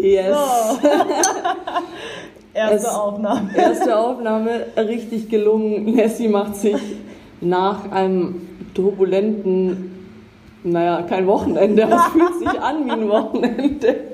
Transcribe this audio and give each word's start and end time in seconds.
Yes. 0.00 0.36
So. 0.36 0.88
erste 2.54 2.76
Es- 2.76 2.84
Aufnahme. 2.86 3.50
Erste 3.56 3.96
Aufnahme, 3.98 4.66
richtig 4.76 5.28
gelungen. 5.28 5.84
Nessie 5.94 6.28
macht 6.28 6.56
sich 6.56 6.76
nach 7.40 7.90
einem 7.90 8.42
turbulenten, 8.74 9.92
naja, 10.64 11.02
kein 11.02 11.26
Wochenende, 11.26 11.84
aber 11.84 11.96
es 11.96 12.04
fühlt 12.12 12.38
sich 12.38 12.60
an 12.60 12.86
wie 12.86 12.90
ein 12.90 13.08
Wochenende. 13.08 13.96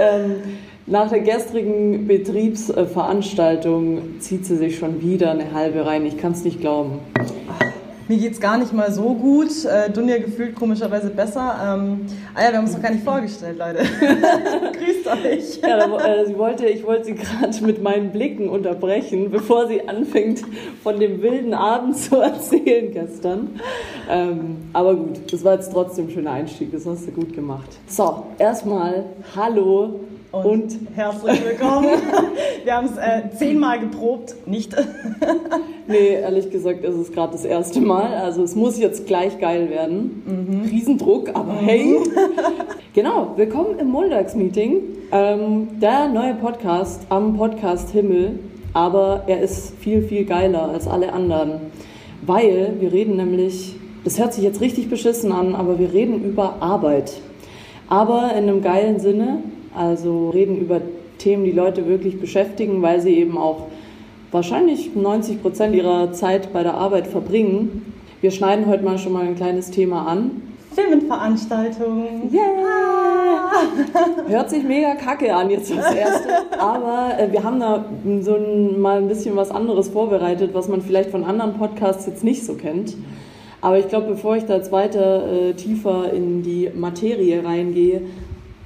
Ähm, 0.00 0.42
nach 0.86 1.08
der 1.08 1.20
gestrigen 1.20 2.08
Betriebsveranstaltung 2.08 4.18
zieht 4.18 4.44
sie 4.44 4.56
sich 4.56 4.76
schon 4.76 5.00
wieder 5.02 5.30
eine 5.30 5.52
halbe 5.54 5.86
rein. 5.86 6.04
Ich 6.04 6.18
kann 6.18 6.32
es 6.32 6.42
nicht 6.42 6.60
glauben. 6.60 6.98
Mir 8.08 8.18
geht's 8.18 8.38
gar 8.38 8.56
nicht 8.56 8.72
mal 8.72 8.92
so 8.92 9.14
gut. 9.14 9.64
Äh, 9.64 9.90
Dunja 9.90 10.18
gefühlt 10.18 10.54
komischerweise 10.54 11.10
besser. 11.10 11.56
Ähm, 11.60 12.06
ah 12.34 12.44
ja, 12.44 12.50
wir 12.50 12.58
haben 12.58 12.64
uns 12.64 12.74
noch 12.74 12.82
gar 12.82 12.92
nicht 12.92 13.02
vorgestellt, 13.02 13.58
Leute. 13.58 13.78
Grüßt 14.78 15.06
euch. 15.08 15.60
Ja, 15.68 15.76
da, 15.76 15.98
äh, 16.06 16.24
sie 16.24 16.38
wollte, 16.38 16.66
ich 16.66 16.86
wollte 16.86 17.06
sie 17.06 17.14
gerade 17.14 17.64
mit 17.64 17.82
meinen 17.82 18.12
Blicken 18.12 18.48
unterbrechen, 18.48 19.32
bevor 19.32 19.66
sie 19.66 19.88
anfängt, 19.88 20.42
von 20.84 21.00
dem 21.00 21.20
wilden 21.20 21.52
Abend 21.52 21.96
zu 21.96 22.20
erzählen 22.20 22.92
gestern. 22.92 23.60
Ähm, 24.08 24.58
aber 24.72 24.94
gut, 24.94 25.32
das 25.32 25.42
war 25.42 25.54
jetzt 25.54 25.72
trotzdem 25.72 26.06
ein 26.06 26.10
schöner 26.12 26.30
Einstieg, 26.30 26.70
das 26.70 26.86
hast 26.86 27.08
du 27.08 27.10
gut 27.10 27.34
gemacht. 27.34 27.70
So, 27.88 28.26
erstmal 28.38 29.06
Hallo 29.34 29.98
Und, 30.36 30.44
und, 30.44 30.78
herzlich 30.94 31.42
willkommen. 31.42 31.88
Wir 32.64 32.76
haben 32.76 32.88
es 32.88 32.98
äh, 32.98 33.34
zehnmal 33.38 33.80
geprobt, 33.80 34.34
nicht? 34.46 34.76
nee, 35.86 36.08
ehrlich 36.08 36.50
gesagt 36.50 36.84
ist 36.84 36.94
es 36.94 37.10
gerade 37.10 37.32
das 37.32 37.46
erste 37.46 37.80
Mal, 37.80 38.12
also 38.12 38.42
es 38.42 38.54
muss 38.54 38.78
jetzt 38.78 39.06
gleich 39.06 39.38
geil 39.38 39.70
werden. 39.70 40.66
Riesendruck, 40.70 41.30
aber 41.32 41.54
hey. 41.54 41.96
genau, 42.92 43.32
willkommen 43.36 43.78
im 43.78 43.88
Montagsmeeting. 43.88 44.82
Ähm, 45.10 45.68
der 45.80 46.08
neue 46.08 46.34
Podcast 46.34 47.06
am 47.08 47.38
Podcast 47.38 47.90
Himmel, 47.90 48.38
aber 48.74 49.22
er 49.28 49.40
ist 49.40 49.78
viel, 49.78 50.02
viel 50.02 50.26
geiler 50.26 50.68
als 50.68 50.86
alle 50.86 51.14
anderen, 51.14 51.60
weil 52.20 52.74
wir 52.78 52.92
reden 52.92 53.16
nämlich, 53.16 53.74
das 54.04 54.18
hört 54.18 54.34
sich 54.34 54.44
jetzt 54.44 54.60
richtig 54.60 54.90
beschissen 54.90 55.32
an, 55.32 55.54
aber 55.54 55.78
wir 55.78 55.94
reden 55.94 56.22
über 56.24 56.56
Arbeit. 56.60 57.14
Aber 57.88 58.32
in 58.32 58.48
einem 58.48 58.62
geilen 58.62 58.98
Sinne, 58.98 59.38
also 59.76 60.30
reden 60.30 60.56
über 60.58 60.80
Themen, 61.18 61.44
die 61.44 61.52
Leute 61.52 61.86
wirklich 61.86 62.20
beschäftigen, 62.20 62.82
weil 62.82 63.00
sie 63.00 63.14
eben 63.18 63.38
auch 63.38 63.68
wahrscheinlich 64.32 64.94
90 64.94 65.42
Prozent 65.42 65.74
ihrer 65.74 66.12
Zeit 66.12 66.52
bei 66.52 66.62
der 66.62 66.74
Arbeit 66.74 67.06
verbringen. 67.06 67.94
Wir 68.20 68.30
schneiden 68.30 68.66
heute 68.66 68.84
mal 68.84 68.98
schon 68.98 69.12
mal 69.12 69.24
ein 69.24 69.36
kleines 69.36 69.70
Thema 69.70 70.06
an. 70.06 70.42
Filmenveranstaltung. 70.74 72.30
Hört 74.28 74.50
sich 74.50 74.62
mega 74.62 74.94
kacke 74.94 75.34
an 75.34 75.48
jetzt 75.48 75.70
das 75.70 75.94
erste, 75.94 76.28
aber 76.58 77.18
äh, 77.18 77.32
wir 77.32 77.42
haben 77.42 77.60
da 77.60 77.86
so 78.20 78.34
ein, 78.34 78.78
mal 78.80 78.98
ein 78.98 79.08
bisschen 79.08 79.36
was 79.36 79.50
anderes 79.50 79.88
vorbereitet, 79.88 80.50
was 80.52 80.68
man 80.68 80.82
vielleicht 80.82 81.10
von 81.10 81.24
anderen 81.24 81.54
Podcasts 81.54 82.06
jetzt 82.06 82.24
nicht 82.24 82.44
so 82.44 82.54
kennt. 82.54 82.94
Aber 83.62 83.78
ich 83.78 83.88
glaube, 83.88 84.08
bevor 84.08 84.36
ich 84.36 84.44
da 84.44 84.56
jetzt 84.56 84.70
weiter 84.70 85.26
äh, 85.32 85.54
tiefer 85.54 86.12
in 86.12 86.42
die 86.42 86.70
Materie 86.74 87.42
reingehe, 87.42 88.02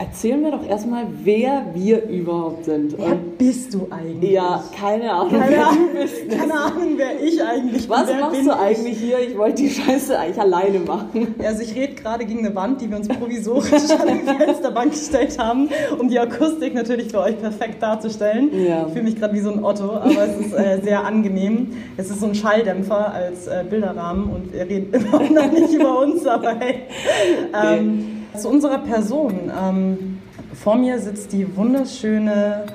erzählen 0.01 0.43
wir 0.43 0.51
doch 0.51 0.67
erstmal, 0.67 1.05
wer 1.25 1.67
wir 1.75 2.09
überhaupt 2.09 2.65
sind. 2.65 2.97
Wer 2.97 3.13
Und, 3.13 3.37
bist 3.37 3.75
du 3.75 3.87
eigentlich? 3.91 4.31
ja, 4.31 4.65
keine 4.75 5.13
Ahnung, 5.13 5.39
Keine 5.39 5.51
wer 5.53 5.67
Ahnung, 5.69 5.89
du 5.93 6.01
bist. 6.01 6.31
keine 6.39 6.55
Ahnung, 6.55 6.89
wer 6.97 7.23
ich 7.23 7.43
eigentlich 7.43 7.83
bin. 7.83 7.91
Was 7.91 8.11
machst 8.19 8.41
du 8.41 8.51
ich? 8.51 8.57
eigentlich 8.57 8.99
hier? 8.99 9.19
Ich 9.21 9.37
wollte 9.37 9.63
die 9.63 9.69
Scheiße 9.69 10.19
eigentlich 10.19 10.41
alleine 10.41 10.79
machen. 10.81 11.35
Also 11.45 11.63
ich 11.63 11.75
rede 11.75 11.95
gerade 11.95 12.25
gegen 12.25 12.39
eine 12.47 12.55
Wand, 12.55 12.81
die 12.81 12.89
wir 12.89 12.97
uns 12.97 13.09
provisorisch 13.09 13.73
an 13.91 14.09
die 14.09 14.45
Fensterbank 14.45 14.93
gestellt 14.93 15.39
haben, 15.39 15.69
um 15.99 16.09
die 16.09 16.19
Akustik 16.19 16.75
natürlich 16.75 17.11
für 17.11 17.21
euch 17.21 17.39
perfekt 17.39 17.83
darzustellen. 17.83 18.51
Ja. 18.65 18.87
Ich 18.87 18.93
fühle 18.93 19.05
mich 19.05 19.17
gerade 19.17 19.35
wie 19.35 19.41
so 19.41 19.53
ein 19.53 19.63
Otto, 19.63 19.93
aber 19.93 20.27
es 20.27 20.47
ist 20.47 20.55
äh, 20.55 20.81
sehr 20.83 21.05
angenehm. 21.05 21.73
Es 21.99 22.09
ist 22.09 22.21
so 22.21 22.27
ein 22.27 22.35
Schalldämpfer 22.35 23.13
als 23.13 23.47
äh, 23.49 23.65
Bilderrahmen 23.69 24.31
und 24.31 24.53
wir 24.55 24.63
reden 24.63 24.95
immer 24.95 25.21
noch 25.31 25.53
nicht 25.53 25.75
über 25.75 25.99
uns, 26.01 26.27
aber 26.27 26.55
hey. 26.59 26.85
Ähm, 27.53 28.20
Zu 28.37 28.49
unserer 28.49 28.79
Person. 28.79 29.51
Ähm, 29.59 30.19
vor 30.55 30.77
mir 30.77 30.99
sitzt 30.99 31.33
die 31.33 31.57
wunderschöne 31.57 32.67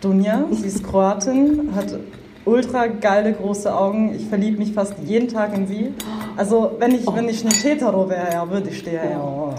Dunja. 0.00 0.44
Sie 0.50 0.66
ist 0.66 0.84
Kroatin, 0.84 1.74
hat 1.74 1.98
ultra 2.44 2.86
geile 2.86 3.32
große 3.32 3.74
Augen. 3.74 4.14
Ich 4.14 4.26
verliebe 4.26 4.58
mich 4.58 4.72
fast 4.72 4.94
jeden 5.04 5.28
Tag 5.28 5.54
in 5.56 5.66
sie. 5.66 5.94
Also 6.36 6.72
wenn 6.78 6.94
ich, 6.94 7.06
wenn 7.06 7.28
ich 7.28 7.44
eine 7.44 7.54
Hetero 7.54 8.08
wäre, 8.08 8.32
ja, 8.32 8.50
würde 8.50 8.70
ich 8.70 8.82
der 8.82 9.10
ja. 9.10 9.54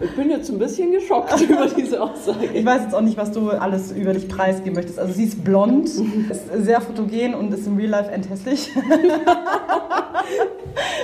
Ich 0.00 0.16
bin 0.16 0.30
jetzt 0.30 0.48
ein 0.50 0.58
bisschen 0.58 0.92
geschockt 0.92 1.40
über 1.48 1.66
diese 1.66 2.00
Aussage. 2.02 2.46
Ich 2.52 2.64
weiß 2.64 2.82
jetzt 2.82 2.94
auch 2.94 3.00
nicht, 3.00 3.16
was 3.16 3.32
du 3.32 3.50
alles 3.50 3.92
über 3.92 4.12
dich 4.12 4.28
preisgeben 4.28 4.74
möchtest. 4.74 4.98
Also 4.98 5.12
sie 5.12 5.24
ist 5.24 5.44
blond, 5.44 5.88
ist 6.30 6.48
sehr 6.58 6.80
fotogen 6.80 7.34
und 7.34 7.52
ist 7.52 7.66
im 7.66 7.76
Real 7.76 7.90
Life 7.90 8.10
endhässlich. 8.10 8.70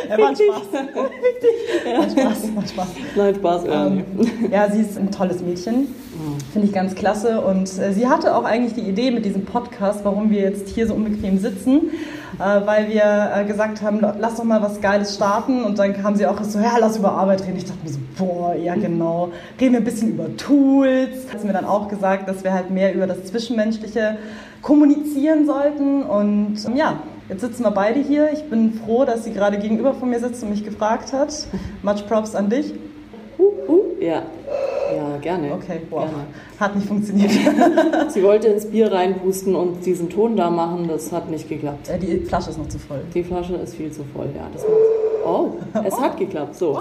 ja, 0.08 0.18
war 0.18 0.28
ein 0.28 0.36
Spaß. 0.36 0.62
War 0.72 2.02
ein 2.02 2.10
Spaß, 2.10 2.56
war 2.56 2.66
Spaß. 2.66 2.88
Nein, 3.16 3.34
Spaß, 3.34 3.64
ja, 3.66 3.88
nee. 3.88 4.04
Ähm, 4.18 4.50
ja, 4.50 4.70
sie 4.70 4.80
ist 4.80 4.98
ein 4.98 5.10
tolles 5.10 5.40
Mädchen. 5.42 5.88
Finde 6.52 6.68
ich 6.68 6.74
ganz 6.74 6.94
klasse. 6.94 7.40
Und 7.40 7.78
äh, 7.78 7.92
sie 7.92 8.06
hatte 8.06 8.36
auch 8.36 8.44
eigentlich 8.44 8.74
die 8.74 8.88
Idee 8.88 9.10
mit 9.10 9.24
diesem 9.24 9.44
Podcast, 9.44 10.04
warum 10.04 10.30
wir 10.30 10.40
jetzt 10.40 10.68
hier 10.68 10.86
so 10.86 10.94
unbequem 10.94 11.38
sitzen, 11.38 11.90
äh, 12.38 12.66
weil 12.66 12.88
wir 12.88 13.30
äh, 13.34 13.44
gesagt 13.44 13.82
haben, 13.82 14.00
lass 14.00 14.36
doch 14.36 14.44
mal 14.44 14.62
was 14.62 14.80
Geiles 14.80 15.14
starten. 15.16 15.64
Und 15.64 15.78
dann 15.78 15.92
kam 15.94 16.13
sie 16.16 16.26
auch 16.26 16.42
so, 16.42 16.58
ja, 16.58 16.76
lass 16.78 16.97
über 16.97 17.12
Arbeit 17.12 17.42
reden. 17.42 17.56
Ich 17.56 17.64
dachte 17.64 17.78
mir 17.84 17.91
so, 17.91 17.98
boah, 18.19 18.54
ja 18.54 18.75
genau. 18.75 19.30
Reden 19.60 19.72
wir 19.72 19.80
ein 19.80 19.84
bisschen 19.84 20.10
über 20.10 20.36
Tools. 20.36 21.32
Hat 21.32 21.41
sie 21.41 21.47
mir 21.47 21.52
dann 21.52 21.64
auch 21.64 21.88
gesagt, 21.88 22.28
dass 22.28 22.44
wir 22.44 22.52
halt 22.52 22.70
mehr 22.70 22.94
über 22.94 23.06
das 23.06 23.25
Zwischenmenschliche 23.25 24.19
kommunizieren 24.62 25.47
sollten. 25.47 26.02
Und 26.02 26.56
ähm, 26.66 26.76
ja, 26.76 26.98
Jetzt 27.28 27.41
sitzen 27.41 27.62
wir 27.62 27.70
beide 27.70 28.00
hier. 28.00 28.30
Ich 28.34 28.44
bin 28.50 28.75
froh, 28.75 29.06
dass 29.06 29.25
sie 29.25 29.32
gerade 29.32 29.56
gegenüber 29.58 29.94
von 29.94 30.10
mir 30.10 30.20
sitzt 30.20 30.42
und 30.42 30.50
mich 30.50 30.62
gefragt 30.62 31.14
hat. 31.14 31.34
Much 31.82 32.06
Props 32.06 32.34
an 32.34 32.50
dich. 32.50 32.75
Uh, 33.38 33.72
uh, 33.72 33.81
ja. 33.98 34.25
Ja, 34.94 35.16
gerne. 35.20 35.54
Okay, 35.54 35.81
wow. 35.88 36.04
Gerne. 36.04 36.25
Hat 36.60 36.76
nicht 36.76 36.86
funktioniert. 36.86 37.31
Sie 38.08 38.22
wollte 38.22 38.48
ins 38.48 38.66
Bier 38.66 38.92
reinpusten 38.92 39.54
und 39.54 39.86
diesen 39.86 40.10
Ton 40.10 40.36
da 40.36 40.50
machen, 40.50 40.86
das 40.86 41.10
hat 41.12 41.31
nicht 41.31 41.48
geklappt. 41.48 41.88
Äh, 41.88 41.98
Die 41.98 42.19
Flasche 42.19 42.50
ist 42.50 42.58
noch 42.58 42.69
zu 42.69 42.78
voll. 42.78 43.00
Die 43.14 43.25
Flasche 43.25 43.54
ist 43.54 43.75
viel 43.75 43.91
zu 43.91 44.04
voll, 44.14 44.28
ja. 44.36 44.46
Das 44.52 44.62
macht 44.62 45.03
oh, 45.26 45.52
es 45.84 45.98
hat 45.98 46.16
geklappt, 46.18 46.56
so. 46.56 46.80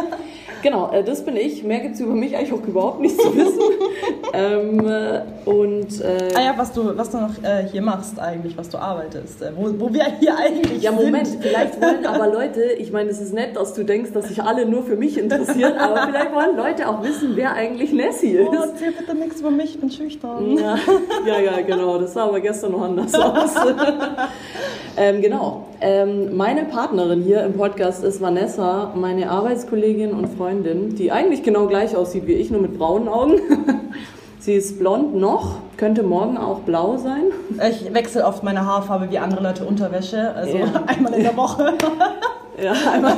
genau, 0.62 0.90
äh, 0.92 1.02
das 1.04 1.24
bin 1.24 1.36
ich. 1.36 1.62
Mehr 1.62 1.80
gibt 1.80 1.94
es 1.94 2.00
über 2.00 2.14
mich 2.14 2.36
eigentlich 2.36 2.52
auch 2.52 2.66
überhaupt 2.66 3.00
nicht 3.00 3.20
zu 3.20 3.34
wissen. 3.36 3.60
ähm, 4.32 4.80
äh, 4.88 5.20
und 5.48 6.00
äh, 6.00 6.28
Ah 6.34 6.42
ja, 6.42 6.54
was 6.56 6.72
du, 6.72 6.96
was 6.96 7.10
du 7.10 7.18
noch 7.18 7.42
äh, 7.42 7.66
hier 7.70 7.82
machst 7.82 8.18
eigentlich, 8.18 8.56
was 8.56 8.68
du 8.68 8.78
arbeitest. 8.78 9.42
Äh, 9.42 9.52
wo, 9.56 9.68
wo 9.78 9.92
wir 9.92 10.04
hier 10.20 10.36
eigentlich 10.36 10.82
Ja, 10.82 10.92
Moment, 10.92 11.26
sind. 11.28 11.42
vielleicht 11.42 11.80
wollen 11.80 12.04
aber 12.06 12.28
Leute, 12.28 12.62
ich 12.78 12.92
meine, 12.92 13.10
es 13.10 13.20
ist 13.20 13.32
nett, 13.32 13.56
dass 13.56 13.74
du 13.74 13.84
denkst, 13.84 14.12
dass 14.12 14.28
sich 14.28 14.42
alle 14.42 14.66
nur 14.66 14.82
für 14.84 14.96
mich 14.96 15.18
interessieren, 15.18 15.74
aber 15.78 16.06
vielleicht 16.08 16.34
wollen 16.34 16.56
Leute 16.56 16.88
auch 16.88 17.02
wissen, 17.02 17.32
wer 17.34 17.52
eigentlich 17.52 17.92
Nessie 17.92 18.38
Oh, 18.40 18.52
ist. 18.52 18.60
erzähl 18.72 18.92
bitte 18.92 19.14
nichts 19.14 19.40
über 19.40 19.50
mich, 19.50 19.74
ich 19.74 19.80
bin 19.80 19.90
schüchtern. 19.90 20.56
Ja, 20.58 20.76
ja, 21.26 21.40
ja, 21.40 21.60
genau. 21.62 21.98
Das 21.98 22.14
sah 22.14 22.24
aber 22.24 22.40
gestern 22.40 22.72
noch 22.72 22.82
anders 22.82 23.14
aus. 23.14 23.50
ähm, 24.96 25.20
genau. 25.20 25.64
Ähm, 25.80 26.36
meine 26.36 26.64
Partnerin 26.64 27.22
hier 27.22 27.42
im 27.44 27.54
Podcast 27.54 28.02
ist 28.02 28.20
Vanessa, 28.20 28.92
meine 28.94 29.30
Arbeitskollegin 29.30 30.12
und 30.12 30.28
Freundin, 30.36 30.94
die 30.96 31.12
eigentlich 31.12 31.42
genau 31.42 31.66
gleich 31.66 31.94
aussieht 31.94 32.26
wie 32.26 32.32
ich, 32.32 32.50
nur 32.50 32.62
mit 32.62 32.78
braunen 32.78 33.08
Augen. 33.08 33.40
Sie 34.38 34.54
ist 34.54 34.78
blond 34.78 35.16
noch, 35.16 35.56
könnte 35.76 36.02
morgen 36.02 36.38
auch 36.38 36.60
blau 36.60 36.96
sein. 36.96 37.24
Ich 37.70 37.92
wechsle 37.92 38.24
oft 38.24 38.42
meine 38.42 38.64
Haarfarbe 38.64 39.10
wie 39.10 39.18
andere 39.18 39.42
Leute 39.42 39.64
Unterwäsche, 39.64 40.32
also 40.34 40.56
Ja. 40.56 40.66
einmal 40.86 41.12
in 41.14 41.22
der 41.22 41.36
Woche. 41.36 41.74
Ja, 42.58 42.72
einmal. 42.90 43.12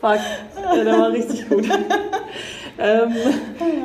Fuck, 0.00 0.18
ja, 0.56 0.84
der 0.84 0.98
war 0.98 1.12
richtig 1.12 1.46
gut. 1.50 1.68
Ähm, 2.78 3.12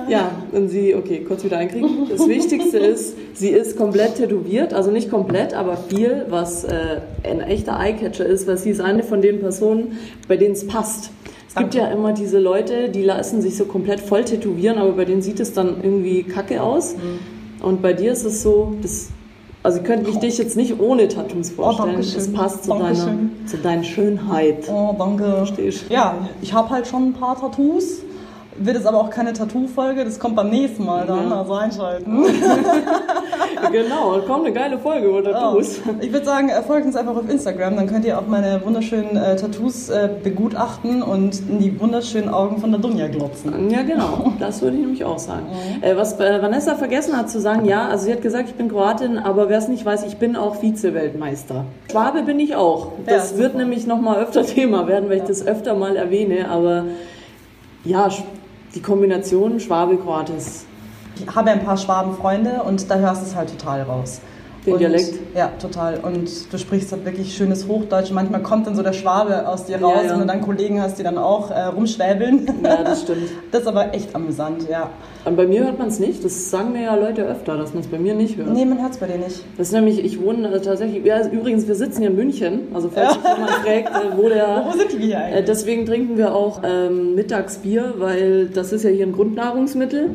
ja, 0.08 0.32
und 0.52 0.70
sie, 0.70 0.96
okay, 0.96 1.24
kurz 1.28 1.44
wieder 1.44 1.58
einkriegen. 1.58 2.08
Das 2.10 2.28
Wichtigste 2.28 2.80
ist, 2.80 3.16
sie 3.36 3.50
ist 3.50 3.78
komplett 3.78 4.16
tätowiert, 4.16 4.74
also 4.74 4.90
nicht 4.90 5.12
komplett, 5.12 5.54
aber 5.54 5.78
viel, 5.78 6.26
was 6.30 6.64
äh, 6.64 7.02
ein 7.24 7.42
echter 7.42 7.80
Eyecatcher 7.80 8.26
ist, 8.26 8.48
weil 8.48 8.58
sie 8.58 8.72
ist 8.72 8.82
eine 8.82 9.04
von 9.04 9.22
den 9.22 9.40
Personen, 9.40 10.00
bei 10.28 10.38
denen 10.38 10.54
es 10.54 10.66
passt. 10.66 11.12
Es 11.48 11.56
gibt 11.56 11.74
ja 11.74 11.88
immer 11.88 12.14
diese 12.14 12.40
Leute, 12.40 12.90
die 12.90 13.02
lassen 13.02 13.42
sich 13.42 13.58
so 13.58 13.66
komplett 13.66 14.00
voll 14.00 14.24
tätowieren, 14.24 14.78
aber 14.78 14.92
bei 14.92 15.06
denen 15.06 15.22
sieht 15.22 15.40
es 15.40 15.52
dann 15.54 15.78
irgendwie 15.84 16.24
kacke 16.24 16.62
aus. 16.62 16.96
Und 17.62 17.82
bei 17.82 17.94
dir 17.94 18.12
ist 18.12 18.24
es 18.24 18.44
so, 18.44 18.76
das, 18.82 19.10
also 19.64 19.80
ich 19.80 19.84
könnte 19.84 20.08
mich 20.10 20.20
dich 20.20 20.38
jetzt 20.38 20.56
nicht 20.56 20.80
ohne 20.80 21.08
Tattoos 21.08 21.50
vorstellen. 21.50 21.94
danke 21.94 22.08
das 22.14 22.32
passt 22.32 22.66
zu 22.66 22.70
deiner, 22.70 23.18
zu 23.48 23.58
deiner 23.58 23.84
Schönheit. 23.84 24.70
Oh, 24.72 24.96
danke. 24.98 25.24
Versteh 25.24 25.68
ich. 25.70 25.90
Ja, 25.90 26.28
ich 26.42 26.54
habe 26.54 26.70
halt 26.70 26.88
schon 26.88 27.10
ein 27.10 27.14
paar 27.14 27.40
Tattoos. 27.40 28.04
Wird 28.62 28.78
es 28.78 28.86
aber 28.86 29.00
auch 29.00 29.10
keine 29.10 29.34
Tattoo-Folge. 29.34 30.04
Das 30.06 30.20
kommt 30.20 30.36
beim 30.36 30.50
nächsten 30.50 30.86
Mal 30.86 31.06
dann, 31.08 31.30
Ja. 31.30 31.40
also 31.40 31.54
einschalten. 31.54 32.24
genau, 33.72 34.20
kommt 34.28 34.46
eine 34.46 34.54
geile 34.54 34.78
Folge 34.78 35.08
über 35.08 35.24
Tattoos. 35.24 35.80
Oh. 35.88 35.92
Ich 36.02 36.12
würde 36.12 36.26
sagen, 36.26 36.50
folgt 36.66 36.86
uns 36.86 36.96
einfach 36.96 37.16
auf 37.16 37.30
Instagram, 37.30 37.76
dann 37.76 37.88
könnt 37.88 38.06
ihr 38.06 38.18
auch 38.20 38.28
meine 38.28 38.62
wunderschönen 38.66 39.16
äh, 39.16 39.36
Tattoos 39.36 39.90
äh, 39.90 40.10
begutachten 40.24 41.02
und 41.02 41.40
in 41.50 41.60
die 41.60 41.80
wunderschönen 41.80 42.30
Augen 42.30 42.58
von 42.60 42.72
der 42.72 42.80
Dunja 42.80 43.08
glotzen. 43.08 43.70
Ja, 43.70 43.82
genau. 43.84 44.34
Das 44.40 44.62
würde 44.62 44.76
ich 44.78 44.82
nämlich 44.82 45.04
auch 45.04 45.20
sagen. 45.20 45.48
Äh, 45.82 45.96
was 45.96 46.20
äh, 46.20 46.42
Vanessa 46.42 46.76
vergessen 46.76 47.18
hat 47.18 47.30
zu 47.30 47.40
sagen, 47.40 47.66
ja, 47.66 47.88
also 47.88 48.06
sie 48.06 48.12
hat 48.14 48.22
gesagt, 48.22 48.50
ich 48.50 48.56
bin 48.56 48.70
Kroatin, 48.70 49.18
aber 49.18 49.50
wer 49.50 49.58
es 49.58 49.68
nicht 49.68 49.86
weiß, 49.86 50.06
ich 50.06 50.18
bin 50.18 50.36
auch 50.36 50.56
Vize-Weltmeister. 50.62 51.66
Schwabe 51.92 52.24
bin 52.24 52.40
ich 52.40 52.56
auch. 52.56 52.94
Das 53.06 53.32
Ja, 53.34 53.38
wird 53.40 53.56
nämlich 53.56 53.86
nochmal 53.88 54.22
öfter 54.24 54.46
Thema 54.46 54.88
werden, 54.88 55.10
weil 55.10 55.18
ich 55.18 55.24
das 55.24 55.46
öfter 55.46 55.76
mal 55.76 55.96
erwähne, 55.96 56.50
aber 56.50 56.86
ja, 57.84 58.10
die 58.76 58.82
Kombination 58.82 59.60
Schwabe-Kroat 59.60 60.30
ist 60.30 60.66
Ich 61.16 61.36
habe 61.36 61.50
ein 61.52 61.64
paar 61.64 61.78
Schwabenfreunde 61.78 62.64
und 62.64 62.90
da 62.90 62.96
hörst 62.96 63.24
du 63.24 63.26
es 63.26 63.36
halt 63.36 63.50
total 63.50 63.82
raus. 63.82 64.22
Den 64.66 64.74
und, 64.74 64.80
Dialekt? 64.80 65.14
Ja, 65.36 65.52
total. 65.62 66.00
Und 66.00 66.30
du 66.52 66.58
sprichst 66.58 66.92
halt 66.92 67.06
wirklich 67.06 67.36
schönes 67.36 67.68
Hochdeutsch. 67.68 68.12
Manchmal 68.12 68.42
kommt 68.42 68.68
dann 68.68 68.76
so 68.76 68.84
der 68.84 68.94
Schwabe 68.94 69.48
aus 69.48 69.66
dir 69.66 69.82
raus, 69.82 69.94
Ja, 69.98 70.04
ja. 70.04 70.12
wenn 70.14 70.20
du 70.20 70.26
dann 70.26 70.42
Kollegen 70.42 70.82
hast, 70.82 71.00
die 71.00 71.04
dann 71.04 71.18
auch 71.18 71.50
äh, 71.52 71.62
rumschwäbeln. 71.62 72.48
Ja, 72.64 72.84
das 72.84 73.02
stimmt. 73.04 73.30
Das 73.52 73.62
ist 73.62 73.68
aber 73.68 73.94
echt 73.94 74.14
amüsant, 74.16 74.68
ja. 74.70 74.90
Und 75.26 75.36
bei 75.36 75.48
mir 75.48 75.64
hört 75.64 75.80
man 75.80 75.88
es 75.88 76.00
nicht. 76.00 76.24
Das 76.24 76.50
sagen 76.52 76.72
mir 76.74 76.84
ja 76.84 76.96
Leute 76.96 77.24
öfter, 77.24 77.58
dass 77.58 77.74
man 77.74 77.84
es 77.84 77.90
bei 77.90 77.98
mir 77.98 78.14
nicht 78.16 78.38
hört. 78.38 78.50
Nee, 78.54 78.66
man 78.66 78.82
hört 78.82 78.92
es 78.94 78.98
bei 78.98 79.08
dir 79.08 79.18
nicht. 79.18 79.44
Das 79.58 79.68
ist 79.68 79.74
nämlich, 79.74 80.04
ich 80.04 80.22
wohne 80.22 80.48
äh, 80.52 80.60
tatsächlich, 80.62 81.04
ja, 81.06 81.26
übrigens, 81.28 81.68
wir 81.68 81.76
sitzen 81.76 82.02
hier 82.02 82.10
in 82.10 82.16
München. 82.16 82.62
Also 82.74 82.90
falls 82.94 83.14
sich 83.14 83.24
jemand 83.24 83.50
fragt, 83.64 83.90
äh, 83.90 84.18
wo 84.18 84.30
der... 84.30 84.66
Wo 84.68 84.78
sind 84.78 84.92
die 84.94 84.98
hier 85.06 85.16
Äh, 85.16 85.22
eigentlich? 85.22 85.46
deswegen 85.46 85.86
trinken 85.86 86.18
wir 86.18 86.36
auch 86.36 86.62
ähm, 86.64 87.16
Mittagsbier, 87.16 87.96
weil 87.98 88.48
das 88.48 88.72
ist 88.72 88.84
ja 88.84 88.90
hier 88.90 89.06
ein 89.08 89.14
Grundnahrungsmittel. 89.14 90.10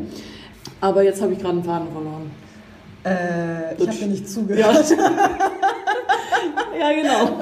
Aber 0.81 1.02
jetzt 1.02 1.23
habe 1.23 1.32
ich 1.32 1.38
gerade 1.38 1.55
einen 1.55 1.64
Faden 1.64 1.88
verloren. 1.93 2.24
Äh, 3.05 3.75
ich 3.75 3.87
habe 3.87 3.97
dir 3.99 4.06
nicht 4.06 4.29
zugehört. 4.29 4.91
Ja, 4.91 4.97
ja 6.79 6.93
genau. 6.93 7.39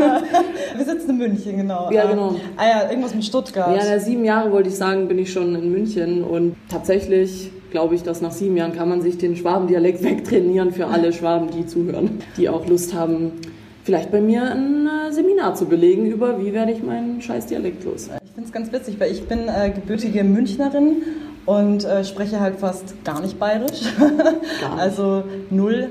Wir 0.76 0.84
sitzen 0.84 1.10
in 1.10 1.18
München, 1.18 1.56
genau. 1.56 1.90
Ja, 1.90 2.04
Ähm, 2.04 2.10
genau. 2.10 2.34
Ah 2.56 2.66
ja, 2.66 2.90
irgendwas 2.90 3.14
mit 3.14 3.24
Stuttgart. 3.24 3.76
Ja, 3.76 3.98
sieben 3.98 4.24
Jahre 4.24 4.50
wollte 4.50 4.68
ich 4.70 4.76
sagen, 4.76 5.08
bin 5.08 5.18
ich 5.18 5.32
schon 5.32 5.54
in 5.54 5.70
München. 5.70 6.24
Und 6.24 6.56
tatsächlich 6.68 7.50
glaube 7.70 7.94
ich, 7.94 8.02
dass 8.02 8.20
nach 8.20 8.32
sieben 8.32 8.56
Jahren 8.56 8.72
kann 8.72 8.88
man 8.88 9.02
sich 9.02 9.18
den 9.18 9.36
Schwabendialekt 9.36 10.02
wegtrainieren 10.04 10.72
für 10.72 10.86
alle 10.86 11.12
Schwaben, 11.12 11.50
die 11.50 11.66
zuhören, 11.66 12.18
die 12.36 12.48
auch 12.48 12.66
Lust 12.66 12.94
haben, 12.94 13.32
vielleicht 13.84 14.10
bei 14.10 14.20
mir 14.20 14.50
ein 14.50 14.86
äh, 14.86 15.12
Seminar 15.12 15.54
zu 15.54 15.66
belegen 15.66 16.06
über, 16.06 16.40
wie 16.40 16.52
werde 16.52 16.72
ich 16.72 16.82
meinen 16.82 17.20
scheiß 17.20 17.46
Dialekt 17.46 17.84
los. 17.84 18.10
Ich 18.24 18.32
finde 18.34 18.46
es 18.46 18.52
ganz 18.52 18.72
witzig, 18.72 18.96
weil 18.98 19.12
ich 19.12 19.24
bin 19.24 19.48
äh, 19.48 19.70
gebürtige 19.70 20.24
Münchnerin 20.24 21.02
und 21.44 21.84
äh, 21.84 22.04
spreche 22.04 22.38
halt 22.40 22.60
fast 22.60 23.04
gar 23.04 23.20
nicht 23.20 23.38
bayerisch. 23.38 23.80
also 24.78 25.24
null. 25.50 25.90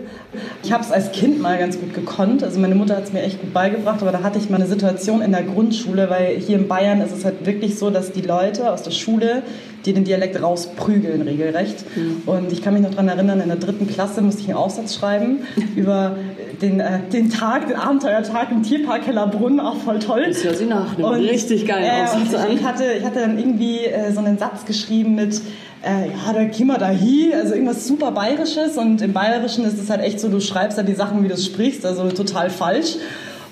Ich 0.63 0.71
habe 0.71 0.83
es 0.83 0.91
als 0.91 1.11
Kind 1.11 1.41
mal 1.41 1.57
ganz 1.57 1.79
gut 1.79 1.93
gekonnt. 1.93 2.43
Also 2.43 2.59
meine 2.59 2.75
Mutter 2.75 2.95
hat 2.95 3.03
es 3.03 3.13
mir 3.13 3.21
echt 3.21 3.41
gut 3.41 3.53
beigebracht, 3.53 4.01
aber 4.01 4.11
da 4.11 4.23
hatte 4.23 4.39
ich 4.39 4.49
mal 4.49 4.57
eine 4.57 4.67
Situation 4.67 5.21
in 5.21 5.31
der 5.31 5.43
Grundschule, 5.43 6.09
weil 6.09 6.37
hier 6.37 6.57
in 6.57 6.67
Bayern 6.67 7.01
ist 7.01 7.11
es 7.11 7.25
halt 7.25 7.45
wirklich 7.45 7.77
so, 7.77 7.89
dass 7.89 8.13
die 8.13 8.21
Leute 8.21 8.71
aus 8.71 8.83
der 8.83 8.91
Schule 8.91 9.43
die 9.85 9.93
den 9.93 10.03
Dialekt 10.03 10.41
rausprügeln 10.41 11.21
regelrecht. 11.21 11.85
Und 12.25 12.51
ich 12.51 12.61
kann 12.61 12.73
mich 12.73 12.83
noch 12.83 12.91
daran 12.91 13.07
erinnern, 13.07 13.41
in 13.41 13.47
der 13.47 13.57
dritten 13.57 13.87
Klasse 13.87 14.21
musste 14.21 14.41
ich 14.41 14.47
einen 14.47 14.57
Aufsatz 14.57 14.95
schreiben 14.95 15.39
über 15.75 16.17
den, 16.61 16.79
äh, 16.79 16.99
den 17.11 17.29
Tag, 17.29 17.67
den 17.67 17.75
Abenteuertag 17.75 18.51
im 18.51 18.63
Tierpark 18.63 19.05
Hellerbrunn, 19.07 19.59
auch 19.59 19.77
voll 19.77 19.99
toll. 19.99 20.25
Das 20.27 20.43
hört 20.43 20.57
sich 20.57 20.67
nach 20.67 20.97
einem 20.97 21.05
richtig 21.05 21.65
geilen 21.65 21.85
äh, 21.85 22.03
Aufsatz 22.03 22.35
an. 22.35 22.51
ich, 22.51 22.63
hatte, 22.63 22.83
ich 22.97 23.03
hatte 23.03 23.19
dann 23.19 23.37
irgendwie 23.37 23.79
äh, 23.85 24.11
so 24.11 24.19
einen 24.19 24.37
Satz 24.37 24.65
geschrieben 24.65 25.15
mit, 25.15 25.41
äh, 25.83 26.09
ja, 26.09 26.33
da 26.33 26.45
käme 26.45 26.77
da 26.77 26.89
hi, 26.89 27.33
also 27.33 27.53
irgendwas 27.53 27.87
super 27.87 28.11
Bayerisches 28.11 28.77
und 28.77 29.01
im 29.01 29.13
Bayerischen 29.13 29.65
ist 29.65 29.79
es 29.81 29.89
halt 29.89 30.01
echt 30.01 30.19
so, 30.19 30.29
du 30.29 30.39
schreibst 30.39 30.77
da 30.77 30.83
die 30.83 30.93
Sachen, 30.93 31.23
wie 31.23 31.27
du 31.27 31.33
es 31.33 31.45
sprichst, 31.45 31.85
also 31.85 32.09
total 32.09 32.49
falsch. 32.49 32.97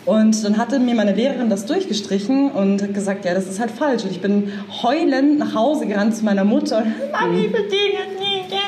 Und 0.10 0.44
dann 0.44 0.58
hatte 0.58 0.80
mir 0.80 0.96
meine 0.96 1.14
Lehrerin 1.14 1.52
das 1.52 1.68
durchgestrichen 1.68 2.50
und 2.50 2.82
hat 2.82 2.96
gesagt, 2.96 3.26
ja, 3.26 3.36
das 3.36 3.48
ist 3.48 3.60
halt 3.60 3.70
falsch. 3.70 4.04
Und 4.06 4.10
ich 4.10 4.22
bin 4.22 4.52
heulend 4.82 5.38
nach 5.38 5.54
Hause 5.54 5.86
gerannt 5.86 6.16
zu 6.16 6.26
meiner 6.26 6.44
Mutter. 6.44 6.84
Mami, 7.12 7.44
bitte 7.44 7.76
das 7.94 8.20
nicht. 8.20 8.50
gell?" 8.50 8.60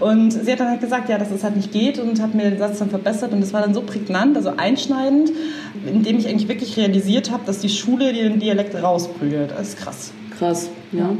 Und 0.00 0.30
sie 0.30 0.50
hat 0.50 0.60
dann 0.60 0.70
halt 0.70 0.80
gesagt, 0.80 1.10
ja, 1.10 1.18
dass 1.18 1.30
es 1.30 1.44
halt 1.44 1.56
nicht 1.56 1.72
geht 1.72 1.98
und 1.98 2.22
hat 2.22 2.34
mir 2.34 2.44
den 2.44 2.58
Satz 2.58 2.78
dann 2.78 2.88
verbessert. 2.88 3.34
Und 3.34 3.42
das 3.42 3.52
war 3.52 3.60
dann 3.60 3.74
so 3.74 3.82
prägnant, 3.82 4.34
also 4.34 4.54
einschneidend, 4.56 5.30
indem 5.86 6.16
ich 6.16 6.26
eigentlich 6.26 6.48
wirklich 6.48 6.78
realisiert 6.78 7.32
habe, 7.32 7.42
dass 7.44 7.58
die 7.58 7.68
Schule 7.68 8.14
den 8.14 8.40
Dialekt 8.40 8.74
rausprügelt. 8.82 9.50
Das 9.50 9.68
ist 9.68 9.78
krass. 9.78 10.12
Krass, 10.38 10.70
ja. 10.92 11.10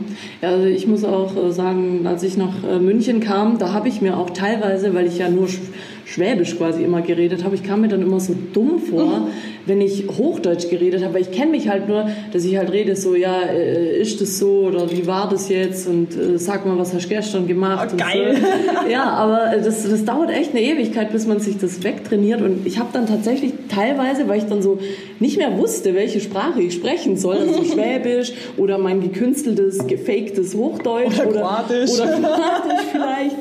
ja 0.40 0.48
also 0.48 0.64
ich 0.64 0.86
muss 0.86 1.04
auch 1.04 1.36
äh, 1.36 1.52
sagen, 1.52 2.06
als 2.06 2.22
ich 2.22 2.36
nach 2.36 2.62
äh, 2.62 2.78
München 2.78 3.20
kam, 3.20 3.58
da 3.58 3.72
habe 3.72 3.88
ich 3.88 4.00
mir 4.00 4.16
auch 4.16 4.30
teilweise, 4.30 4.94
weil 4.94 5.06
ich 5.06 5.18
ja 5.18 5.28
nur 5.28 5.48
Sch 5.48 5.58
Schwäbisch 6.04 6.56
quasi 6.56 6.82
immer 6.84 7.02
geredet 7.02 7.44
habe, 7.44 7.54
ich 7.54 7.62
kam 7.62 7.82
mir 7.82 7.88
dann 7.88 8.00
immer 8.00 8.18
so 8.18 8.34
dumm 8.54 8.78
vor, 8.78 9.28
wenn 9.68 9.80
ich 9.80 10.06
Hochdeutsch 10.08 10.68
geredet 10.70 11.04
habe, 11.04 11.14
weil 11.14 11.22
ich 11.22 11.30
kenne 11.30 11.50
mich 11.50 11.68
halt 11.68 11.88
nur, 11.88 12.08
dass 12.32 12.44
ich 12.44 12.56
halt 12.56 12.72
rede 12.72 12.96
so, 12.96 13.14
ja, 13.14 13.42
äh, 13.42 14.00
ist 14.00 14.20
das 14.20 14.38
so 14.38 14.62
oder 14.68 14.90
wie 14.90 15.06
war 15.06 15.28
das 15.28 15.48
jetzt 15.48 15.86
und 15.86 16.16
äh, 16.16 16.38
sag 16.38 16.66
mal, 16.66 16.78
was 16.78 16.94
hast 16.94 17.04
du 17.04 17.08
gestern 17.08 17.46
gemacht? 17.46 17.90
Oh, 17.92 17.96
geil. 17.96 18.36
So. 18.40 18.90
Ja, 18.90 19.04
aber 19.10 19.52
äh, 19.52 19.62
das, 19.62 19.88
das 19.88 20.04
dauert 20.04 20.30
echt 20.30 20.52
eine 20.52 20.62
Ewigkeit, 20.62 21.12
bis 21.12 21.26
man 21.26 21.40
sich 21.40 21.58
das 21.58 21.84
wegtrainiert 21.84 22.40
und 22.40 22.66
ich 22.66 22.78
habe 22.78 22.88
dann 22.92 23.06
tatsächlich 23.06 23.52
teilweise, 23.68 24.26
weil 24.26 24.38
ich 24.38 24.46
dann 24.46 24.62
so 24.62 24.78
nicht 25.20 25.36
mehr 25.36 25.56
wusste, 25.58 25.94
welche 25.94 26.20
Sprache 26.20 26.62
ich 26.62 26.74
sprechen 26.74 27.16
soll, 27.16 27.36
also 27.36 27.62
Schwäbisch 27.72 28.32
oder 28.56 28.78
mein 28.78 29.00
gekünsteltes, 29.02 29.86
gefaktes 29.86 30.54
Hochdeutsch 30.54 31.20
Oder 31.20 31.28
oder 31.28 31.40
Kroatisch. 31.40 31.90
oder 31.90 32.06
Kroatisch 32.12 32.86
vielleicht. 32.92 33.36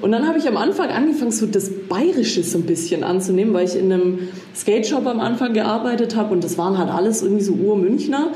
Und 0.00 0.12
dann 0.12 0.26
habe 0.28 0.38
ich 0.38 0.46
am 0.46 0.56
Anfang 0.56 0.88
angefangen, 0.88 1.32
so 1.32 1.46
das 1.46 1.70
Bayerische 1.88 2.42
so 2.42 2.58
ein 2.58 2.64
bisschen 2.64 3.02
anzunehmen, 3.02 3.54
weil 3.54 3.66
ich 3.66 3.76
in 3.76 3.92
einem 3.92 4.28
Skate-Shop 4.54 5.06
am 5.06 5.20
Anfang 5.20 5.52
gearbeitet 5.52 5.65
habe 5.66 6.32
und 6.32 6.44
das 6.44 6.58
waren 6.58 6.78
halt 6.78 6.90
alles 6.90 7.22
irgendwie 7.22 7.42
so 7.42 7.52
Urmünchner. 7.52 8.28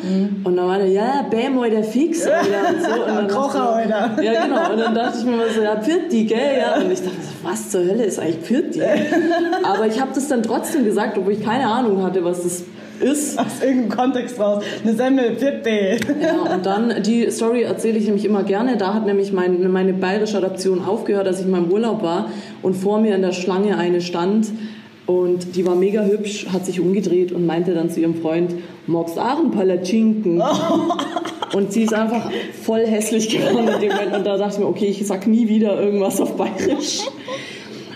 Und 0.45 0.57
dann 0.57 0.67
war 0.67 0.79
der, 0.79 0.89
ja, 0.89 1.27
bäm, 1.31 1.61
der 1.71 1.85
Fix, 1.85 2.27
Alter, 2.27 2.41
und 2.71 2.83
so. 2.83 2.91
Und 2.91 3.09
dann 3.09 3.27
ich, 3.27 3.35
Alter. 3.35 4.23
Ja, 4.23 4.45
genau. 4.45 4.73
Und 4.73 4.81
dann 4.81 4.95
dachte 4.95 5.19
ich 5.19 5.25
mir 5.25 5.37
mal 5.37 5.51
so, 5.55 5.63
ja, 5.63 5.75
Pirti, 5.77 6.25
gell? 6.25 6.59
Ja. 6.59 6.83
Und 6.83 6.91
ich 6.91 7.01
dachte 7.01 7.17
so, 7.21 7.49
was 7.49 7.71
zur 7.71 7.81
Hölle 7.83 8.05
ist 8.05 8.19
eigentlich 8.19 8.43
Pirti? 8.43 8.83
Aber 9.63 9.87
ich 9.87 10.01
habe 10.01 10.11
das 10.15 10.29
dann 10.29 10.43
trotzdem 10.43 10.85
gesagt, 10.85 11.19
obwohl 11.19 11.35
ich 11.35 11.45
keine 11.45 11.67
Ahnung 11.67 12.03
hatte, 12.03 12.25
was 12.25 12.43
das 12.43 12.65
ist. 13.01 13.39
Aus 13.39 13.63
irgendeinem 13.63 13.89
Kontext 13.89 14.39
raus. 14.39 14.63
Eine 14.83 14.95
Semmel, 14.95 15.31
bitte. 15.31 15.99
Ja, 16.21 16.55
und 16.55 16.67
dann, 16.67 17.03
die 17.03 17.31
Story 17.31 17.63
erzähle 17.63 17.99
ich 17.99 18.05
nämlich 18.05 18.25
immer 18.25 18.43
gerne. 18.43 18.77
Da 18.77 18.95
hat 18.95 19.07
nämlich 19.07 19.33
mein, 19.33 19.71
meine 19.73 19.93
bayerische 19.93 20.37
Adaption 20.37 20.85
aufgehört, 20.85 21.27
als 21.27 21.41
ich 21.41 21.47
in 21.47 21.51
meinem 21.51 21.71
Urlaub 21.71 22.03
war 22.03 22.31
und 22.63 22.75
vor 22.75 23.01
mir 23.01 23.15
in 23.15 23.23
der 23.23 23.33
Schlange 23.33 23.77
eine 23.77 24.01
stand 24.01 24.49
und 25.11 25.57
die 25.57 25.67
war 25.67 25.75
mega 25.75 26.03
hübsch, 26.05 26.47
hat 26.53 26.65
sich 26.67 26.79
umgedreht 26.79 27.33
und 27.33 27.45
meinte 27.45 27.75
dann 27.75 27.91
zu 27.91 27.99
ihrem 28.01 28.15
Freund, 28.15 28.55
magst 28.87 29.19
auch 29.19 29.39
einen 29.41 29.51
Palatschinken? 29.51 30.41
Und 31.53 31.73
sie 31.73 31.83
ist 31.83 31.93
einfach 31.93 32.31
voll 32.63 32.87
hässlich 32.87 33.29
geworden 33.29 33.67
in 33.75 33.81
dem 33.81 33.91
Moment. 33.91 34.15
Und 34.15 34.25
da 34.25 34.37
dachte 34.39 34.55
ich 34.55 34.59
mir, 34.61 34.69
okay, 34.69 34.87
ich 34.87 35.05
sag 35.05 35.27
nie 35.27 35.49
wieder 35.49 35.81
irgendwas 35.83 36.21
auf 36.21 36.37
Bayerisch. 36.37 37.01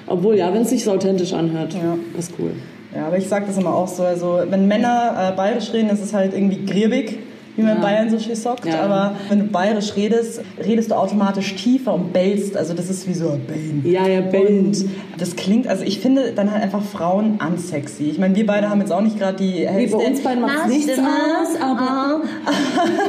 Obwohl, 0.08 0.36
ja, 0.36 0.52
wenn 0.52 0.62
es 0.62 0.70
sich 0.70 0.82
so 0.82 0.90
authentisch 0.90 1.32
anhört, 1.32 1.72
Ja. 1.74 1.96
ist 2.18 2.32
cool. 2.40 2.50
Ja, 2.92 3.06
aber 3.06 3.16
ich 3.16 3.28
sage 3.28 3.44
das 3.46 3.56
immer 3.56 3.72
auch 3.72 3.86
so. 3.86 4.02
Also, 4.02 4.40
wenn 4.48 4.66
Männer 4.66 5.30
äh, 5.32 5.36
bayerisch 5.36 5.72
reden, 5.72 5.88
ist 5.90 6.02
es 6.02 6.12
halt 6.12 6.34
irgendwie 6.34 6.64
griebig, 6.66 7.18
wie 7.56 7.62
man 7.62 7.76
in 7.76 7.76
Ja. 7.76 7.82
Bayern 7.82 8.10
so 8.10 8.18
schön 8.18 8.34
sagt. 8.34 8.64
Ja. 8.66 8.80
Aber 8.82 9.14
wenn 9.28 9.38
du 9.40 9.44
bayerisch 9.46 9.94
redest, 9.96 10.40
redest 10.64 10.90
du 10.90 10.94
automatisch 10.94 11.54
tiefer 11.54 11.94
und 11.94 12.12
bellst. 12.12 12.56
Also, 12.56 12.74
das 12.74 12.90
ist 12.90 13.08
wie 13.08 13.14
so 13.14 13.30
ein 13.30 13.40
Bellen. 13.46 13.82
Ja, 13.84 14.06
ja, 14.06 14.20
Bellen. 14.22 14.66
Und 14.66 14.84
das 15.18 15.36
klingt, 15.36 15.66
also 15.68 15.84
ich 15.84 16.00
finde 16.00 16.32
dann 16.32 16.50
halt 16.50 16.62
einfach 16.62 16.82
Frauen 16.82 17.38
unsexy. 17.46 18.04
Ich 18.10 18.18
meine, 18.18 18.34
wir 18.34 18.46
beide 18.46 18.68
haben 18.68 18.80
jetzt 18.80 18.92
auch 18.92 19.00
nicht 19.00 19.18
gerade 19.18 19.36
die 19.36 19.66
Nee, 19.72 19.86
bei 19.86 19.96
uns 19.98 20.20
beiden 20.22 20.40
macht 20.42 20.68
nichts 20.68 20.92
Stimme. 20.92 21.08
aus, 21.08 21.60
aber. 21.60 22.20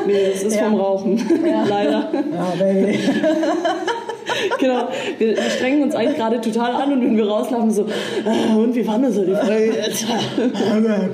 Nee, 0.05 0.13
das 0.33 0.43
ist 0.43 0.55
Ja. 0.59 0.65
vom 0.69 0.75
Rauchen. 0.75 1.21
Leider. 1.67 2.09
Ja, 2.13 2.53
Baby. 2.59 2.99
Genau. 4.59 4.89
Wir, 5.17 5.35
wir 5.35 5.49
strengen 5.49 5.83
uns 5.83 5.95
eigentlich 5.95 6.17
gerade 6.17 6.41
total 6.41 6.71
an 6.73 6.93
und 6.93 7.01
wenn 7.01 7.17
wir 7.17 7.27
rauslaufen, 7.27 7.71
so, 7.71 7.83
äh, 7.83 8.55
und 8.55 8.75
wie 8.75 8.85
war 8.87 8.99
das 8.99 9.15
so 9.15 9.23
die 9.23 9.35
Folge 9.35 9.75
jetzt? 9.75 10.05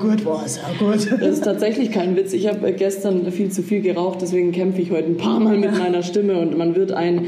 Gut 0.00 0.24
war's, 0.24 0.60
gut. 0.78 1.10
Das 1.20 1.28
ist 1.28 1.44
tatsächlich 1.44 1.90
kein 1.90 2.16
Witz. 2.16 2.32
Ich 2.32 2.48
habe 2.48 2.72
gestern 2.72 3.30
viel 3.32 3.50
zu 3.50 3.62
viel 3.62 3.80
geraucht, 3.80 4.22
deswegen 4.22 4.52
kämpfe 4.52 4.82
ich 4.82 4.90
heute 4.90 5.08
ein 5.08 5.16
paar 5.16 5.40
Mal 5.40 5.56
mit 5.56 5.76
meiner 5.76 6.02
Stimme 6.02 6.38
und 6.38 6.56
man 6.56 6.74
wird 6.74 6.92
ein 6.92 7.26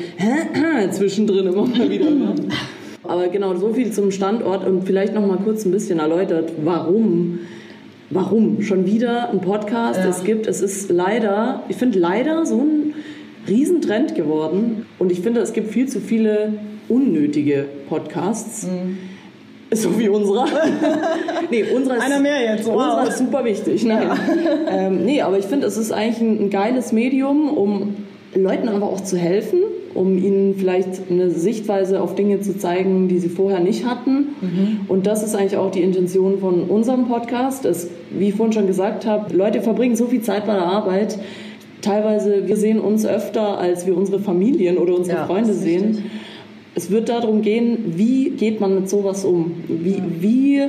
zwischendrin 0.91 1.47
immer 1.47 1.67
mal 1.67 1.91
wieder 1.91 2.07
hören. 2.07 2.53
Aber 3.03 3.29
genau, 3.29 3.55
so 3.55 3.73
viel 3.75 3.93
zum 3.93 4.11
Standort 4.11 4.67
und 4.67 4.85
vielleicht 4.85 5.15
noch 5.15 5.27
mal 5.27 5.39
kurz 5.39 5.65
ein 5.65 5.71
bisschen 5.71 5.99
erläutert, 5.99 6.53
warum. 6.65 7.41
Warum? 8.11 8.63
Schon 8.63 8.87
wieder 8.87 9.31
ein 9.31 9.41
Podcast. 9.41 10.01
Ja. 10.01 10.09
Es 10.09 10.25
gibt, 10.25 10.47
es 10.47 10.61
ist 10.61 10.91
leider, 10.91 11.63
ich 11.69 11.77
finde 11.77 11.99
leider 11.99 12.47
so 12.47 12.61
ein 12.61 12.94
Riesentrend 13.49 14.15
geworden. 14.15 14.87
Und 14.99 15.13
ich 15.13 15.21
finde, 15.21 15.41
es 15.41 15.53
gibt 15.53 15.71
viel 15.71 15.89
zu 15.89 16.01
viele 16.01 16.55
unnötige 16.89 17.67
Podcasts. 17.89 18.67
So 19.73 19.99
wie 19.99 20.09
unserer. 20.09 20.47
nee, 21.51 21.65
unserer 21.65 21.97
ist, 21.97 22.03
Einer 22.03 22.21
mehr 22.21 22.41
jetzt, 22.41 22.67
wow. 22.67 22.75
Unserer 22.75 23.09
ist 23.09 23.19
super 23.19 23.45
wichtig. 23.45 23.85
Nein. 23.85 24.09
ähm, 24.71 25.05
nee, 25.05 25.21
aber 25.21 25.39
ich 25.39 25.47
finde, 25.47 25.67
es 25.67 25.77
ist 25.77 25.93
eigentlich 25.93 26.21
ein, 26.21 26.45
ein 26.45 26.51
geiles 26.51 26.93
Medium, 26.93 27.49
um 27.51 27.97
Leuten 28.35 28.69
aber 28.69 28.87
auch 28.87 29.01
zu 29.01 29.17
helfen, 29.17 29.61
um 29.95 30.19
ihnen 30.19 30.57
vielleicht 30.57 31.11
eine 31.11 31.31
Sichtweise 31.31 32.03
auf 32.03 32.15
Dinge 32.15 32.41
zu 32.41 32.59
zeigen, 32.59 33.09
die 33.09 33.19
sie 33.19 33.29
vorher 33.29 33.61
nicht 33.61 33.85
hatten. 33.87 34.35
Mhm. 34.41 34.81
Und 34.89 35.07
das 35.07 35.23
ist 35.23 35.35
eigentlich 35.35 35.57
auch 35.57 35.71
die 35.71 35.83
Intention 35.83 36.39
von 36.41 36.65
unserem 36.65 37.07
Podcast. 37.07 37.65
Es, 37.65 37.89
wie 38.11 38.29
ich 38.29 38.35
vorhin 38.35 38.53
schon 38.53 38.67
gesagt 38.67 39.07
habe, 39.07 39.35
Leute 39.35 39.63
verbringen 39.63 39.97
so 39.97 40.07
viel 40.07 40.23
Zeit 40.23 40.47
bei 40.47 40.55
der 40.55 40.67
Arbeit. 40.67 41.19
Teilweise, 41.85 42.49
wir 42.49 42.57
sehen 42.57 42.81
uns 42.81 43.05
öfter, 43.05 43.59
als 43.59 43.87
wir 43.87 43.95
unsere 43.95 44.19
Familien 44.19 44.79
oder 44.79 44.95
unsere 44.95 45.19
ja, 45.19 45.27
Freunde 45.27 45.53
sehen. 45.53 45.87
Richtig. 45.89 46.05
Es 46.75 46.91
wird 46.91 47.11
darum 47.11 47.43
gehen, 47.43 47.93
wie 47.97 48.31
geht 48.31 48.59
man 48.59 48.75
mit 48.75 48.89
sowas 48.89 49.25
um? 49.25 49.53
Wie, 49.69 50.03
wie 50.21 50.63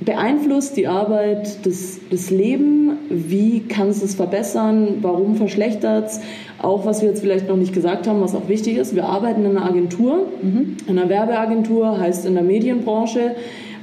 beeinflusst 0.00 0.76
die 0.76 0.88
Arbeit 0.88 1.64
das, 1.64 2.00
das 2.10 2.30
Leben? 2.30 2.98
Wie 3.08 3.60
kann 3.60 3.88
es 3.88 4.02
es 4.02 4.16
verbessern? 4.16 4.96
Warum 5.00 5.36
verschlechtert 5.36 6.08
es? 6.08 6.20
Auch 6.60 6.86
was 6.86 7.02
wir 7.02 7.10
jetzt 7.10 7.20
vielleicht 7.20 7.48
noch 7.48 7.56
nicht 7.56 7.72
gesagt 7.72 8.08
haben, 8.08 8.20
was 8.20 8.34
auch 8.34 8.48
wichtig 8.48 8.78
ist, 8.78 8.96
wir 8.96 9.04
arbeiten 9.04 9.44
in 9.44 9.56
einer 9.56 9.64
Agentur, 9.64 10.26
mhm. 10.42 10.76
in 10.88 10.98
einer 10.98 11.08
Werbeagentur, 11.08 12.00
heißt 12.00 12.26
in 12.26 12.34
der 12.34 12.42
Medienbranche, 12.42 13.36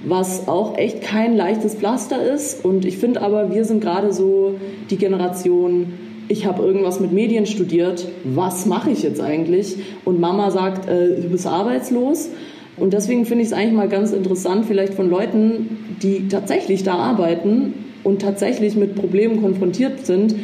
was 0.06 0.50
auch 0.50 0.78
echt 0.78 1.02
kein 1.02 1.38
leichtes 1.38 1.76
Pflaster 1.76 2.22
ist. 2.22 2.66
Und 2.66 2.84
ich 2.84 2.98
finde 2.98 3.22
aber, 3.22 3.54
wir 3.56 3.64
sind 3.64 3.80
gerade 3.82 4.12
so 4.12 4.56
die 4.90 4.98
Generation, 4.98 5.94
ich 6.28 6.46
habe 6.46 6.64
irgendwas 6.64 7.00
mit 7.00 7.12
Medien 7.12 7.46
studiert, 7.46 8.08
was 8.24 8.66
mache 8.66 8.92
ich 8.92 9.04
jetzt 9.04 9.22
eigentlich? 9.22 9.78
Und 10.06 10.20
Mama 10.20 10.52
sagt, 10.52 10.88
äh, 10.90 11.22
du 11.22 11.30
bist 11.30 11.48
arbeitslos. 11.48 12.30
Und 12.76 12.94
deswegen 12.94 13.26
finde 13.26 13.44
ich 13.44 13.50
es 13.50 13.54
eigentlich 13.54 13.74
mal 13.74 13.90
ganz 13.90 14.12
interessant, 14.12 14.66
vielleicht 14.66 14.94
von 14.94 15.10
Leuten, 15.10 15.98
die 16.04 16.28
tatsächlich 16.28 16.84
da 16.84 16.96
arbeiten 16.96 17.74
und 18.04 18.22
tatsächlich 18.22 18.76
mit 18.76 18.96
Problemen 18.96 19.42
konfrontiert 19.42 20.06
sind, 20.06 20.36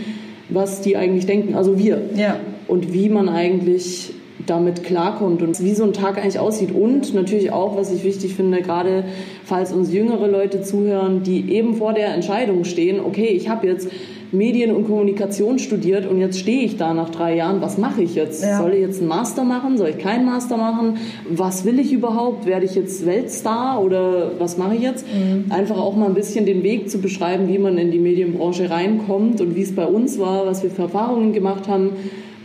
was 0.50 0.82
die 0.82 0.98
eigentlich 0.98 1.26
denken, 1.26 1.56
also 1.56 1.78
wir. 1.78 2.02
Ja. 2.16 2.38
Und 2.68 2.94
wie 2.94 3.10
man 3.10 3.30
eigentlich 3.30 4.14
damit 4.48 4.84
klarkommt 4.84 5.42
und 5.42 5.64
wie 5.64 5.74
so 5.74 5.84
ein 5.84 5.94
Tag 5.94 6.18
eigentlich 6.18 6.40
aussieht. 6.40 6.72
Und 6.74 7.14
natürlich 7.14 7.52
auch, 7.52 7.78
was 7.78 7.92
ich 7.92 8.04
wichtig 8.04 8.34
finde, 8.36 8.62
gerade 8.62 9.06
falls 9.46 9.72
uns 9.72 9.94
jüngere 9.94 10.28
Leute 10.28 10.62
zuhören, 10.62 11.24
die 11.24 11.52
eben 11.54 11.76
vor 11.76 11.94
der 11.94 12.14
Entscheidung 12.14 12.66
stehen, 12.66 13.00
okay, 13.00 13.28
ich 13.28 13.48
habe 13.48 13.68
jetzt 13.68 13.90
Medien 14.34 14.76
und 14.76 14.86
Kommunikation 14.86 15.60
studiert 15.60 16.08
und 16.10 16.20
jetzt 16.20 16.40
stehe 16.40 16.64
ich 16.64 16.78
da 16.78 16.94
nach 16.94 17.10
drei 17.10 17.36
Jahren. 17.36 17.62
Was 17.62 17.78
mache 17.78 18.02
ich 18.02 18.16
jetzt? 18.16 18.44
Ja. 18.44 18.58
Soll 18.58 18.74
ich 18.74 18.82
jetzt 18.82 19.00
einen 19.00 19.08
Master 19.08 19.44
machen? 19.44 19.78
Soll 19.78 19.90
ich 19.90 20.00
keinen 20.00 20.26
Master 20.26 20.58
machen? 20.58 20.98
Was 21.30 21.66
will 21.66 21.80
ich 21.80 21.94
überhaupt? 21.94 22.46
Werde 22.46 22.66
ich 22.66 22.76
jetzt 22.76 23.06
Weltstar 23.06 23.82
oder 23.84 24.32
was 24.40 24.58
mache 24.58 24.76
ich 24.76 24.82
jetzt? 24.82 25.06
Mhm. 25.08 25.52
Einfach 25.52 25.78
auch 25.78 25.96
mal 25.96 26.08
ein 26.08 26.16
bisschen 26.16 26.46
den 26.46 26.64
Weg 26.64 26.90
zu 26.90 27.00
beschreiben, 27.00 27.48
wie 27.48 27.60
man 27.60 27.78
in 27.78 27.92
die 27.92 28.00
Medienbranche 28.00 28.70
reinkommt 28.70 29.40
und 29.40 29.56
wie 29.56 29.62
es 29.62 29.76
bei 29.76 29.86
uns 29.86 30.20
war, 30.20 30.46
was 30.46 30.64
wir 30.64 30.72
für 30.72 30.84
Erfahrungen 30.84 31.34
gemacht 31.34 31.68
haben 31.68 31.92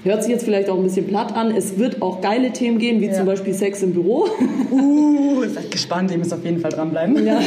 Hört 0.09 0.23
sich 0.23 0.33
jetzt 0.33 0.45
vielleicht 0.47 0.71
auch 0.71 0.79
ein 0.79 0.85
bisschen 0.85 1.07
platt 1.07 1.37
an. 1.37 1.55
Es 1.55 1.79
wird 1.79 2.01
auch 2.01 2.23
geile 2.23 2.51
Themen 2.51 2.79
gehen, 2.79 3.03
wie 3.03 3.09
ja. 3.09 3.13
zum 3.13 3.27
Beispiel 3.27 3.53
Sex 3.53 3.83
im 3.83 3.93
Büro. 3.93 4.27
Uh, 4.71 5.45
seid 5.49 5.71
gespannt, 5.71 6.11
ihr 6.11 6.19
müsst 6.19 6.33
auf 6.35 6.45
jeden 6.45 6.61
Fall 6.61 6.71
dranbleiben. 6.71 7.25
Ja. 7.25 7.41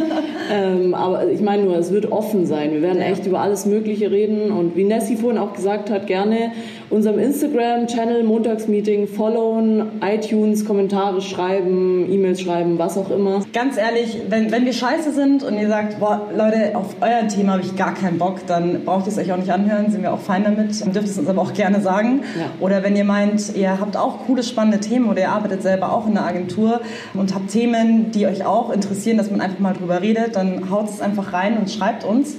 ähm, 0.52 0.94
aber 0.94 1.28
ich 1.28 1.40
meine 1.40 1.64
nur, 1.64 1.76
es 1.76 1.90
wird 1.90 2.12
offen 2.12 2.46
sein. 2.46 2.72
Wir 2.72 2.82
werden 2.82 3.00
ja. 3.00 3.06
echt 3.06 3.26
über 3.26 3.40
alles 3.40 3.66
Mögliche 3.66 4.12
reden. 4.12 4.52
Und 4.52 4.76
wie 4.76 4.84
Nessie 4.84 5.16
vorhin 5.16 5.38
auch 5.38 5.54
gesagt 5.54 5.90
hat, 5.90 6.06
gerne 6.06 6.52
unserem 6.90 7.18
Instagram-Channel 7.18 8.22
Montagsmeeting 8.24 9.08
followen, 9.08 10.00
iTunes, 10.02 10.64
Kommentare 10.64 11.20
schreiben, 11.20 12.10
E-Mails 12.10 12.40
schreiben, 12.40 12.78
was 12.78 12.96
auch 12.96 13.10
immer. 13.10 13.44
Ganz 13.52 13.76
ehrlich, 13.76 14.18
wenn, 14.28 14.50
wenn 14.50 14.64
wir 14.64 14.72
scheiße 14.72 15.12
sind 15.12 15.42
und 15.42 15.58
ihr 15.58 15.68
sagt, 15.68 16.00
boah, 16.00 16.28
Leute, 16.34 16.74
auf 16.74 16.96
euer 17.00 17.28
Thema 17.28 17.52
habe 17.52 17.62
ich 17.62 17.76
gar 17.76 17.94
keinen 17.94 18.18
Bock, 18.18 18.46
dann 18.46 18.84
braucht 18.84 19.06
ihr 19.06 19.12
es 19.12 19.18
euch 19.18 19.32
auch 19.32 19.36
nicht 19.36 19.50
anhören, 19.50 19.90
sind 19.90 20.02
wir 20.02 20.12
auch 20.12 20.20
fein 20.20 20.44
damit. 20.44 20.80
Dann 20.80 20.92
dürft 20.92 21.08
es 21.08 21.18
uns 21.18 21.28
aber 21.28 21.42
auch 21.42 21.52
gerne 21.52 21.80
sagen. 21.80 22.22
Ja. 22.38 22.46
Oder 22.60 22.82
wenn 22.82 22.96
ihr 22.96 23.04
meint, 23.04 23.54
ihr 23.54 23.78
habt 23.78 23.96
auch 23.96 24.26
coole, 24.26 24.42
spannende 24.42 24.80
Themen 24.80 25.08
oder 25.08 25.20
ihr 25.20 25.30
arbeitet 25.30 25.62
selber 25.62 25.92
auch 25.92 26.06
in 26.06 26.16
einer 26.16 26.26
Agentur 26.26 26.80
und 27.14 27.34
habt 27.34 27.50
Themen, 27.50 28.12
die 28.12 28.26
euch 28.26 28.46
auch 28.46 28.70
interessieren, 28.70 29.18
dass 29.18 29.30
man 29.30 29.40
einfach 29.40 29.58
mal 29.58 29.74
drüber 29.74 30.00
redet, 30.00 30.36
dann 30.36 30.70
haut 30.70 30.88
es 30.88 31.00
einfach 31.00 31.32
rein 31.32 31.58
und 31.58 31.70
schreibt 31.70 32.04
uns. 32.04 32.36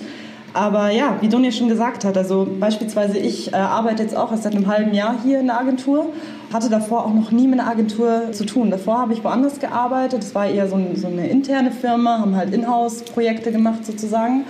Aber 0.53 0.89
ja, 0.89 1.17
wie 1.21 1.29
Donja 1.29 1.51
schon 1.51 1.69
gesagt 1.69 2.05
hat, 2.05 2.17
also 2.17 2.47
beispielsweise 2.59 3.17
ich 3.17 3.53
äh, 3.53 3.57
arbeite 3.57 4.03
jetzt 4.03 4.15
auch 4.15 4.31
erst 4.31 4.43
seit 4.43 4.55
einem 4.55 4.67
halben 4.67 4.93
Jahr 4.93 5.15
hier 5.23 5.39
in 5.39 5.47
der 5.47 5.59
Agentur, 5.59 6.07
hatte 6.51 6.69
davor 6.69 7.05
auch 7.05 7.13
noch 7.13 7.31
nie 7.31 7.47
mit 7.47 7.59
einer 7.59 7.69
Agentur 7.69 8.31
zu 8.31 8.45
tun. 8.45 8.71
Davor 8.71 8.99
habe 8.99 9.13
ich 9.13 9.23
woanders 9.23 9.59
gearbeitet, 9.59 10.23
das 10.23 10.33
war 10.33 10.47
eher 10.47 10.67
so, 10.67 10.75
ein, 10.75 10.95
so 10.95 11.07
eine 11.07 11.27
interne 11.27 11.71
Firma, 11.71 12.19
haben 12.19 12.35
halt 12.35 12.53
Inhouse-Projekte 12.53 13.51
gemacht 13.51 13.85
sozusagen. 13.85 14.45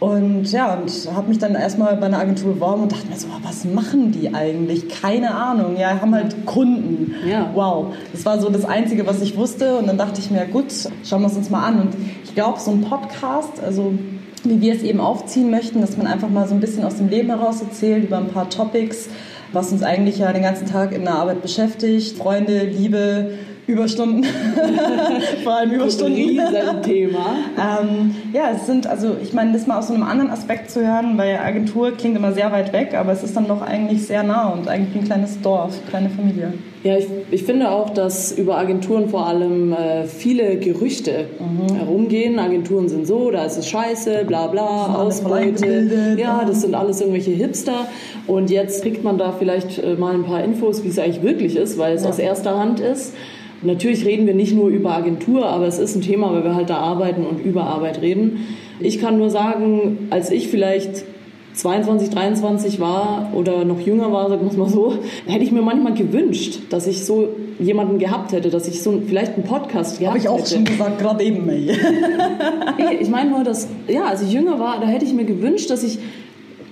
Und 0.00 0.52
ja, 0.52 0.74
und 0.74 0.90
habe 1.12 1.28
mich 1.28 1.38
dann 1.38 1.56
erstmal 1.56 1.96
bei 1.96 2.06
einer 2.06 2.20
Agentur 2.20 2.54
beworben 2.54 2.84
und 2.84 2.92
dachte 2.92 3.08
mir 3.08 3.16
so, 3.16 3.26
was 3.42 3.64
machen 3.64 4.12
die 4.12 4.32
eigentlich? 4.32 4.88
Keine 4.88 5.34
Ahnung. 5.34 5.76
Ja, 5.76 6.00
haben 6.00 6.14
halt 6.14 6.46
Kunden. 6.46 7.16
Ja. 7.28 7.50
Wow. 7.52 7.94
Das 8.12 8.24
war 8.24 8.40
so 8.40 8.48
das 8.48 8.64
Einzige, 8.64 9.08
was 9.08 9.20
ich 9.22 9.36
wusste. 9.36 9.76
Und 9.76 9.88
dann 9.88 9.98
dachte 9.98 10.20
ich 10.20 10.30
mir, 10.30 10.46
gut, 10.46 10.66
schauen 11.04 11.22
wir 11.22 11.26
es 11.26 11.36
uns 11.36 11.50
mal 11.50 11.64
an. 11.64 11.80
Und 11.80 11.96
ich 12.22 12.32
glaube, 12.32 12.60
so 12.60 12.70
ein 12.70 12.82
Podcast, 12.82 13.60
also 13.60 13.92
wie 14.48 14.60
wir 14.60 14.74
es 14.74 14.82
eben 14.82 15.00
aufziehen 15.00 15.50
möchten, 15.50 15.80
dass 15.80 15.96
man 15.96 16.06
einfach 16.06 16.28
mal 16.28 16.46
so 16.46 16.54
ein 16.54 16.60
bisschen 16.60 16.84
aus 16.84 16.96
dem 16.96 17.08
Leben 17.08 17.28
heraus 17.28 17.60
erzählt 17.60 18.04
über 18.04 18.18
ein 18.18 18.28
paar 18.28 18.48
Topics, 18.50 19.08
was 19.52 19.72
uns 19.72 19.82
eigentlich 19.82 20.18
ja 20.18 20.32
den 20.32 20.42
ganzen 20.42 20.66
Tag 20.66 20.92
in 20.92 21.04
der 21.04 21.14
Arbeit 21.14 21.42
beschäftigt. 21.42 22.16
Freunde, 22.16 22.64
Liebe, 22.64 23.32
Überstunden, 23.68 24.24
vor 25.44 25.56
allem 25.56 25.72
Überstunden. 25.72 26.40
Ein 26.40 26.82
Thema. 26.82 27.36
ähm, 27.58 28.14
ja, 28.32 28.50
es 28.56 28.66
sind, 28.66 28.86
also 28.86 29.14
ich 29.22 29.34
meine, 29.34 29.52
das 29.52 29.66
mal 29.66 29.78
aus 29.78 29.88
so 29.88 29.94
einem 29.94 30.04
anderen 30.04 30.30
Aspekt 30.30 30.70
zu 30.70 30.80
hören, 30.80 31.18
weil 31.18 31.36
Agentur 31.36 31.92
klingt 31.92 32.16
immer 32.16 32.32
sehr 32.32 32.50
weit 32.50 32.72
weg, 32.72 32.94
aber 32.94 33.12
es 33.12 33.22
ist 33.22 33.36
dann 33.36 33.46
doch 33.46 33.60
eigentlich 33.60 34.06
sehr 34.06 34.22
nah 34.22 34.48
und 34.48 34.68
eigentlich 34.68 34.96
ein 34.96 35.04
kleines 35.04 35.40
Dorf, 35.42 35.74
kleine 35.90 36.08
Familie. 36.08 36.54
Ja, 36.82 36.96
ich, 36.96 37.06
ich 37.30 37.42
finde 37.42 37.70
auch, 37.70 37.90
dass 37.90 38.32
über 38.32 38.56
Agenturen 38.56 39.10
vor 39.10 39.26
allem 39.26 39.72
äh, 39.72 40.04
viele 40.04 40.56
Gerüchte 40.58 41.26
mhm. 41.38 41.74
herumgehen. 41.74 42.38
Agenturen 42.38 42.88
sind 42.88 43.06
so, 43.06 43.30
da 43.30 43.44
ist 43.44 43.58
es 43.58 43.68
scheiße, 43.68 44.24
bla 44.26 44.46
bla, 44.46 44.94
Ausbeute. 44.94 46.16
Ja, 46.16 46.44
das 46.46 46.62
sind 46.62 46.74
alles 46.74 47.00
irgendwelche 47.00 47.32
Hipster. 47.32 47.88
Und 48.26 48.50
jetzt 48.50 48.82
kriegt 48.82 49.02
man 49.02 49.18
da 49.18 49.32
vielleicht 49.32 49.78
äh, 49.78 49.94
mal 49.96 50.14
ein 50.14 50.24
paar 50.24 50.42
Infos, 50.42 50.84
wie 50.84 50.88
es 50.88 50.98
eigentlich 50.98 51.22
wirklich 51.22 51.56
ist, 51.56 51.76
weil 51.78 51.94
es 51.96 52.04
ja. 52.04 52.10
aus 52.10 52.18
erster 52.18 52.58
Hand 52.58 52.80
ist. 52.80 53.12
Natürlich 53.62 54.04
reden 54.04 54.26
wir 54.26 54.34
nicht 54.34 54.54
nur 54.54 54.68
über 54.68 54.92
Agentur, 54.92 55.46
aber 55.46 55.66
es 55.66 55.78
ist 55.78 55.96
ein 55.96 56.02
Thema, 56.02 56.32
weil 56.32 56.44
wir 56.44 56.54
halt 56.54 56.70
da 56.70 56.76
arbeiten 56.76 57.24
und 57.26 57.44
über 57.44 57.64
Arbeit 57.64 58.00
reden. 58.02 58.46
Ich 58.80 59.00
kann 59.00 59.18
nur 59.18 59.30
sagen, 59.30 60.08
als 60.10 60.30
ich 60.30 60.48
vielleicht 60.48 61.04
22, 61.54 62.10
23 62.10 62.78
war 62.78 63.32
oder 63.34 63.64
noch 63.64 63.80
jünger 63.80 64.12
war, 64.12 64.28
sagen 64.28 64.42
wir 64.42 64.50
es 64.50 64.56
mal 64.56 64.68
so, 64.68 64.94
hätte 65.26 65.42
ich 65.42 65.50
mir 65.50 65.62
manchmal 65.62 65.94
gewünscht, 65.94 66.60
dass 66.70 66.86
ich 66.86 67.04
so 67.04 67.30
jemanden 67.58 67.98
gehabt 67.98 68.30
hätte, 68.30 68.50
dass 68.50 68.68
ich 68.68 68.80
so 68.80 69.02
vielleicht 69.04 69.34
einen 69.34 69.42
Podcast 69.42 69.98
gehabt 69.98 70.18
hätte. 70.18 70.28
Habe 70.28 70.36
ich 70.36 70.42
auch 70.42 70.46
hätte. 70.46 70.54
schon 70.54 70.64
gesagt, 70.64 71.00
gerade 71.00 71.24
eben. 71.24 71.48
ich 73.00 73.08
meine 73.08 73.30
nur, 73.30 73.42
dass, 73.42 73.66
ja, 73.88 74.04
als 74.04 74.22
ich 74.22 74.32
jünger 74.32 74.60
war, 74.60 74.80
da 74.80 74.86
hätte 74.86 75.04
ich 75.04 75.12
mir 75.12 75.24
gewünscht, 75.24 75.68
dass 75.70 75.82
ich 75.82 75.98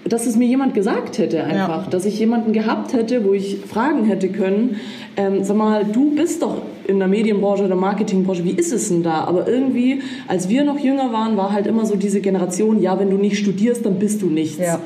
dass 0.08 0.24
es 0.24 0.36
mir 0.36 0.46
jemand 0.46 0.72
gesagt 0.74 1.18
hätte 1.18 1.42
einfach, 1.42 1.84
ja. 1.84 1.90
dass 1.90 2.04
ich 2.04 2.16
jemanden 2.16 2.52
gehabt 2.52 2.92
hätte, 2.92 3.24
wo 3.24 3.32
ich 3.32 3.58
fragen 3.66 4.04
hätte 4.04 4.28
können, 4.28 4.76
ähm, 5.16 5.42
sag 5.42 5.56
mal, 5.56 5.84
du 5.84 6.14
bist 6.14 6.42
doch 6.42 6.62
in 6.86 6.98
der 6.98 7.08
Medienbranche 7.08 7.64
oder 7.64 7.76
Marketingbranche, 7.76 8.44
wie 8.44 8.52
ist 8.52 8.72
es 8.72 8.88
denn 8.88 9.02
da? 9.02 9.24
Aber 9.24 9.48
irgendwie, 9.48 10.02
als 10.28 10.48
wir 10.48 10.64
noch 10.64 10.78
jünger 10.78 11.12
waren, 11.12 11.36
war 11.36 11.52
halt 11.52 11.66
immer 11.66 11.86
so 11.86 11.96
diese 11.96 12.20
Generation, 12.20 12.80
ja, 12.80 12.98
wenn 12.98 13.10
du 13.10 13.16
nicht 13.16 13.38
studierst, 13.38 13.84
dann 13.84 13.98
bist 13.98 14.22
du 14.22 14.26
nichts. 14.26 14.58
Ja. 14.58 14.80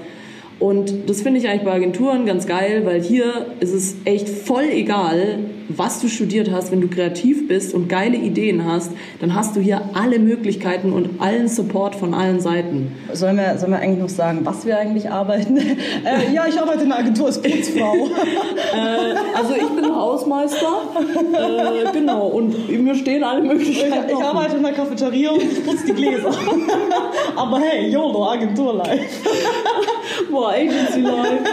Und 0.61 1.09
das 1.09 1.23
finde 1.23 1.41
ich 1.41 1.49
eigentlich 1.49 1.65
bei 1.65 1.73
Agenturen 1.73 2.27
ganz 2.27 2.47
geil, 2.47 2.83
weil 2.85 3.01
hier 3.01 3.47
ist 3.61 3.73
es 3.73 3.97
echt 4.05 4.29
voll 4.29 4.65
egal, 4.71 5.39
was 5.69 6.01
du 6.01 6.09
studiert 6.09 6.51
hast. 6.53 6.71
Wenn 6.71 6.83
du 6.83 6.89
kreativ 6.89 7.49
bist 7.49 7.73
und 7.73 7.89
geile 7.89 8.19
Ideen 8.19 8.67
hast, 8.67 8.93
dann 9.21 9.35
hast 9.35 9.57
du 9.57 9.61
hier 9.61 9.81
alle 9.95 10.19
Möglichkeiten 10.19 10.93
und 10.93 11.19
allen 11.19 11.49
Support 11.49 11.95
von 11.95 12.13
allen 12.13 12.41
Seiten. 12.41 12.93
Sollen 13.13 13.39
wir, 13.39 13.57
sollen 13.57 13.73
wir 13.73 13.79
eigentlich 13.79 14.01
noch 14.01 14.11
sagen, 14.11 14.41
was 14.45 14.67
wir 14.67 14.79
eigentlich 14.79 15.11
arbeiten? 15.11 15.57
äh, 16.05 16.35
ja, 16.35 16.47
ich 16.47 16.61
arbeite 16.61 16.85
in 16.85 16.93
einer 16.93 17.01
Agentur 17.01 17.27
als 17.27 17.41
Putzfrau. 17.41 17.95
äh, 18.75 19.15
also 19.35 19.55
ich 19.55 19.69
bin 19.69 19.97
Hausmeister. 19.97 20.83
Äh, 21.33 21.93
genau, 21.93 22.27
und 22.27 22.69
mir 22.69 22.95
stehen 22.95 23.25
alle 23.25 23.41
Möglichkeiten. 23.41 23.95
Ich, 24.09 24.13
ich 24.13 24.23
arbeite 24.23 24.57
in 24.59 24.65
einer 24.67 24.77
Cafeteria 24.77 25.31
und 25.31 25.43
ich 25.43 25.65
putze 25.65 25.87
die 25.87 25.93
Gläser. 25.95 26.31
Aber 27.37 27.61
hey, 27.61 27.89
YOLO, 27.91 28.29
Agentur 28.29 28.75
live. 28.75 29.01
Boah, 30.29 30.53
Agency 30.53 31.01
Life 31.01 31.45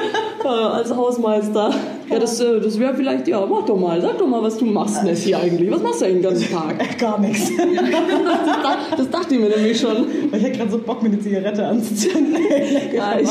äh, 0.43 0.47
als 0.47 0.93
Hausmeister. 0.93 1.73
Ja, 2.09 2.19
das, 2.19 2.39
äh, 2.39 2.59
das 2.61 2.79
wäre 2.79 2.93
vielleicht, 2.95 3.27
ja, 3.27 3.45
mach 3.45 3.65
doch 3.65 3.77
mal, 3.77 4.01
sag 4.01 4.17
doch 4.17 4.27
mal, 4.27 4.41
was 4.41 4.57
du 4.57 4.65
machst, 4.65 5.03
Nessie, 5.03 5.35
eigentlich. 5.35 5.69
Was 5.71 5.81
machst 5.81 6.01
du 6.01 6.05
eigentlich 6.05 6.21
den 6.21 6.31
ganzen 6.31 6.51
Tag? 6.51 6.97
Gar 6.99 7.19
nichts. 7.19 7.51
Das, 8.89 8.97
das 8.97 9.09
dachte 9.09 9.35
ich 9.35 9.39
mir 9.41 9.49
nämlich 9.49 9.79
schon. 9.79 10.05
Ich 10.31 10.41
hätte 10.43 10.57
gerade 10.57 10.71
so 10.71 10.77
Bock, 10.79 11.01
mir 11.03 11.09
eine 11.09 11.19
Zigarette 11.19 11.65
anzuzünden. 11.65 12.35
Ja, 12.93 13.17
ich, 13.19 13.29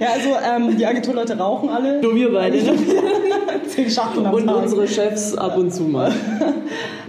Ja, 0.00 0.08
also 0.14 0.28
ähm, 0.70 0.76
die 0.76 0.86
Agenturleute 0.86 1.36
rauchen 1.38 1.68
alle. 1.68 2.00
nur 2.00 2.14
wir 2.14 2.32
beide. 2.32 2.56
ne? 2.62 2.72
Zehn 3.68 3.88
Schachteln 3.90 4.26
am 4.26 4.34
Und 4.34 4.46
Tag. 4.46 4.62
unsere 4.62 4.86
Chefs 4.88 5.34
ab 5.36 5.56
und 5.58 5.72
zu 5.72 5.82
mal. 5.84 6.12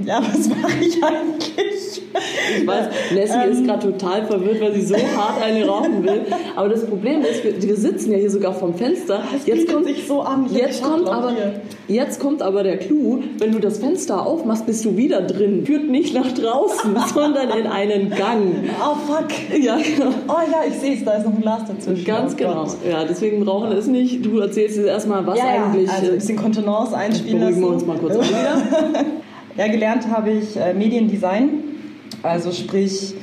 Ja, 0.05 0.21
was 0.21 0.47
mache 0.49 0.73
ich 0.81 1.01
eigentlich? 1.03 2.01
Ich 2.59 2.67
weiß, 2.67 2.85
Nessie 3.13 3.49
ist 3.51 3.65
gerade 3.65 3.91
total 3.91 4.25
verwirrt, 4.25 4.61
weil 4.61 4.73
sie 4.75 4.85
so 4.85 4.95
hart 4.95 5.41
eine 5.43 5.65
rauchen 5.65 6.03
will. 6.03 6.21
Aber 6.55 6.69
das 6.69 6.85
Problem 6.85 7.21
ist, 7.21 7.43
wir, 7.43 7.61
wir 7.61 7.75
sitzen 7.75 8.11
ja 8.11 8.17
hier 8.17 8.29
sogar 8.29 8.53
vom 8.53 8.75
Fenster. 8.75 9.21
Das 9.31 9.45
Jetzt 9.47 9.71
kommt, 9.71 9.85
sich 9.85 10.05
so 10.07 10.22
hab 10.25 10.51
jetzt, 10.51 10.81
kommt 10.83 11.07
aber, 11.07 11.31
hier. 11.31 11.61
jetzt 11.87 12.19
kommt 12.19 12.41
aber 12.41 12.63
der 12.63 12.77
Clou, 12.77 13.19
wenn 13.39 13.51
du 13.51 13.59
das 13.59 13.77
Fenster 13.79 14.25
aufmachst, 14.25 14.65
bist 14.65 14.83
du 14.85 14.95
wieder 14.97 15.21
drin. 15.21 15.65
Führt 15.65 15.89
nicht 15.89 16.13
nach 16.13 16.31
draußen, 16.31 16.95
sondern 17.13 17.49
in 17.57 17.67
einen 17.67 18.09
Gang. 18.09 18.69
Oh, 18.81 18.95
fuck. 19.07 19.27
Ja, 19.61 19.77
genau. 19.77 20.11
Oh 20.27 20.33
ja, 20.51 20.61
ich 20.67 20.75
sehe 20.75 20.95
es, 20.95 21.03
da 21.05 21.13
ist 21.15 21.25
noch 21.25 21.33
ein 21.33 21.41
Glas 21.41 21.61
dazwischen. 21.67 22.05
Ganz 22.05 22.33
Oh 22.33 22.37
genau. 22.37 22.63
Gott. 22.63 22.77
Ja, 22.89 23.03
deswegen 23.05 23.43
rauchen 23.43 23.71
ist 23.71 23.87
nicht. 23.87 24.25
Du 24.25 24.39
erzählst 24.39 24.77
jetzt 24.77 24.87
erstmal, 24.87 25.25
was 25.27 25.37
Ja, 25.39 25.45
eigentlich. 25.45 25.87
ja, 25.87 25.93
also 25.93 26.07
ein 26.11 26.15
bisschen 26.15 26.37
Kontenance 26.37 26.95
einspielen 26.95 27.39
beruhigen 27.39 27.61
wir 27.61 27.67
lassen. 27.69 27.73
uns 27.75 27.85
mal 27.87 27.97
kurz 27.97 28.15
an 28.15 28.21
wieder. 28.29 29.05
Ja, 29.55 29.67
gelernt 29.67 30.07
habe 30.09 30.31
ich 30.31 30.57
äh, 30.57 30.73
Mediendesign, 30.73 31.49
also 32.23 32.51
sprich 32.51 33.13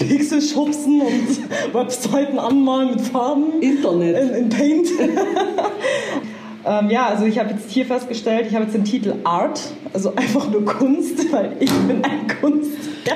Pixel 0.00 0.40
schubsen 0.40 1.02
und 1.02 1.38
Webseiten 1.74 2.38
anmalen 2.38 2.92
mit 2.92 3.00
Farben 3.02 3.60
Internet. 3.60 4.18
in, 4.18 4.34
in 4.34 4.48
Paint. 4.48 4.88
ähm, 6.66 6.90
ja, 6.90 7.06
also 7.06 7.26
ich 7.26 7.38
habe 7.38 7.50
jetzt 7.50 7.70
hier 7.70 7.86
festgestellt, 7.86 8.46
ich 8.48 8.54
habe 8.54 8.64
jetzt 8.64 8.74
den 8.74 8.84
Titel 8.84 9.14
Art, 9.24 9.60
also 9.92 10.14
einfach 10.16 10.50
nur 10.50 10.64
Kunst, 10.64 11.30
weil 11.32 11.56
ich 11.60 11.70
bin 11.70 12.02
ein 12.02 12.26
Kunst. 12.40 12.70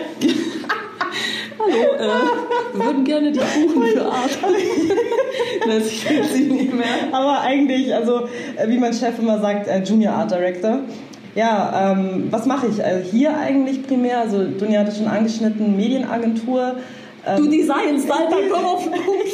Hallo, 1.58 1.94
äh, 1.98 2.76
wir 2.76 2.84
würden 2.84 3.04
gerne 3.04 3.32
die 3.32 3.38
Kuchen 3.38 3.82
für 3.82 4.04
Art. 4.04 4.38
Nessie 5.66 6.14
ich 6.20 6.26
sie 6.26 6.44
nicht 6.44 6.74
mehr. 6.74 6.86
Aber 7.12 7.40
eigentlich, 7.40 7.94
also 7.94 8.28
äh, 8.56 8.68
wie 8.68 8.78
mein 8.78 8.92
Chef 8.92 9.18
immer 9.18 9.40
sagt, 9.40 9.66
äh, 9.66 9.82
Junior 9.82 10.12
Art 10.14 10.30
Director. 10.30 10.80
Ja, 11.34 11.92
ähm, 11.92 12.28
was 12.30 12.46
mache 12.46 12.68
ich? 12.68 12.84
Also 12.84 13.10
hier 13.10 13.36
eigentlich 13.36 13.86
primär, 13.86 14.20
also 14.20 14.44
Dunja 14.44 14.80
hatte 14.80 14.94
schon 14.94 15.08
angeschnitten, 15.08 15.76
Medienagentur. 15.76 16.76
Ähm, 17.26 17.44
Du 17.44 17.50
designst, 17.50 18.10
Alter, 18.10 18.36
komm 18.50 18.64
auf 18.64 18.82
den 18.84 18.92
Punkt. 18.92 19.24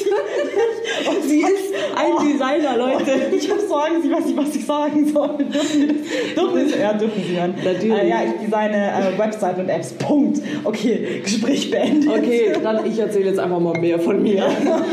Und 1.08 1.22
sie 1.28 1.40
ist 1.40 1.74
ein 1.96 2.26
Designer, 2.28 2.76
Leute. 2.76 3.34
Ich 3.36 3.50
habe 3.50 3.60
so 3.60 3.74
Angst, 3.74 4.04
ich 4.04 4.12
weiß 4.12 4.26
nicht, 4.26 4.36
was 4.36 4.54
ich 4.54 4.64
sagen 4.66 5.06
soll. 5.06 5.38
Dürfen? 5.38 5.88
Dürfen 6.36 6.68
Sie, 6.68 6.78
ja, 6.78 6.92
dürfen 6.92 7.22
Sie 7.26 7.36
hören. 7.36 7.54
Natürlich. 7.64 7.90
Äh, 8.02 8.08
ja, 8.08 8.16
ich 8.24 8.32
designe 8.46 9.14
äh, 9.14 9.18
Webseiten 9.18 9.60
und 9.62 9.68
Apps. 9.68 9.92
Punkt. 9.94 10.40
Okay, 10.64 11.20
Gespräch 11.22 11.70
beendet. 11.70 12.08
Okay, 12.10 12.52
dann 12.62 12.84
ich 12.86 12.98
erzähle 12.98 13.26
jetzt 13.26 13.38
einfach 13.38 13.60
mal 13.60 13.78
mehr 13.80 13.98
von 13.98 14.22
mir. 14.22 14.44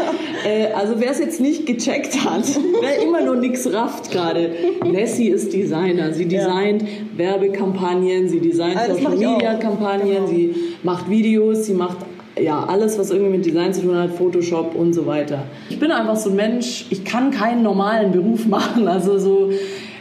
äh, 0.45 0.71
also 0.73 0.95
wer 0.97 1.11
es 1.11 1.19
jetzt 1.19 1.39
nicht 1.39 1.65
gecheckt 1.65 2.23
hat, 2.25 2.43
wer 2.81 3.01
immer 3.03 3.21
nur 3.21 3.35
nichts 3.35 3.71
rafft 3.71 4.11
gerade, 4.11 4.49
Nessie 4.85 5.29
ist 5.29 5.53
Designer. 5.53 6.13
Sie 6.13 6.25
designt 6.25 6.83
Werbekampagnen, 7.15 8.27
sie 8.29 8.39
designt 8.39 8.77
Ah, 8.77 8.93
Social 8.93 9.13
ich. 9.13 9.19
Media 9.19 9.55
Kampagnen, 9.55 10.07
Genau. 10.15 10.27
sie 10.27 10.55
macht 10.83 11.09
Videos, 11.09 11.65
sie 11.65 11.73
macht 11.73 11.97
ja 12.41 12.63
alles, 12.67 12.97
was 12.99 13.11
irgendwie 13.11 13.37
mit 13.37 13.45
Design 13.45 13.73
zu 13.73 13.81
tun 13.81 13.95
hat, 13.97 14.11
Photoshop 14.11 14.75
und 14.75 14.93
so 14.93 15.05
weiter. 15.05 15.43
Ich 15.69 15.79
bin 15.79 15.91
einfach 15.91 16.15
so 16.15 16.29
ein 16.29 16.35
Mensch, 16.35 16.85
ich 16.89 17.03
kann 17.05 17.31
keinen 17.31 17.63
normalen 17.63 18.11
Beruf 18.11 18.45
machen, 18.47 18.87
also 18.87 19.17
so 19.17 19.49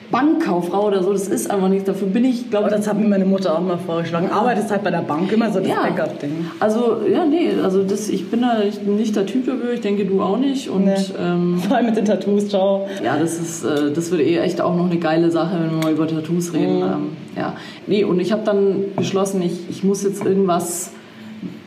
Bankkauffrau 0.08 0.86
oder 0.86 1.02
so, 1.02 1.12
das 1.12 1.26
ist 1.26 1.50
einfach 1.50 1.68
nichts. 1.68 1.84
Dafür 1.86 2.06
bin 2.06 2.24
ich, 2.24 2.48
glaube 2.48 2.66
Oh, 2.68 2.70
das 2.70 2.86
hat 2.86 2.96
mir 2.96 3.08
meine 3.08 3.24
Mutter 3.24 3.56
auch 3.56 3.60
mal 3.60 3.76
vorgeschlagen. 3.76 4.30
Arbeitest 4.30 4.70
halt 4.70 4.84
bei 4.84 4.90
der 4.92 5.00
Bank, 5.02 5.32
immer 5.32 5.50
so 5.50 5.58
das 5.58 5.68
ja. 5.68 5.82
Backup-Ding. 5.82 6.30
Also, 6.60 6.98
ja, 7.12 7.24
nee, 7.24 7.48
also 7.62 7.82
das, 7.82 8.08
ich 8.08 8.30
bin 8.30 8.42
da 8.42 8.58
nicht, 8.86 9.16
der 9.16 9.26
Typ 9.26 9.46
dafür, 9.46 9.72
ich 9.72 9.80
denke 9.80 10.04
du 10.04 10.22
auch 10.22 10.38
nicht. 10.38 10.68
Und 10.70 10.84
Nee. 10.84 10.94
ähm, 11.20 11.58
Vor 11.66 11.76
allem 11.76 11.86
mit 11.86 11.96
den 11.96 12.04
Tattoos, 12.04 12.48
ciao. 12.48 12.86
ja, 13.04 13.18
das 13.18 13.40
ist, 13.40 13.64
äh, 13.64 13.90
das 13.92 14.12
wird 14.12 14.20
eh 14.20 14.38
echt 14.38 14.60
auch 14.60 14.76
noch 14.76 14.86
eine 14.88 14.98
geile 15.00 15.32
Sache, 15.32 15.58
wenn 15.60 15.70
wir 15.72 15.84
mal 15.84 15.92
über 15.92 16.06
Tattoos 16.06 16.52
reden. 16.52 16.82
Ähm, 16.82 17.08
ja. 17.36 17.54
Nee, 17.88 18.04
und 18.04 18.20
ich 18.20 18.30
habe 18.30 18.42
dann 18.44 18.84
beschlossen, 18.94 19.42
ich, 19.42 19.68
ich 19.68 19.82
muss 19.82 20.04
jetzt 20.04 20.24
irgendwas, 20.24 20.92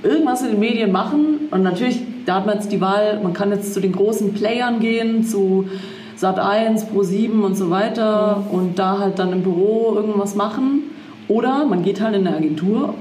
irgendwas 0.03 0.41
in 0.41 0.51
den 0.51 0.59
Medien 0.59 0.91
machen. 0.91 1.47
Und 1.51 1.63
natürlich, 1.63 2.01
da 2.25 2.35
hat 2.35 2.45
man 2.45 2.55
jetzt 2.55 2.71
die 2.71 2.81
Wahl, 2.81 3.19
man 3.21 3.33
kann 3.33 3.51
jetzt 3.51 3.73
zu 3.73 3.79
den 3.79 3.91
großen 3.91 4.33
Playern 4.33 4.79
gehen, 4.79 5.23
zu 5.23 5.65
Sat1, 6.19 6.85
Pro7 6.93 7.41
und 7.41 7.55
so 7.55 7.69
weiter 7.69 8.43
und 8.51 8.77
da 8.77 8.99
halt 8.99 9.19
dann 9.19 9.31
im 9.31 9.43
Büro 9.43 9.93
irgendwas 9.95 10.35
machen. 10.35 10.83
Oder 11.27 11.65
man 11.65 11.83
geht 11.83 12.01
halt 12.01 12.15
in 12.15 12.27
eine 12.27 12.35
Agentur. 12.35 12.95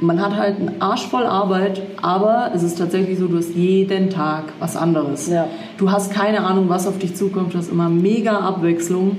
Man 0.00 0.20
hat 0.20 0.36
halt 0.36 0.56
einen 0.58 0.80
Arsch 0.80 1.06
voll 1.06 1.26
Arbeit, 1.26 1.82
aber 2.00 2.50
es 2.54 2.62
ist 2.62 2.78
tatsächlich 2.78 3.18
so, 3.18 3.28
du 3.28 3.36
hast 3.36 3.54
jeden 3.54 4.10
Tag 4.10 4.44
was 4.58 4.76
anderes. 4.76 5.28
Ja. 5.28 5.46
Du 5.78 5.90
hast 5.90 6.12
keine 6.12 6.44
Ahnung, 6.44 6.68
was 6.68 6.88
auf 6.88 6.98
dich 6.98 7.14
zukommt. 7.14 7.54
Du 7.54 7.58
hast 7.58 7.70
immer 7.70 7.88
mega 7.88 8.38
Abwechslung. 8.38 9.18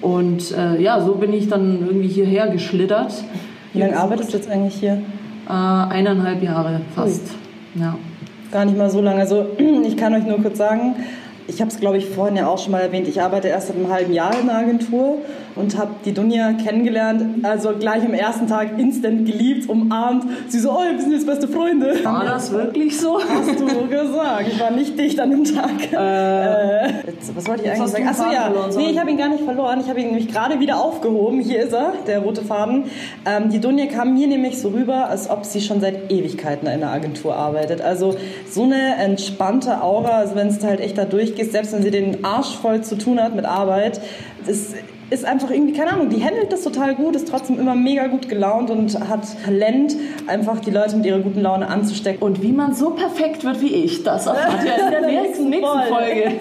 Und 0.00 0.56
äh, 0.56 0.80
ja, 0.80 1.00
so 1.00 1.14
bin 1.14 1.32
ich 1.32 1.48
dann 1.48 1.80
irgendwie 1.86 2.08
hierher 2.08 2.48
geschlittert. 2.48 3.12
Wie 3.72 3.80
lange 3.80 3.98
arbeitest 3.98 4.32
du 4.32 4.36
jetzt 4.38 4.48
eigentlich 4.48 4.76
hier? 4.76 5.02
Äh, 5.48 5.52
eineinhalb 5.52 6.42
Jahre 6.42 6.80
fast. 6.94 7.34
Ja. 7.74 7.96
Gar 8.50 8.64
nicht 8.64 8.76
mal 8.76 8.90
so 8.90 9.00
lange. 9.00 9.20
Also 9.20 9.46
ich 9.84 9.96
kann 9.96 10.14
euch 10.14 10.24
nur 10.24 10.42
kurz 10.42 10.58
sagen, 10.58 10.96
ich 11.48 11.60
habe 11.60 11.70
es 11.70 11.78
glaube 11.78 11.98
ich 11.98 12.06
vorhin 12.06 12.36
ja 12.36 12.46
auch 12.46 12.58
schon 12.58 12.72
mal 12.72 12.80
erwähnt, 12.80 13.08
ich 13.08 13.20
arbeite 13.20 13.48
erst 13.48 13.68
seit 13.68 13.76
einem 13.76 13.90
halben 13.90 14.12
Jahr 14.12 14.32
in 14.38 14.48
einer 14.48 14.58
Agentur 14.58 15.18
und 15.56 15.76
habe 15.78 15.92
die 16.04 16.12
Dunja 16.12 16.52
kennengelernt, 16.52 17.44
also 17.44 17.72
gleich 17.72 18.04
am 18.04 18.12
ersten 18.12 18.46
Tag 18.46 18.78
instant 18.78 19.26
geliebt, 19.26 19.68
umarmt. 19.68 20.24
Sie 20.48 20.58
so, 20.58 20.70
oh, 20.70 20.82
wir 20.92 21.00
sind 21.00 21.12
jetzt 21.12 21.26
beste 21.26 21.48
Freunde. 21.48 22.04
War 22.04 22.24
das 22.24 22.52
wirklich 22.52 22.98
so? 22.98 23.18
Hast 23.18 23.58
du 23.58 23.86
gesagt. 23.88 24.48
Ich 24.48 24.60
war 24.60 24.70
nicht 24.70 24.98
dicht 24.98 25.18
an 25.18 25.30
dem 25.30 25.44
Tag. 25.44 25.92
Äh, 25.92 27.06
jetzt, 27.06 27.34
was 27.34 27.48
wollte 27.48 27.64
ich 27.64 27.70
eigentlich 27.70 27.90
sagen? 27.90 28.08
Achso, 28.08 28.24
ja. 28.30 28.52
Nee, 28.76 28.90
ich 28.90 28.98
habe 28.98 29.10
ihn 29.10 29.16
gar 29.16 29.28
nicht 29.28 29.44
verloren. 29.44 29.80
Ich 29.80 29.88
habe 29.88 30.00
ihn 30.00 30.08
nämlich 30.08 30.28
gerade 30.28 30.60
wieder 30.60 30.78
aufgehoben. 30.78 31.40
Hier 31.40 31.62
ist 31.62 31.72
er, 31.72 31.94
der 32.06 32.18
rote 32.18 32.42
Faden. 32.42 32.84
Ähm, 33.24 33.48
die 33.50 33.60
Dunja 33.60 33.86
kam 33.86 34.14
mir 34.14 34.26
nämlich 34.26 34.60
so 34.60 34.68
rüber, 34.68 35.08
als 35.08 35.30
ob 35.30 35.46
sie 35.46 35.62
schon 35.62 35.80
seit 35.80 36.10
Ewigkeiten 36.12 36.68
in 36.68 36.80
der 36.80 36.90
Agentur 36.90 37.34
arbeitet. 37.34 37.80
Also 37.80 38.16
so 38.50 38.64
eine 38.64 38.96
entspannte 38.96 39.82
Aura, 39.82 40.18
also 40.18 40.34
wenn 40.34 40.48
es 40.48 40.62
halt 40.62 40.80
echt 40.80 40.98
da 40.98 41.06
durchgeht, 41.36 41.52
selbst 41.52 41.72
wenn 41.72 41.82
sie 41.82 41.90
den 41.90 42.24
Arsch 42.24 42.56
voll 42.56 42.82
zu 42.82 42.96
tun 42.96 43.20
hat 43.20 43.34
mit 43.34 43.44
Arbeit, 43.44 44.00
das 44.46 44.74
ist 45.08 45.24
einfach 45.24 45.50
irgendwie, 45.50 45.72
keine 45.72 45.92
Ahnung, 45.92 46.08
die 46.08 46.24
handelt 46.24 46.52
das 46.52 46.62
total 46.62 46.96
gut, 46.96 47.14
ist 47.14 47.28
trotzdem 47.28 47.60
immer 47.60 47.76
mega 47.76 48.08
gut 48.08 48.28
gelaunt 48.28 48.70
und 48.70 48.98
hat 49.08 49.22
Talent, 49.44 49.96
einfach 50.26 50.58
die 50.60 50.72
Leute 50.72 50.96
mit 50.96 51.06
ihrer 51.06 51.20
guten 51.20 51.40
Laune 51.40 51.68
anzustecken. 51.68 52.22
Und 52.22 52.42
wie 52.42 52.52
man 52.52 52.74
so 52.74 52.90
perfekt 52.90 53.44
wird 53.44 53.60
wie 53.60 53.72
ich, 53.72 54.02
das 54.02 54.26
erfahrt 54.26 54.64
ihr 54.64 54.84
in 54.84 54.90
der 54.90 55.00
nächsten, 55.22 55.48
nächsten. 55.48 55.82
Folge. 55.88 56.32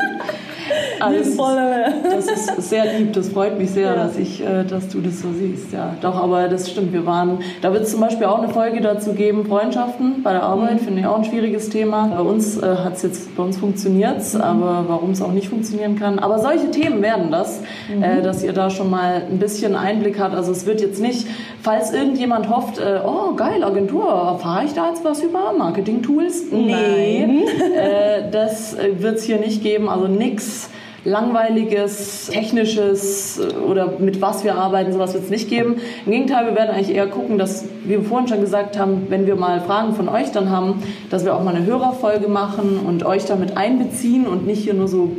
Voll. 1.36 1.86
das 2.04 2.28
ist 2.28 2.70
sehr 2.70 2.98
lieb, 2.98 3.14
das 3.14 3.30
freut 3.30 3.58
mich 3.58 3.72
sehr, 3.72 3.88
Ja. 3.88 3.96
dass, 3.96 4.18
ich, 4.18 4.42
äh, 4.42 4.64
dass 4.64 4.90
du 4.90 5.02
das 5.02 5.22
so 5.22 5.28
siehst. 5.38 5.72
Ja, 5.74 5.96
doch, 6.02 6.16
aber 6.16 6.48
das 6.48 6.70
stimmt, 6.70 6.94
wir 6.94 7.06
waren, 7.06 7.40
da 7.62 7.72
wird 7.74 7.84
es 7.84 7.92
zum 7.92 8.02
Beispiel 8.02 8.26
auch 8.26 8.40
eine 8.40 8.50
Folge 8.50 8.82
dazu 8.82 9.14
geben, 9.14 9.46
Freundschaften 9.46 10.24
bei 10.24 10.32
der 10.32 10.44
Arbeit, 10.44 10.82
finde 10.82 11.02
ich 11.02 11.08
auch 11.08 11.18
ein 11.18 11.26
schwieriges 11.26 11.70
Thema. 11.70 12.08
Bei 12.08 12.22
uns 12.22 12.58
äh, 12.58 12.66
hat 12.84 12.96
es 12.96 13.04
jetzt, 13.04 13.36
bei 13.36 13.44
uns 13.44 13.58
funktioniert 13.58 14.16
aber 14.40 14.86
warum 14.88 15.12
es 15.12 15.22
auch 15.22 15.32
nicht 15.32 15.50
funktionieren 15.50 15.98
kann. 15.98 16.20
Aber 16.20 16.40
solche 16.40 16.72
Themen 16.72 17.02
werden 17.02 17.32
das, 17.32 17.62
äh, 18.02 18.22
dass 18.22 18.44
ihr 18.44 18.54
da 18.54 18.70
schon 18.70 18.90
mal 18.90 19.24
ein 19.30 19.40
bisschen 19.40 19.76
Einblick 19.76 20.20
habt. 20.20 20.36
Also 20.36 20.52
es 20.52 20.66
wird 20.66 20.82
jetzt 20.82 21.02
nicht, 21.02 21.28
falls 21.62 21.94
irgendjemand 21.94 22.50
hofft, 22.50 22.78
äh, 22.78 23.00
oh 23.06 23.34
geil, 23.36 23.64
Agentur, 23.64 24.06
erfahre 24.08 24.66
ich 24.66 24.74
da 24.74 24.90
jetzt 24.90 25.04
was 25.04 25.22
über 25.22 25.54
Marketing-Tools? 25.58 26.46
Nee, 26.52 27.44
äh, 27.76 28.30
das 28.32 28.76
wird 29.00 29.16
es 29.18 29.24
hier 29.24 29.38
nicht 29.38 29.62
geben. 29.64 29.90
Also 29.90 30.08
nix 30.08 30.70
langweiliges, 31.06 32.28
technisches 32.28 33.40
äh, 33.40 33.56
oder 33.58 33.94
mit 34.00 34.22
was 34.22 34.44
wir 34.44 34.56
arbeiten, 34.56 34.92
sowas 34.92 35.14
wird 35.14 35.24
es 35.24 35.30
nicht 35.30 35.50
geben. 35.50 35.76
Im 36.06 36.12
Gegenteil, 36.12 36.48
wir 36.48 36.56
werden 36.56 36.72
eigentlich 36.72 36.96
eher 36.96 37.08
gucken, 37.08 37.38
dass, 37.38 37.66
wie 37.84 37.92
wir 37.92 38.02
vorhin 38.02 38.28
schon 38.28 38.42
gesagt 38.42 38.78
haben, 38.78 39.06
wenn 39.10 39.26
wir 39.26 39.36
mal 39.36 39.62
Fragen 39.62 39.94
von 39.94 40.10
euch 40.10 40.32
dann 40.32 40.50
haben, 40.50 40.84
dass 41.10 41.24
wir 41.24 41.36
auch 41.36 41.44
mal 41.44 41.56
eine 41.56 41.66
Hörerfolge 41.66 42.28
machen 42.28 42.80
und 42.86 43.06
euch 43.06 43.26
damit 43.26 43.56
einbeziehen 43.56 44.28
und 44.28 44.46
nicht 44.46 44.64
hier 44.64 44.74
nur 44.74 44.88
so 44.88 45.16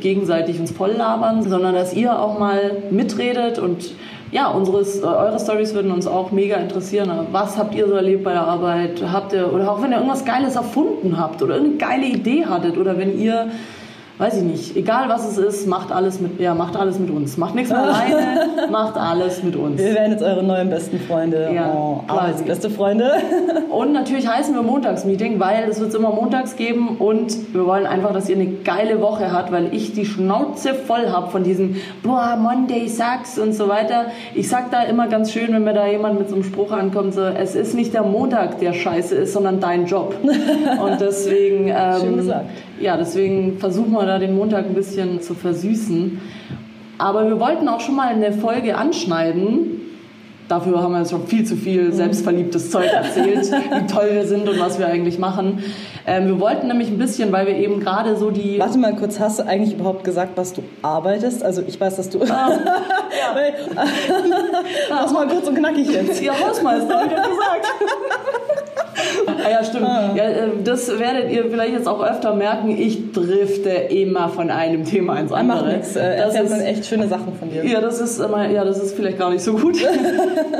gegenseitig 0.00 0.58
uns 0.58 0.70
voll 0.70 0.92
labern, 0.92 1.42
sondern 1.42 1.74
dass 1.74 1.92
ihr 1.92 2.18
auch 2.18 2.38
mal 2.38 2.82
mitredet 2.90 3.58
und 3.58 3.94
ja, 4.32 4.48
unsere, 4.48 4.78
eure 5.04 5.38
Stories 5.38 5.72
würden 5.74 5.92
uns 5.92 6.06
auch 6.08 6.32
mega 6.32 6.56
interessieren. 6.56 7.10
Was 7.30 7.56
habt 7.56 7.76
ihr 7.76 7.86
so 7.86 7.94
erlebt 7.94 8.24
bei 8.24 8.32
der 8.32 8.42
Arbeit? 8.42 9.02
Habt 9.12 9.32
ihr, 9.32 9.52
oder 9.52 9.70
auch 9.70 9.80
wenn 9.80 9.92
ihr 9.92 9.98
irgendwas 9.98 10.24
Geiles 10.24 10.56
erfunden 10.56 11.16
habt 11.16 11.42
oder 11.42 11.56
irgendeine 11.56 11.92
geile 11.92 12.06
Idee 12.06 12.44
hattet 12.44 12.76
oder 12.76 12.98
wenn 12.98 13.18
ihr 13.20 13.52
weiß 14.18 14.38
ich 14.38 14.42
nicht, 14.42 14.76
egal 14.76 15.08
was 15.08 15.26
es 15.26 15.38
ist, 15.38 15.66
macht 15.66 15.92
alles 15.92 16.20
mit, 16.20 16.40
ja, 16.40 16.54
macht 16.54 16.76
alles 16.76 16.98
mit 16.98 17.10
uns. 17.10 17.36
Macht 17.36 17.54
nichts 17.54 17.70
mehr 17.70 17.82
alleine, 17.82 18.68
macht 18.70 18.96
alles 18.96 19.42
mit 19.42 19.56
uns. 19.56 19.78
Wir 19.78 19.94
werden 19.94 20.12
jetzt 20.12 20.22
eure 20.22 20.42
neuen 20.42 20.70
besten 20.70 20.98
Freunde. 21.00 21.50
Ja, 21.54 21.72
oh, 21.72 22.02
beste 22.46 22.70
Freunde. 22.70 23.12
Und 23.70 23.92
natürlich 23.92 24.26
heißen 24.26 24.54
wir 24.54 24.62
Montagsmeeting, 24.62 25.38
weil 25.38 25.68
es 25.68 25.80
wird 25.80 25.94
immer 25.94 26.10
montags 26.10 26.56
geben 26.56 26.96
und 26.98 27.54
wir 27.54 27.66
wollen 27.66 27.86
einfach, 27.86 28.12
dass 28.12 28.28
ihr 28.28 28.36
eine 28.36 28.46
geile 28.46 29.00
Woche 29.00 29.32
habt, 29.32 29.52
weil 29.52 29.74
ich 29.74 29.92
die 29.92 30.06
Schnauze 30.06 30.74
voll 30.74 31.08
habe 31.10 31.30
von 31.30 31.42
diesem 31.42 31.76
boah, 32.02 32.36
Monday 32.40 32.88
sucks 32.88 33.38
und 33.38 33.52
so 33.52 33.68
weiter. 33.68 34.06
Ich 34.34 34.48
sag 34.48 34.70
da 34.70 34.82
immer 34.82 35.08
ganz 35.08 35.32
schön, 35.32 35.52
wenn 35.52 35.64
mir 35.64 35.74
da 35.74 35.86
jemand 35.86 36.18
mit 36.18 36.28
so 36.28 36.36
einem 36.36 36.44
Spruch 36.44 36.72
ankommt, 36.72 37.14
so, 37.14 37.22
es 37.22 37.54
ist 37.54 37.74
nicht 37.74 37.92
der 37.92 38.02
Montag, 38.02 38.58
der 38.60 38.72
scheiße 38.72 39.14
ist, 39.14 39.32
sondern 39.32 39.60
dein 39.60 39.86
Job. 39.86 40.14
Und 40.22 41.00
deswegen, 41.00 41.68
ähm, 41.68 42.00
Schön 42.00 42.16
gesagt. 42.16 42.46
Ja, 42.80 42.96
deswegen 42.96 43.58
versuchen 43.58 43.92
wir 43.92 44.04
da 44.06 44.18
den 44.18 44.34
Montag 44.36 44.66
ein 44.66 44.74
bisschen 44.74 45.20
zu 45.20 45.34
versüßen. 45.34 46.20
Aber 46.98 47.26
wir 47.26 47.38
wollten 47.40 47.68
auch 47.68 47.80
schon 47.80 47.94
mal 47.96 48.08
eine 48.08 48.32
Folge 48.32 48.76
anschneiden. 48.76 49.72
Dafür 50.48 50.80
haben 50.80 50.92
wir 50.92 51.00
jetzt 51.00 51.10
schon 51.10 51.26
viel 51.26 51.44
zu 51.44 51.56
viel 51.56 51.92
selbstverliebtes 51.92 52.70
Zeug 52.70 52.86
erzählt, 52.92 53.50
wie 53.50 53.86
toll 53.92 54.10
wir 54.12 54.24
sind 54.26 54.48
und 54.48 54.60
was 54.60 54.78
wir 54.78 54.86
eigentlich 54.86 55.18
machen. 55.18 55.64
Ähm, 56.06 56.26
wir 56.28 56.38
wollten 56.38 56.68
nämlich 56.68 56.88
ein 56.88 56.98
bisschen, 56.98 57.32
weil 57.32 57.48
wir 57.48 57.56
eben 57.56 57.80
gerade 57.80 58.16
so 58.16 58.30
die... 58.30 58.60
Warte 58.60 58.78
mal 58.78 58.94
kurz, 58.94 59.18
hast 59.18 59.40
du 59.40 59.42
eigentlich 59.46 59.74
überhaupt 59.74 60.04
gesagt, 60.04 60.32
was 60.36 60.52
du 60.52 60.62
arbeitest? 60.82 61.42
Also 61.42 61.62
ich 61.66 61.80
weiß, 61.80 61.96
dass 61.96 62.10
du... 62.10 62.20
Weil- 62.20 63.54
Mach's 64.88 65.12
mal 65.12 65.26
kurz 65.26 65.48
und 65.48 65.56
knackig 65.56 65.90
jetzt. 65.90 66.22
Ja, 66.22 66.32
Hausmeister, 66.38 67.02
ich 67.06 67.12
doch 67.12 67.22
gesagt. 67.22 67.66
Ah, 69.26 69.50
ja, 69.50 69.64
stimmt. 69.64 69.86
Ja, 70.14 70.24
äh, 70.24 70.48
das 70.64 70.98
werdet 70.98 71.30
ihr 71.30 71.44
vielleicht 71.50 71.72
jetzt 71.72 71.88
auch 71.88 72.02
öfter 72.02 72.34
merken. 72.34 72.70
Ich 72.78 73.12
drifte 73.12 73.70
immer 73.70 74.28
von 74.28 74.50
einem 74.50 74.84
Thema 74.84 75.18
ins 75.18 75.32
andere. 75.32 75.62
Macht 75.64 75.72
nichts. 75.72 75.96
Äh, 75.96 76.16
Das 76.18 76.34
ist- 76.34 76.50
man 76.50 76.60
echt 76.60 76.86
schöne 76.86 77.08
Sachen 77.08 77.34
von 77.38 77.50
dir. 77.50 77.64
Ja, 77.64 77.80
das 77.80 78.00
ist 78.00 78.18
immer, 78.20 78.48
ja, 78.48 78.64
das 78.64 78.78
ist 78.82 78.94
vielleicht 78.96 79.18
gar 79.18 79.30
nicht 79.30 79.42
so 79.42 79.54
gut. 79.54 79.76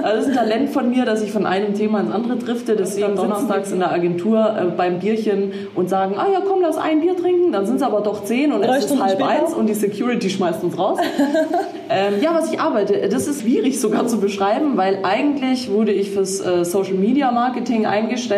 Also 0.02 0.18
das 0.18 0.26
ist 0.28 0.38
ein 0.38 0.48
Talent 0.48 0.70
von 0.70 0.88
mir, 0.90 1.04
dass 1.04 1.20
ich 1.22 1.32
von 1.32 1.46
einem 1.46 1.74
Thema 1.74 1.98
ins 2.00 2.12
andere 2.12 2.36
drifte. 2.36 2.76
Deswegen 2.76 3.16
donnerstags 3.16 3.72
in 3.72 3.80
der 3.80 3.90
Agentur 3.92 4.38
äh, 4.38 4.64
beim 4.76 5.00
Bierchen 5.00 5.52
und 5.74 5.88
sagen, 5.88 6.14
ah 6.16 6.26
ja, 6.32 6.40
komm, 6.46 6.60
lass 6.62 6.76
ein 6.76 7.00
Bier 7.00 7.16
trinken. 7.16 7.50
Dann 7.50 7.66
sind 7.66 7.76
es 7.76 7.82
aber 7.82 8.02
doch 8.02 8.22
zehn 8.22 8.52
und 8.52 8.62
Drei 8.62 8.72
es 8.76 8.78
ist 8.78 8.84
Stunden 8.84 9.02
halb 9.02 9.18
später? 9.20 9.28
eins 9.42 9.52
und 9.54 9.66
die 9.68 9.74
Security 9.74 10.30
schmeißt 10.30 10.62
uns 10.62 10.78
raus. 10.78 10.98
ähm, 11.90 12.14
ja, 12.22 12.34
was 12.34 12.52
ich 12.52 12.60
arbeite, 12.60 13.08
das 13.08 13.26
ist 13.26 13.42
schwierig 13.42 13.80
sogar 13.80 14.06
zu 14.06 14.20
beschreiben, 14.20 14.76
weil 14.76 15.00
eigentlich 15.02 15.70
wurde 15.72 15.90
ich 15.92 16.10
fürs 16.12 16.40
äh, 16.40 16.64
Social 16.64 16.94
Media 16.94 17.32
Marketing 17.32 17.86
eingestellt, 17.86 18.35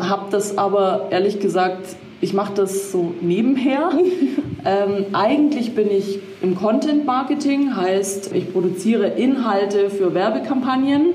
habe 0.00 0.26
das 0.30 0.58
aber 0.58 1.08
ehrlich 1.10 1.40
gesagt, 1.40 1.96
ich 2.20 2.34
mache 2.34 2.52
das 2.54 2.92
so 2.92 3.14
nebenher. 3.20 3.90
ähm, 4.64 5.06
eigentlich 5.12 5.74
bin 5.74 5.90
ich 5.90 6.18
im 6.42 6.56
Content 6.56 7.06
Marketing, 7.06 7.76
heißt, 7.76 8.34
ich 8.34 8.52
produziere 8.52 9.06
Inhalte 9.08 9.90
für 9.90 10.14
Werbekampagnen. 10.14 11.14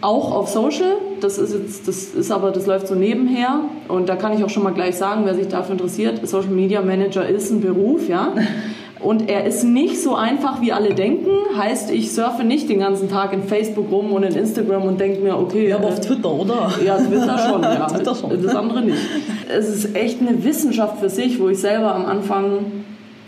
Auch 0.00 0.34
auf 0.34 0.48
Social, 0.48 0.96
das 1.20 1.38
ist 1.38 1.54
jetzt, 1.54 1.86
das 1.86 2.06
ist 2.06 2.32
aber, 2.32 2.50
das 2.50 2.66
läuft 2.66 2.88
so 2.88 2.96
nebenher 2.96 3.60
und 3.86 4.08
da 4.08 4.16
kann 4.16 4.36
ich 4.36 4.42
auch 4.42 4.50
schon 4.50 4.64
mal 4.64 4.72
gleich 4.72 4.96
sagen, 4.96 5.22
wer 5.24 5.36
sich 5.36 5.46
dafür 5.46 5.74
interessiert, 5.74 6.26
Social 6.26 6.50
Media 6.50 6.82
Manager 6.82 7.28
ist 7.28 7.52
ein 7.52 7.60
Beruf, 7.60 8.08
ja. 8.08 8.34
Und 9.02 9.28
er 9.28 9.44
ist 9.44 9.64
nicht 9.64 10.00
so 10.00 10.14
einfach, 10.14 10.60
wie 10.60 10.72
alle 10.72 10.94
denken. 10.94 11.30
Heißt, 11.56 11.90
ich 11.90 12.12
surfe 12.12 12.44
nicht 12.44 12.68
den 12.68 12.78
ganzen 12.78 13.10
Tag 13.10 13.32
in 13.32 13.42
Facebook 13.42 13.90
rum 13.90 14.12
und 14.12 14.22
in 14.22 14.34
Instagram 14.34 14.84
und 14.84 15.00
denke 15.00 15.20
mir, 15.20 15.36
okay. 15.36 15.68
Ja, 15.68 15.76
aber 15.76 15.88
auf 15.88 15.98
äh, 15.98 16.00
Twitter, 16.00 16.30
oder? 16.30 16.70
ja, 16.84 16.96
Twitter 16.98 17.38
schon, 17.38 17.62
ja. 17.62 17.86
Twitter 17.88 18.14
schon. 18.14 18.42
Das 18.42 18.54
andere 18.54 18.82
nicht. 18.82 18.98
Es 19.48 19.68
ist 19.68 19.96
echt 19.96 20.20
eine 20.20 20.44
Wissenschaft 20.44 20.98
für 21.00 21.10
sich, 21.10 21.40
wo 21.40 21.48
ich 21.48 21.58
selber 21.58 21.94
am 21.94 22.06
Anfang 22.06 22.58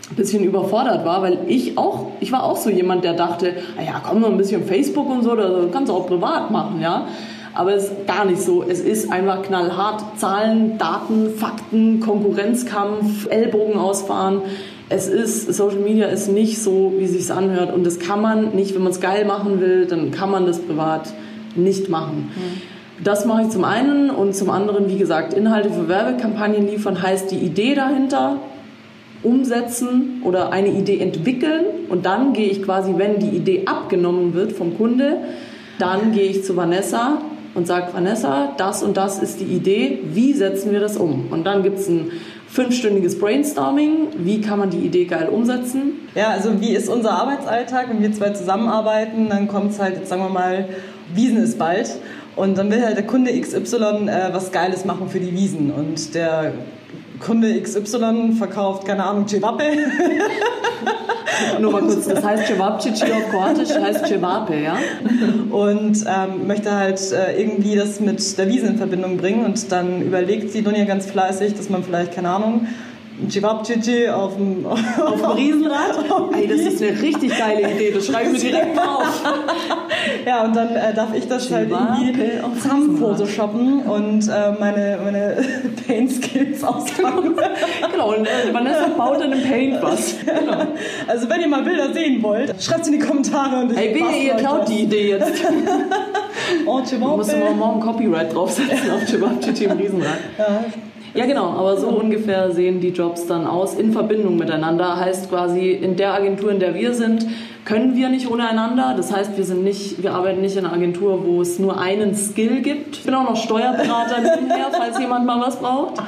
ein 0.09 0.15
bisschen 0.15 0.43
überfordert 0.43 1.03
war, 1.03 1.21
weil 1.21 1.39
ich 1.47 1.77
auch, 1.77 2.11
ich 2.19 2.31
war 2.31 2.43
auch 2.43 2.57
so 2.57 2.69
jemand, 2.69 3.03
der 3.03 3.13
dachte, 3.13 3.53
ah 3.77 3.83
ja, 3.83 4.01
komm 4.07 4.21
noch 4.21 4.29
ein 4.29 4.37
bisschen 4.37 4.65
Facebook 4.65 5.09
und 5.09 5.23
so, 5.23 5.35
das 5.35 5.71
kannst 5.73 5.89
du 5.89 5.93
auch 5.95 6.07
privat 6.07 6.51
machen, 6.51 6.79
ja. 6.81 7.07
Aber 7.55 7.73
es 7.73 7.85
ist 7.85 8.05
gar 8.05 8.25
nicht 8.25 8.41
so. 8.41 8.63
Es 8.63 8.81
ist 8.81 9.11
einfach 9.11 9.41
knallhart. 9.41 10.03
Zahlen, 10.17 10.77
Daten, 10.77 11.29
Fakten, 11.37 12.01
Konkurrenzkampf, 12.01 13.27
Ellbogen 13.29 13.77
ausfahren. 13.79 14.41
Es 14.89 15.07
ist, 15.07 15.53
Social 15.53 15.79
Media 15.79 16.07
ist 16.07 16.27
nicht 16.27 16.61
so, 16.61 16.93
wie 16.97 17.07
sich's 17.07 17.31
anhört. 17.31 17.73
Und 17.73 17.85
das 17.85 17.99
kann 17.99 18.21
man 18.21 18.55
nicht, 18.55 18.75
wenn 18.75 18.83
man 18.83 18.91
es 18.91 19.01
geil 19.01 19.25
machen 19.25 19.59
will, 19.59 19.85
dann 19.87 20.11
kann 20.11 20.29
man 20.29 20.45
das 20.45 20.59
privat 20.59 21.11
nicht 21.55 21.89
machen. 21.89 22.29
Das 23.03 23.25
mache 23.25 23.43
ich 23.43 23.49
zum 23.49 23.65
einen 23.65 24.09
und 24.09 24.35
zum 24.35 24.49
anderen, 24.49 24.89
wie 24.89 24.97
gesagt, 24.97 25.33
Inhalte 25.33 25.69
für 25.69 25.89
Werbekampagnen 25.89 26.67
liefern 26.67 27.01
heißt 27.01 27.29
die 27.31 27.37
Idee 27.37 27.75
dahinter 27.75 28.39
umsetzen 29.21 30.21
oder 30.23 30.51
eine 30.53 30.69
Idee 30.69 30.99
entwickeln 30.99 31.65
und 31.89 32.05
dann 32.05 32.33
gehe 32.33 32.47
ich 32.47 32.61
quasi, 32.61 32.93
wenn 32.95 33.19
die 33.19 33.29
Idee 33.29 33.63
abgenommen 33.65 34.33
wird 34.33 34.53
vom 34.53 34.77
Kunde, 34.77 35.17
dann 35.79 36.11
gehe 36.13 36.29
ich 36.29 36.43
zu 36.43 36.55
Vanessa 36.55 37.21
und 37.53 37.67
sage, 37.67 37.87
Vanessa, 37.93 38.53
das 38.57 38.83
und 38.83 38.97
das 38.97 39.19
ist 39.19 39.39
die 39.39 39.45
Idee, 39.45 39.99
wie 40.13 40.33
setzen 40.33 40.71
wir 40.71 40.79
das 40.79 40.95
um? 40.95 41.27
Und 41.31 41.45
dann 41.45 41.63
gibt 41.63 41.79
es 41.79 41.89
ein 41.89 42.11
fünfstündiges 42.55 43.19
Brainstorming, 43.19 44.07
wie 44.17 44.39
kann 44.39 44.59
man 44.59 44.69
die 44.69 44.77
Idee 44.77 45.03
geil 45.03 45.27
umsetzen? 45.27 46.07
Ja, 46.15 46.29
also 46.29 46.61
wie 46.61 46.69
ist 46.69 46.87
unser 46.87 47.11
Arbeitsalltag, 47.11 47.89
wenn 47.89 48.01
wir 48.01 48.13
zwei 48.13 48.29
zusammenarbeiten, 48.29 49.27
dann 49.27 49.49
kommt 49.49 49.71
es 49.71 49.79
halt, 49.79 49.97
jetzt 49.97 50.07
sagen 50.07 50.21
wir 50.21 50.29
mal, 50.29 50.69
Wiesen 51.13 51.43
ist 51.43 51.59
bald 51.59 51.97
und 52.37 52.57
dann 52.57 52.71
will 52.71 52.81
halt 52.81 52.95
der 52.95 53.05
Kunde 53.05 53.37
XY 53.37 54.07
äh, 54.07 54.29
was 54.31 54.53
Geiles 54.53 54.85
machen 54.85 55.09
für 55.09 55.19
die 55.19 55.33
Wiesen 55.33 55.69
und 55.69 56.15
der 56.15 56.53
Kunde 57.19 57.61
XY 57.61 58.35
verkauft, 58.37 58.85
keine 58.85 59.03
Ahnung, 59.03 59.27
Cevape. 59.27 59.63
Nur 61.59 61.71
mal 61.71 61.81
kurz, 61.81 62.07
das 62.07 62.23
heißt 62.23 62.47
Cevapcici 62.47 63.05
auf 63.11 63.29
Kroatisch, 63.29 63.69
heißt 63.69 64.07
Cevape, 64.07 64.55
ja? 64.55 64.77
und 65.49 65.97
ähm, 66.05 66.47
möchte 66.47 66.75
halt 66.75 66.99
äh, 67.11 67.39
irgendwie 67.39 67.75
das 67.75 67.99
mit 67.99 68.37
der 68.37 68.47
Wiesen 68.47 68.69
in 68.69 68.77
Verbindung 68.77 69.17
bringen 69.17 69.45
und 69.45 69.71
dann 69.71 70.01
überlegt 70.01 70.51
sie 70.51 70.61
Dunja 70.61 70.85
ganz 70.85 71.05
fleißig, 71.05 71.55
dass 71.55 71.69
man 71.69 71.83
vielleicht, 71.83 72.13
keine 72.13 72.29
Ahnung, 72.29 72.67
ein 73.21 73.29
Cevapcici 73.29 74.09
auf 74.09 74.35
dem, 74.35 74.65
Auf 74.65 75.21
dem 75.21 75.31
Riesenrad? 75.31 75.97
Ey, 76.35 76.47
das 76.47 76.59
ist 76.59 76.81
eine 76.81 77.01
richtig 77.01 77.37
geile 77.37 77.71
Idee, 77.71 77.91
das 77.91 78.07
schreiben 78.07 78.33
wir 78.33 78.39
direkt 78.39 78.75
mal 78.75 78.95
auf. 78.95 79.23
Ja, 80.25 80.43
und 80.43 80.55
dann 80.55 80.75
äh, 80.75 80.93
darf 80.93 81.15
ich 81.15 81.27
das 81.27 81.51
halt 81.51 81.69
irgendwie 81.69 82.39
auf 82.41 82.59
zusammen 82.61 82.97
photoshoppen 82.97 83.81
und 83.81 84.27
äh, 84.27 84.51
meine, 84.59 84.99
meine 85.03 85.37
Paint-Skills 85.87 86.63
auspacken. 86.63 87.35
Genau, 87.91 88.15
und 88.15 88.27
äh, 88.27 88.53
Vanessa 88.53 88.87
baut 88.95 89.19
dann 89.19 89.31
im 89.31 89.41
Paint 89.43 89.81
was. 89.81 90.15
Genau. 90.19 90.67
Also 91.07 91.29
wenn 91.29 91.41
ihr 91.41 91.47
mal 91.47 91.63
Bilder 91.63 91.93
sehen 91.93 92.21
wollt, 92.21 92.53
schreibt 92.61 92.81
es 92.81 92.87
in 92.87 92.99
die 92.99 93.05
Kommentare. 93.05 93.63
Und 93.63 93.71
ich 93.71 93.77
Ey, 93.77 93.95
wehe, 93.95 94.27
ihr 94.27 94.33
klaut 94.35 94.67
die 94.67 94.81
Idee 94.81 95.09
jetzt. 95.11 95.43
Oh, 96.65 96.81
Du 96.87 96.97
musst 96.97 97.33
immer 97.33 97.51
morgen 97.51 97.79
Copyright 97.79 98.33
draufsetzen 98.33 98.91
auf 98.91 99.07
Cevapcici 99.07 99.65
im 99.65 99.71
Riesenrad. 99.71 100.17
Ja. 100.37 100.65
Ja, 101.15 101.25
genau, 101.25 101.51
aber 101.51 101.77
so 101.77 101.87
ungefähr 101.87 102.51
sehen 102.51 102.81
die 102.81 102.89
Jobs 102.89 103.25
dann 103.25 103.47
aus 103.47 103.73
in 103.75 103.93
Verbindung 103.93 104.35
miteinander. 104.35 104.99
Heißt 104.99 105.29
quasi, 105.29 105.71
in 105.71 105.95
der 105.95 106.13
Agentur, 106.13 106.51
in 106.51 106.59
der 106.59 106.75
wir 106.75 106.93
sind, 106.93 107.25
können 107.63 107.95
wir 107.95 108.09
nicht 108.09 108.29
ohne 108.29 108.49
einander. 108.49 108.95
Das 108.97 109.13
heißt, 109.13 109.37
wir 109.37 109.45
sind 109.45 109.63
nicht, 109.63 110.03
wir 110.03 110.13
arbeiten 110.13 110.41
nicht 110.41 110.57
in 110.57 110.65
einer 110.65 110.73
Agentur, 110.73 111.25
wo 111.25 111.41
es 111.41 111.57
nur 111.57 111.79
einen 111.79 112.15
Skill 112.15 112.61
gibt. 112.61 112.97
Ich 112.97 113.03
bin 113.03 113.13
auch 113.15 113.23
noch 113.29 113.37
Steuerberater 113.37 114.19
nebenher, 114.35 114.67
falls 114.71 114.99
jemand 114.99 115.25
mal 115.25 115.39
was 115.39 115.57
braucht. 115.57 116.03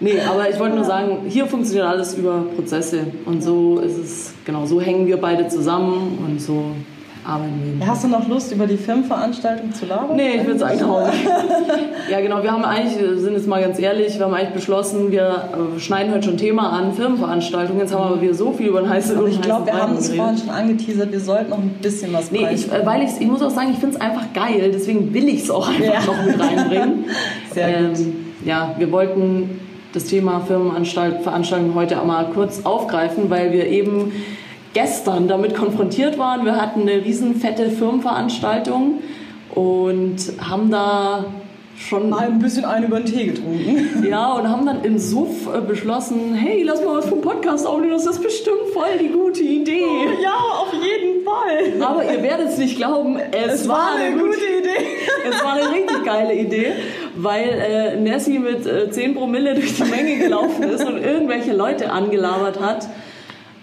Nee, 0.00 0.18
aber 0.26 0.48
ich 0.48 0.58
wollte 0.58 0.76
nur 0.76 0.84
sagen, 0.86 1.26
hier 1.28 1.46
funktioniert 1.46 1.86
alles 1.86 2.14
über 2.14 2.46
Prozesse. 2.56 3.00
Und 3.26 3.42
so 3.42 3.78
ist 3.80 3.98
es, 3.98 4.34
genau, 4.46 4.64
so 4.64 4.80
hängen 4.80 5.06
wir 5.06 5.18
beide 5.18 5.48
zusammen 5.48 6.18
und 6.26 6.40
so 6.40 6.64
arbeiten 7.24 7.78
wir. 7.78 7.86
Hast 7.86 8.04
du 8.04 8.08
noch 8.08 8.26
Lust, 8.28 8.52
über 8.52 8.66
die 8.66 8.76
Firmenveranstaltung 8.76 9.72
zu 9.72 9.86
labern? 9.86 10.16
Nee, 10.16 10.36
ich 10.36 10.46
will 10.46 10.56
es 10.56 10.62
eigentlich 10.62 10.84
auch 10.84 11.06
nicht. 11.06 11.24
Ja, 12.10 12.20
genau. 12.20 12.42
Wir 12.42 12.52
haben 12.52 12.64
eigentlich, 12.64 12.98
wir 12.98 13.18
sind 13.18 13.34
jetzt 13.34 13.46
mal 13.46 13.60
ganz 13.62 13.78
ehrlich, 13.78 14.18
wir 14.18 14.26
haben 14.26 14.34
eigentlich 14.34 14.54
beschlossen, 14.54 15.10
wir 15.10 15.44
äh, 15.76 15.80
schneiden 15.80 16.12
heute 16.12 16.24
schon 16.24 16.36
Thema 16.36 16.70
an 16.70 16.92
Firmenveranstaltungen. 16.92 17.80
Jetzt 17.80 17.94
haben 17.94 18.02
wir 18.02 18.06
aber 18.06 18.20
wieder 18.22 18.34
so 18.34 18.52
viel 18.52 18.68
über 18.68 18.80
den 18.80 18.90
heißen 18.90 19.16
Aber 19.16 19.28
ich 19.28 19.40
glaube, 19.40 19.66
wir 19.66 19.74
haben 19.74 19.96
es 19.96 20.14
vorhin 20.14 20.38
schon 20.38 20.50
angeteasert, 20.50 21.12
wir 21.12 21.20
sollten 21.20 21.50
noch 21.50 21.58
ein 21.58 21.76
bisschen 21.80 22.12
was 22.12 22.30
Nee, 22.30 22.46
ich, 22.52 22.70
äh, 22.72 22.84
weil 22.84 23.02
ich, 23.02 23.10
ich 23.20 23.26
muss 23.26 23.42
auch 23.42 23.50
sagen, 23.50 23.70
ich 23.72 23.78
finde 23.78 23.96
es 23.96 24.00
einfach 24.00 24.32
geil, 24.34 24.70
deswegen 24.72 25.12
will 25.14 25.28
ich 25.28 25.42
es 25.42 25.50
auch 25.50 25.68
einfach 25.68 25.84
Ja. 25.84 26.00
noch 26.06 26.24
mit 26.24 26.40
reinbringen. 26.40 27.04
Sehr 27.54 27.82
gut. 27.82 27.98
Ähm, 27.98 28.14
ja, 28.44 28.74
wir 28.78 28.90
wollten 28.90 29.60
das 29.92 30.04
Thema 30.04 30.40
Firmenveranstaltung 30.40 31.74
heute 31.74 32.00
einmal 32.00 32.26
kurz 32.32 32.64
aufgreifen, 32.64 33.28
weil 33.28 33.52
wir 33.52 33.66
eben 33.66 34.12
gestern 34.72 35.28
damit 35.28 35.54
konfrontiert 35.54 36.18
waren. 36.18 36.44
Wir 36.44 36.56
hatten 36.56 36.82
eine 36.82 37.04
riesen 37.04 37.36
fette 37.36 37.70
Firmenveranstaltung 37.70 39.00
und 39.54 40.18
haben 40.40 40.70
da 40.70 41.24
schon 41.76 42.10
Mal 42.10 42.26
ein 42.26 42.38
bisschen 42.38 42.64
einen 42.64 42.86
über 42.86 43.00
den 43.00 43.06
Tee 43.06 43.26
getrunken. 43.26 44.04
ja, 44.08 44.34
und 44.34 44.48
haben 44.48 44.66
dann 44.66 44.84
im 44.84 44.98
Suff 44.98 45.48
äh, 45.52 45.60
beschlossen, 45.60 46.34
hey, 46.34 46.62
lass 46.62 46.84
mal 46.84 46.98
was 46.98 47.06
vom 47.06 47.20
Podcast 47.20 47.66
aufnehmen, 47.66 47.92
das 47.92 48.06
ist 48.06 48.22
bestimmt 48.22 48.68
voll 48.72 48.98
die 49.00 49.08
gute 49.08 49.42
Idee. 49.42 49.86
ja, 50.22 50.36
auf 50.58 50.72
jeden 50.72 51.24
Fall. 51.24 51.82
Aber 51.82 52.04
ihr 52.04 52.22
werdet 52.22 52.48
es 52.48 52.58
nicht 52.58 52.76
glauben, 52.76 53.18
es, 53.18 53.68
war 53.68 53.94
eine 53.96 54.16
gute 54.16 54.36
Idee. 54.36 54.68
Es 55.30 55.44
war 55.44 55.52
eine 55.52 55.70
richtig 55.70 56.04
geile 56.04 56.34
Idee, 56.34 56.72
weil 57.14 57.48
äh, 57.48 57.96
Nessie 57.96 58.38
mit 58.38 58.66
äh, 58.66 58.90
10 58.90 59.14
Promille 59.14 59.54
durch 59.54 59.76
die 59.76 59.84
Menge 59.84 60.16
gelaufen 60.16 60.62
ist 60.64 60.84
und 60.84 60.96
irgendwelche 60.98 61.52
Leute 61.52 61.92
angelabert 61.92 62.58
hat 62.60 62.88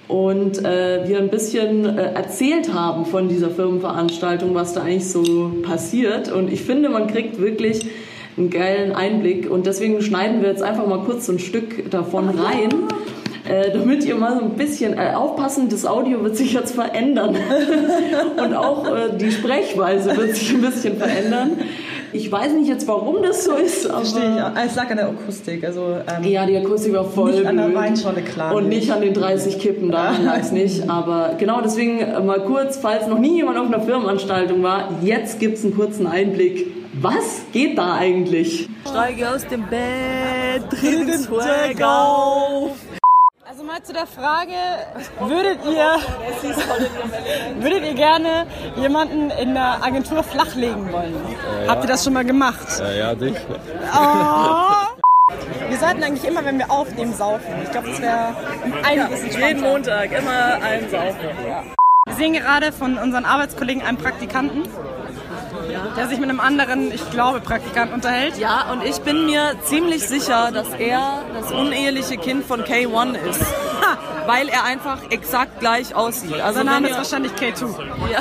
und 0.07 0.63
äh, 0.63 1.07
wir 1.07 1.17
ein 1.17 1.29
bisschen 1.29 1.97
äh, 1.97 2.13
erzählt 2.13 2.73
haben 2.73 3.05
von 3.05 3.27
dieser 3.27 3.49
Firmenveranstaltung, 3.49 4.55
was 4.55 4.73
da 4.73 4.81
eigentlich 4.81 5.09
so 5.09 5.51
passiert. 5.63 6.31
Und 6.31 6.51
ich 6.51 6.61
finde, 6.61 6.89
man 6.89 7.07
kriegt 7.07 7.39
wirklich 7.39 7.87
einen 8.37 8.49
geilen 8.49 8.93
Einblick 8.93 9.49
und 9.49 9.65
deswegen 9.65 10.01
schneiden 10.01 10.41
wir 10.41 10.49
jetzt 10.49 10.63
einfach 10.63 10.87
mal 10.87 11.03
kurz 11.03 11.25
so 11.25 11.33
ein 11.33 11.39
Stück 11.39 11.89
davon 11.89 12.29
rein. 12.29 12.69
Äh, 13.49 13.71
damit 13.71 14.03
ihr 14.03 14.15
mal 14.15 14.35
so 14.37 14.43
ein 14.43 14.51
bisschen 14.51 14.97
äh, 14.97 15.13
aufpassen, 15.15 15.69
das 15.69 15.85
Audio 15.85 16.21
wird 16.21 16.35
sich 16.35 16.51
jetzt 16.51 16.75
verändern 16.75 17.37
und 18.43 18.53
auch 18.53 18.85
äh, 18.93 19.17
die 19.17 19.31
Sprechweise 19.31 20.17
wird 20.17 20.35
sich 20.35 20.53
ein 20.53 20.59
bisschen 20.59 20.97
verändern. 20.97 21.51
Ich 22.13 22.31
weiß 22.31 22.53
nicht 22.53 22.67
jetzt, 22.69 22.87
warum 22.87 23.21
das 23.21 23.43
so 23.43 23.53
ist, 23.55 23.85
aber 23.89 23.99
Verstehe 24.05 24.35
ich. 24.35 24.41
Ah, 24.41 24.53
Es 24.65 24.75
lag 24.75 24.89
an 24.89 24.97
der 24.97 25.09
Akustik. 25.09 25.63
Also, 25.63 25.97
ähm, 26.07 26.23
ja, 26.23 26.45
die 26.45 26.57
Akustik 26.57 26.93
war 26.93 27.03
voll 27.05 27.31
Nicht 27.33 27.45
an 27.45 27.57
der 27.57 27.65
blöd. 27.65 27.75
Weinschorle, 27.75 28.21
klar 28.21 28.55
Und 28.55 28.69
nicht. 28.69 28.91
an 28.91 29.01
den 29.01 29.13
30 29.13 29.59
Kippen, 29.59 29.91
daran 29.91 30.25
lag 30.25 30.39
es 30.39 30.51
nicht. 30.51 30.89
Aber 30.89 31.35
genau 31.37 31.61
deswegen 31.61 31.99
äh, 31.99 32.19
mal 32.21 32.39
kurz, 32.41 32.77
falls 32.77 33.07
noch 33.07 33.19
nie 33.19 33.35
jemand 33.35 33.57
auf 33.57 33.67
einer 33.67 33.81
Firmenanstaltung 33.81 34.63
war, 34.63 34.89
jetzt 35.01 35.39
gibt's 35.39 35.63
einen 35.63 35.75
kurzen 35.75 36.07
Einblick. 36.07 36.67
Was 36.99 37.41
geht 37.51 37.77
da 37.77 37.95
eigentlich? 37.95 38.67
Steige 38.89 39.29
aus 39.29 39.45
dem 39.45 39.63
Bett, 39.67 40.63
dreh 40.71 41.05
den 41.05 41.13
Swag 41.19 41.79
auf. 41.83 42.71
Also 43.57 43.65
mal 43.65 43.81
zu 43.81 43.91
der 43.91 44.05
Frage, 44.05 44.53
würdet 45.19 45.65
ihr, 45.65 45.95
würdet 47.59 47.83
ihr 47.85 47.93
gerne 47.95 48.45
jemanden 48.75 49.31
in 49.31 49.55
der 49.55 49.83
Agentur 49.83 50.21
flachlegen 50.21 50.93
wollen? 50.93 51.15
Habt 51.67 51.83
ihr 51.83 51.87
das 51.87 52.03
schon 52.03 52.13
mal 52.13 52.23
gemacht? 52.23 52.67
Ja, 52.77 52.91
ja, 52.91 53.15
dich. 53.15 53.35
Oh. 53.95 55.33
Wir 55.69 55.77
sollten 55.79 56.03
eigentlich 56.03 56.25
immer, 56.25 56.45
wenn 56.45 56.59
wir 56.59 56.69
aufnehmen, 56.69 57.15
saufen. 57.15 57.47
Ich 57.63 57.71
glaube, 57.71 57.89
das 57.89 57.99
wäre 57.99 58.35
einiges 58.83 59.21
entspannter. 59.23 59.47
Jeden 59.47 59.61
Montag 59.61 60.11
immer 60.11 60.53
ein 60.61 60.87
Saufen. 60.91 61.17
Wir 62.05 62.15
sehen 62.15 62.33
gerade 62.33 62.71
von 62.71 62.99
unseren 62.99 63.25
Arbeitskollegen 63.25 63.81
einen 63.81 63.97
Praktikanten, 63.97 64.69
der 65.95 66.07
sich 66.07 66.19
mit 66.19 66.29
einem 66.29 66.39
anderen, 66.39 66.91
ich 66.91 67.09
glaube, 67.11 67.41
Praktikanten 67.41 67.95
unterhält. 67.95 68.37
Ja, 68.37 68.71
und 68.71 68.83
ich 68.83 68.99
bin 69.01 69.25
mir 69.25 69.55
ziemlich 69.63 70.07
sicher, 70.07 70.51
dass 70.51 70.67
er 70.77 71.23
das 71.33 71.51
uneheliche 71.51 72.17
Kind 72.17 72.45
von 72.45 72.63
K1 72.63 73.15
ist. 73.29 73.41
Weil 74.25 74.49
er 74.49 74.65
einfach 74.65 74.99
exakt 75.09 75.59
gleich 75.59 75.95
aussieht. 75.95 76.41
Also 76.41 76.57
Sein 76.57 76.65
Name 76.65 76.89
ist 76.89 76.97
wahrscheinlich 76.97 77.31
K2. 77.33 77.65
ja. 78.11 78.19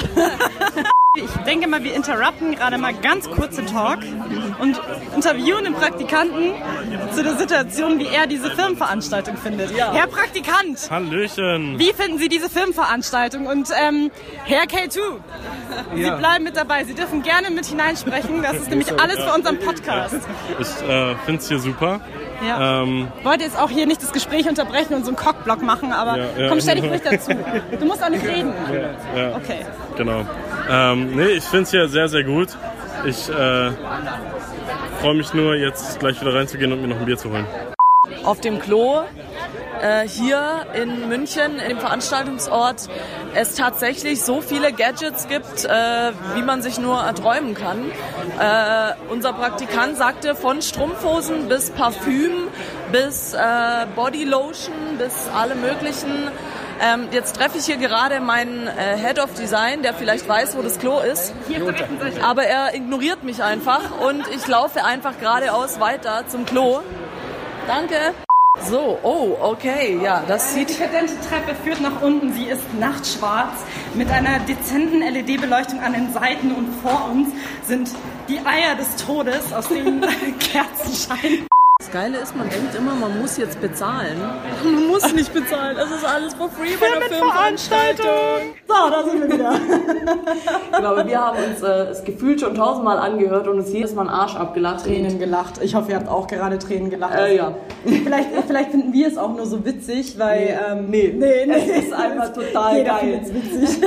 Ich 1.16 1.30
denke 1.46 1.66
mal, 1.68 1.82
wir 1.82 1.94
interrupten 1.94 2.54
gerade 2.54 2.78
mal 2.78 2.92
ganz 2.94 3.28
kurz 3.30 3.56
den 3.56 3.66
Talk 3.66 3.98
und 4.58 4.80
interviewen 5.14 5.64
den 5.64 5.74
Praktikanten 5.74 6.52
zu 7.14 7.22
der 7.22 7.36
Situation, 7.36 7.98
wie 7.98 8.06
er 8.06 8.26
diese 8.26 8.50
Firmenveranstaltung 8.50 9.36
findet. 9.36 9.72
Herr 9.76 10.06
Praktikant, 10.06 10.90
Hallöchen. 10.90 11.78
wie 11.78 11.92
finden 11.92 12.18
Sie 12.18 12.28
diese 12.28 12.50
Firmenveranstaltung? 12.50 13.46
Und 13.46 13.70
ähm, 13.80 14.10
Herr 14.44 14.64
K2, 14.64 14.98
Sie 15.94 16.10
bleiben 16.10 16.44
mit 16.44 16.56
dabei. 16.56 16.84
Sie 16.84 16.94
dürfen 16.94 17.22
gerne 17.22 17.50
mit 17.50 17.66
hineinsprechen. 17.66 18.42
Das 18.42 18.56
ist 18.56 18.70
nämlich 18.70 18.98
alles 19.00 19.18
für 19.22 19.32
unseren 19.32 19.58
Podcast. 19.58 20.16
Ich 20.58 20.88
äh, 20.88 21.14
finde 21.24 21.40
es 21.40 21.48
hier 21.48 21.58
super. 21.58 22.00
Ja. 22.46 22.82
Ähm, 22.82 23.08
Ich 23.18 23.24
wollte 23.24 23.44
jetzt 23.44 23.58
auch 23.58 23.70
hier 23.70 23.86
nicht 23.86 24.02
das 24.02 24.12
Gespräch 24.12 24.48
unterbrechen 24.48 24.94
und 24.94 25.04
so 25.04 25.08
einen 25.10 25.16
Cockblock 25.16 25.62
machen, 25.62 25.92
aber 25.92 26.16
Ja, 26.18 26.24
ja. 26.38 26.48
komm, 26.48 26.60
stell 26.60 26.76
dich 26.80 26.90
ruhig 26.90 27.02
dazu. 27.02 27.30
Du 27.78 27.84
musst 27.86 28.02
auch 28.02 28.08
nicht 28.10 28.24
reden. 28.26 28.52
ja, 29.16 29.36
Okay. 29.36 29.64
genau. 29.96 30.24
Ähm, 30.70 31.14
nee, 31.16 31.26
ich 31.28 31.44
finde 31.44 31.62
es 31.64 31.70
hier 31.70 31.88
sehr, 31.88 32.08
sehr 32.08 32.24
gut. 32.24 32.48
Ich 33.04 33.28
äh, 33.28 33.70
freue 35.00 35.14
mich 35.14 35.32
nur, 35.34 35.54
jetzt 35.54 36.00
gleich 36.00 36.20
wieder 36.20 36.34
reinzugehen 36.34 36.72
und 36.72 36.82
mir 36.82 36.88
noch 36.88 36.98
ein 36.98 37.04
Bier 37.06 37.16
zu 37.18 37.30
holen. 37.30 37.46
Auf 38.26 38.40
dem 38.40 38.58
Klo 38.58 39.02
äh, 39.80 40.06
hier 40.08 40.66
in 40.74 41.08
München, 41.08 41.58
in 41.58 41.68
dem 41.68 41.78
Veranstaltungsort, 41.78 42.88
es 43.34 43.54
tatsächlich 43.54 44.22
so 44.22 44.40
viele 44.40 44.72
Gadgets 44.72 45.28
gibt, 45.28 45.64
äh, 45.64 45.68
wie 46.34 46.42
man 46.42 46.62
sich 46.62 46.78
nur 46.78 47.00
erträumen 47.00 47.54
kann. 47.54 47.90
Äh, 48.40 48.94
unser 49.10 49.32
Praktikant 49.32 49.96
sagte, 49.96 50.34
von 50.34 50.62
Strumpfhosen 50.62 51.48
bis 51.48 51.70
Parfüm, 51.70 52.48
bis 52.92 53.34
äh, 53.34 53.38
Bodylotion, 53.94 54.98
bis 54.98 55.28
alle 55.34 55.54
möglichen. 55.54 56.30
Ähm, 56.78 57.08
jetzt 57.10 57.36
treffe 57.36 57.56
ich 57.58 57.64
hier 57.64 57.78
gerade 57.78 58.20
meinen 58.20 58.66
äh, 58.66 58.98
Head 58.98 59.18
of 59.18 59.32
Design, 59.32 59.82
der 59.82 59.94
vielleicht 59.94 60.28
weiß, 60.28 60.56
wo 60.58 60.62
das 60.62 60.78
Klo 60.78 61.00
ist. 61.00 61.32
Aber 62.22 62.44
er 62.44 62.74
ignoriert 62.74 63.24
mich 63.24 63.42
einfach 63.42 64.00
und 64.00 64.24
ich 64.34 64.46
laufe 64.46 64.84
einfach 64.84 65.18
geradeaus 65.18 65.80
weiter 65.80 66.24
zum 66.28 66.44
Klo. 66.44 66.80
Danke. 67.66 68.14
So, 68.70 68.98
oh, 69.02 69.36
okay, 69.40 69.98
ja, 70.02 70.22
das 70.26 70.54
Die 70.54 70.60
sieht 70.60 70.70
dekadente 70.70 71.14
Treppe 71.28 71.54
führt 71.62 71.80
nach 71.80 72.00
unten. 72.00 72.32
Sie 72.32 72.44
ist 72.44 72.62
nachtschwarz 72.78 73.52
mit 73.94 74.10
einer 74.10 74.38
dezenten 74.40 75.00
LED-Beleuchtung 75.00 75.80
an 75.80 75.92
den 75.92 76.12
Seiten 76.12 76.52
und 76.52 76.72
vor 76.80 77.10
uns 77.10 77.28
sind 77.66 77.90
die 78.28 78.38
Eier 78.38 78.76
des 78.76 78.96
Todes, 78.96 79.52
aus 79.52 79.68
denen 79.68 80.00
Kerzen 80.38 80.94
scheinen. 80.94 81.46
Geile 81.96 82.18
ist, 82.18 82.36
man 82.36 82.46
denkt 82.50 82.74
immer, 82.74 82.94
man 82.94 83.18
muss 83.22 83.38
jetzt 83.38 83.58
bezahlen. 83.58 84.18
Man 84.64 84.86
muss 84.88 85.14
nicht 85.14 85.32
bezahlen. 85.32 85.78
Es 85.78 85.90
ist 85.90 86.04
alles 86.04 86.34
for 86.34 86.50
free 86.50 86.76
bei 86.78 86.88
der 86.98 87.08
Filmveranstaltung. 87.08 88.54
So, 88.68 88.74
da 88.90 89.02
sind 89.02 89.20
wir 89.22 89.32
wieder. 89.32 89.52
Genau, 90.76 90.88
aber 90.90 91.06
wir 91.06 91.18
haben 91.18 91.38
uns 91.38 91.62
äh, 91.62 91.90
es 91.90 92.04
gefühlt 92.04 92.38
schon 92.40 92.54
tausendmal 92.54 92.98
angehört 92.98 93.48
und 93.48 93.60
uns 93.60 93.72
jedes 93.72 93.94
Mal 93.94 94.02
einen 94.02 94.10
Arsch 94.10 94.36
abgelacht. 94.36 94.84
Tränen 94.84 95.18
gelacht. 95.18 95.54
Ich 95.62 95.74
hoffe, 95.74 95.92
ihr 95.92 95.96
habt 95.96 96.08
auch 96.08 96.26
gerade 96.26 96.58
Tränen 96.58 96.90
gelacht. 96.90 97.14
Äh, 97.14 97.36
ja. 97.36 97.54
Vielleicht, 97.86 98.28
vielleicht 98.46 98.70
finden 98.72 98.92
wir 98.92 99.08
es 99.08 99.16
auch 99.16 99.34
nur 99.34 99.46
so 99.46 99.64
witzig, 99.64 100.18
weil. 100.18 100.60
Ähm, 100.70 100.90
Nee. 100.90 101.14
nee, 101.16 101.46
nee. 101.46 101.70
Es 101.70 101.84
ist 101.86 101.92
einfach 101.94 102.30
total 102.34 102.76
Jeder 102.76 102.90
geil. 102.90 103.20
witzig. 103.32 103.78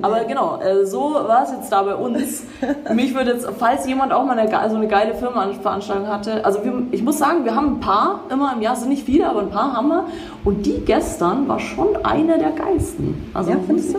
Aber 0.00 0.24
genau, 0.24 0.58
äh, 0.60 0.86
so 0.86 1.14
war 1.14 1.44
es 1.44 1.50
jetzt 1.50 1.70
da 1.70 1.82
bei 1.82 1.94
uns. 1.94 2.44
Mich 2.94 3.14
würde 3.14 3.32
jetzt, 3.32 3.46
falls 3.58 3.86
jemand 3.86 4.12
auch 4.12 4.24
mal 4.24 4.38
eine, 4.38 4.58
also 4.58 4.76
eine 4.76 4.88
geile 4.88 5.14
Firmenveranstaltung 5.14 6.08
hatte, 6.08 6.44
also 6.44 6.64
wir, 6.64 6.82
ich 6.92 7.02
muss 7.02 7.18
sagen, 7.18 7.44
wir 7.44 7.54
haben 7.54 7.74
ein 7.74 7.80
paar 7.80 8.20
immer 8.30 8.54
im 8.54 8.62
Jahr, 8.62 8.74
sind 8.74 8.88
nicht 8.88 9.04
viele, 9.04 9.28
aber 9.28 9.40
ein 9.40 9.50
paar 9.50 9.74
haben 9.74 9.88
wir. 9.88 10.06
Und 10.44 10.64
die 10.64 10.80
gestern 10.84 11.46
war 11.46 11.60
schon 11.60 11.88
eine 12.04 12.38
der 12.38 12.52
geilsten. 12.52 13.30
Also, 13.34 13.50
Ja, 13.50 13.58
findest 13.66 13.94
du? 13.94 13.98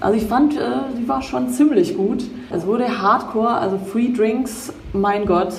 Also 0.00 0.16
ich 0.16 0.26
fand, 0.26 0.56
äh, 0.56 0.60
die 0.98 1.06
war 1.06 1.20
schon 1.20 1.50
ziemlich 1.50 1.96
gut. 1.96 2.24
Es 2.50 2.66
wurde 2.66 3.02
Hardcore, 3.02 3.50
also 3.50 3.78
Free 3.78 4.12
Drinks, 4.12 4.72
mein 4.92 5.26
Gott. 5.26 5.52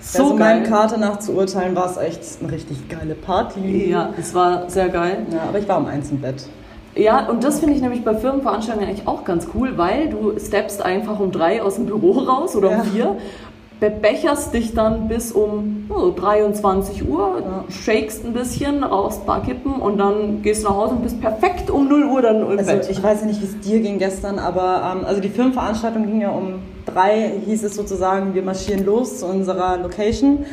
So 0.00 0.22
also 0.24 0.36
geil. 0.36 0.60
meinem 0.60 0.68
Karte 0.68 0.98
nach 0.98 1.18
zu 1.18 1.32
urteilen, 1.32 1.76
war 1.76 1.86
es 1.86 1.96
echt 1.96 2.20
eine 2.42 2.50
richtig 2.50 2.88
geile 2.88 3.14
Party. 3.14 3.90
Ja, 3.90 4.10
es 4.18 4.34
war 4.34 4.68
sehr 4.68 4.88
geil. 4.88 5.26
Ja, 5.30 5.42
aber 5.48 5.58
ich 5.58 5.68
war 5.68 5.78
um 5.78 5.86
eins 5.86 6.10
im 6.10 6.20
Bett. 6.20 6.44
Ja, 6.94 7.28
und 7.28 7.42
das 7.42 7.60
finde 7.60 7.74
ich 7.74 7.80
nämlich 7.80 8.04
bei 8.04 8.14
Firmenveranstaltungen 8.14 8.88
eigentlich 8.88 9.08
auch 9.08 9.24
ganz 9.24 9.48
cool, 9.54 9.78
weil 9.78 10.08
du 10.10 10.38
steppst 10.38 10.82
einfach 10.84 11.18
um 11.20 11.32
drei 11.32 11.62
aus 11.62 11.76
dem 11.76 11.86
Büro 11.86 12.12
raus 12.12 12.54
oder 12.54 12.70
Ja. 12.70 12.76
um 12.78 12.82
vier, 12.84 13.16
bebecherst 13.80 14.54
dich 14.54 14.74
dann 14.74 15.08
bis 15.08 15.32
um 15.32 15.86
oh, 15.88 16.10
23 16.14 17.08
Uhr, 17.08 17.42
shakest 17.68 18.24
ein 18.24 18.32
bisschen, 18.32 18.84
rauchst 18.84 19.22
ein 19.22 19.26
paar 19.26 19.42
Kippen 19.42 19.72
und 19.74 19.98
dann 19.98 20.42
gehst 20.42 20.62
du 20.62 20.68
nach 20.68 20.76
Hause 20.76 20.94
und 20.94 21.02
bist 21.02 21.20
perfekt 21.20 21.68
um 21.70 21.88
0 21.88 22.04
Uhr 22.04 22.22
dann 22.22 22.42
im 22.42 22.58
Also 22.58 22.72
Bett. 22.72 22.88
ich 22.90 23.02
weiß 23.02 23.22
ja 23.22 23.26
nicht, 23.26 23.40
wie 23.40 23.46
es 23.46 23.58
dir 23.60 23.80
ging 23.80 23.98
gestern, 23.98 24.38
aber 24.38 24.94
ähm, 24.98 25.04
also 25.04 25.20
die 25.20 25.30
Filmveranstaltung 25.30 26.06
ging 26.06 26.20
ja 26.20 26.30
um 26.30 26.60
drei, 26.86 27.32
hieß 27.44 27.64
es 27.64 27.74
sozusagen, 27.74 28.34
wir 28.34 28.42
marschieren 28.42 28.84
los 28.84 29.18
zu 29.18 29.26
unserer 29.26 29.78
Location. 29.78 30.44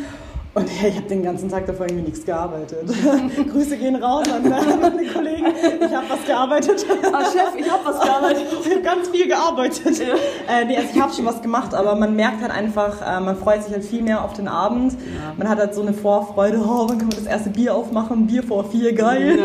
Und 0.53 0.67
ja, 0.81 0.87
ich 0.89 0.95
habe 0.95 1.07
den 1.07 1.23
ganzen 1.23 1.49
Tag 1.49 1.67
davor 1.67 1.85
irgendwie 1.85 2.09
nichts 2.09 2.25
gearbeitet. 2.25 2.79
Grüße 3.51 3.77
gehen 3.77 3.95
raus 3.95 4.25
an 4.31 4.49
meine 4.49 5.05
Kollegen. 5.05 5.45
Ich 5.79 5.95
habe 5.95 6.05
was 6.09 6.25
gearbeitet. 6.25 6.85
ah, 7.13 7.23
Chef, 7.23 7.55
ich 7.57 7.69
habe 7.69 7.85
was 7.85 7.99
gearbeitet. 7.99 8.45
Ich 8.69 8.75
habe 8.75 8.81
ganz 8.81 9.09
viel 9.09 9.27
gearbeitet. 9.27 9.99
Äh, 9.99 10.65
nee, 10.65 10.77
also 10.77 10.89
ich 10.93 11.01
habe 11.01 11.13
schon 11.13 11.25
was 11.25 11.41
gemacht, 11.41 11.73
aber 11.73 11.95
man 11.95 12.15
merkt 12.15 12.41
halt 12.41 12.51
einfach, 12.51 13.01
äh, 13.01 13.19
man 13.19 13.35
freut 13.35 13.63
sich 13.63 13.73
halt 13.73 13.83
viel 13.83 14.01
mehr 14.01 14.23
auf 14.23 14.33
den 14.33 14.47
Abend. 14.47 14.95
Man 15.37 15.49
hat 15.49 15.59
halt 15.59 15.73
so 15.73 15.81
eine 15.81 15.93
Vorfreude, 15.93 16.59
oh, 16.59 16.87
wann 16.87 16.97
kann 16.97 17.07
man 17.07 17.17
das 17.17 17.25
erste 17.25 17.49
Bier 17.49 17.75
aufmachen? 17.75 18.27
Bier 18.27 18.43
vor 18.43 18.69
vier, 18.69 18.93
geil. 18.93 19.39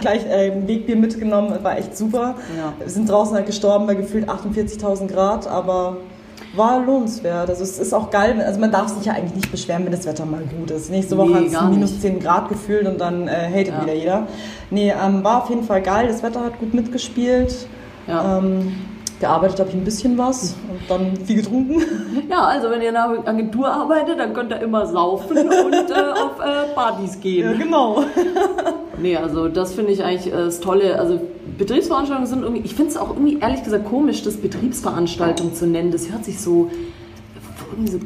Gleich 0.00 0.26
äh, 0.26 0.50
ein 0.50 0.68
Wegbier 0.68 0.96
mitgenommen, 0.96 1.58
war 1.62 1.78
echt 1.78 1.96
super. 1.96 2.34
Ja. 2.56 2.72
Wir 2.78 2.88
sind 2.90 3.08
draußen 3.08 3.34
halt 3.34 3.46
gestorben 3.46 3.86
bei 3.86 3.94
gefühlt 3.94 4.28
48.000 4.28 5.06
Grad, 5.08 5.46
aber 5.46 5.98
war 6.56 6.84
lohnenswert. 6.84 7.48
Also 7.48 7.62
es 7.62 7.78
ist 7.78 7.92
auch 7.92 8.10
geil, 8.10 8.40
also 8.44 8.58
man 8.60 8.70
darf 8.72 8.88
sich 8.88 9.04
ja 9.06 9.12
eigentlich 9.14 9.34
nicht 9.34 9.50
beschweren, 9.50 9.84
wenn 9.84 9.92
das 9.92 10.06
Wetter 10.06 10.24
mal 10.26 10.42
gut 10.58 10.70
ist. 10.70 10.90
Nächste 10.90 11.16
Woche 11.16 11.28
Nee, 11.30 11.54
hat 11.54 11.64
es 11.64 11.70
minus 11.70 11.90
nicht. 11.92 12.02
10 12.02 12.20
Grad 12.20 12.48
gefühlt 12.48 12.86
und 12.86 13.00
dann 13.00 13.28
äh, 13.28 13.48
hatet 13.50 13.68
Ja. 13.68 13.82
wieder 13.82 13.94
jeder. 13.94 14.26
Nee, 14.70 14.92
ähm, 15.04 15.22
war 15.24 15.42
auf 15.42 15.50
jeden 15.50 15.64
Fall 15.64 15.82
geil. 15.82 16.08
Das 16.08 16.22
Wetter 16.22 16.40
hat 16.44 16.58
gut 16.58 16.74
mitgespielt. 16.74 17.54
Ja. 18.06 18.38
Ähm, 18.38 18.72
gearbeitet 19.18 19.58
habe 19.60 19.70
ich 19.70 19.74
ein 19.76 19.84
bisschen 19.84 20.18
was 20.18 20.54
und 20.68 20.80
dann 20.90 21.16
viel 21.24 21.36
getrunken. 21.36 21.82
ja, 22.30 22.40
also 22.44 22.70
wenn 22.70 22.82
ihr 22.82 22.90
in 22.90 22.96
einer 22.96 23.26
Agentur 23.26 23.66
arbeitet, 23.66 24.18
dann 24.18 24.34
könnt 24.34 24.50
ihr 24.52 24.60
immer 24.60 24.86
saufen 24.86 25.38
und 25.38 25.46
äh, 25.90 25.94
auf 26.12 26.38
äh, 26.38 26.74
Partys 26.74 27.18
gehen. 27.20 27.58
genau. 27.58 28.02
Nee, 28.98 29.14
also 29.14 29.48
das 29.48 29.74
finde 29.74 29.92
ich 29.92 30.02
eigentlich 30.02 30.32
äh, 30.32 30.36
das 30.36 30.58
Tolle. 30.60 30.98
Also 30.98 31.20
Betriebsveranstaltungen 31.58 32.26
sind 32.28 32.42
irgendwie, 32.42 32.62
ich 32.64 32.74
finde 32.74 32.90
es 32.90 32.96
auch 32.96 33.10
irgendwie 33.10 33.38
ehrlich 33.40 33.62
gesagt 33.64 33.84
komisch, 33.86 34.22
das 34.22 34.36
Betriebsveranstaltung 34.36 35.54
zu 35.54 35.66
nennen. 35.66 35.90
Das 35.90 36.10
hört 36.10 36.24
sich 36.24 36.40
so, 36.40 36.70
irgendwie 37.72 37.92
so 37.92 37.98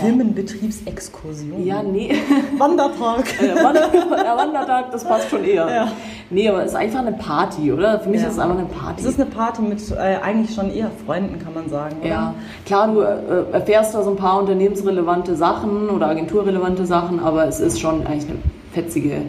Firmenbetriebsexkursion. 0.00 1.64
Ja, 1.66 1.82
nee. 1.82 2.14
Wandertag. 2.58 3.24
Der 3.40 3.56
Wander- 3.56 3.88
der 3.90 4.36
Wandertag, 4.36 4.90
das 4.92 5.04
passt 5.04 5.30
schon 5.30 5.44
eher. 5.44 5.68
Ja. 5.68 5.88
Nee, 6.30 6.48
aber 6.48 6.62
es 6.62 6.70
ist 6.72 6.76
einfach 6.76 7.00
eine 7.00 7.12
Party, 7.12 7.72
oder? 7.72 8.00
Für 8.00 8.08
mich 8.08 8.20
Ja. 8.20 8.28
ist 8.28 8.34
es 8.34 8.38
einfach 8.38 8.56
eine 8.58 8.66
Party. 8.66 9.00
Es 9.02 9.06
ist 9.06 9.20
eine 9.20 9.28
Party 9.30 9.62
mit 9.62 9.90
äh, 9.90 9.96
eigentlich 10.22 10.54
schon 10.54 10.72
eher 10.72 10.90
Freunden, 11.04 11.38
kann 11.38 11.52
man 11.54 11.68
sagen. 11.68 11.96
Oder? 12.00 12.08
Ja, 12.08 12.34
klar, 12.64 12.88
du 12.92 13.00
äh, 13.00 13.52
erfährst 13.52 13.94
da 13.94 14.02
so 14.02 14.10
ein 14.10 14.16
paar 14.16 14.40
unternehmensrelevante 14.40 15.36
Sachen 15.36 15.90
oder 15.90 16.08
agenturrelevante 16.08 16.86
Sachen, 16.86 17.20
aber 17.20 17.46
es 17.46 17.60
ist 17.60 17.80
schon 17.80 18.06
eigentlich 18.06 18.28
eine 18.30 18.38
fetzige, 18.72 19.22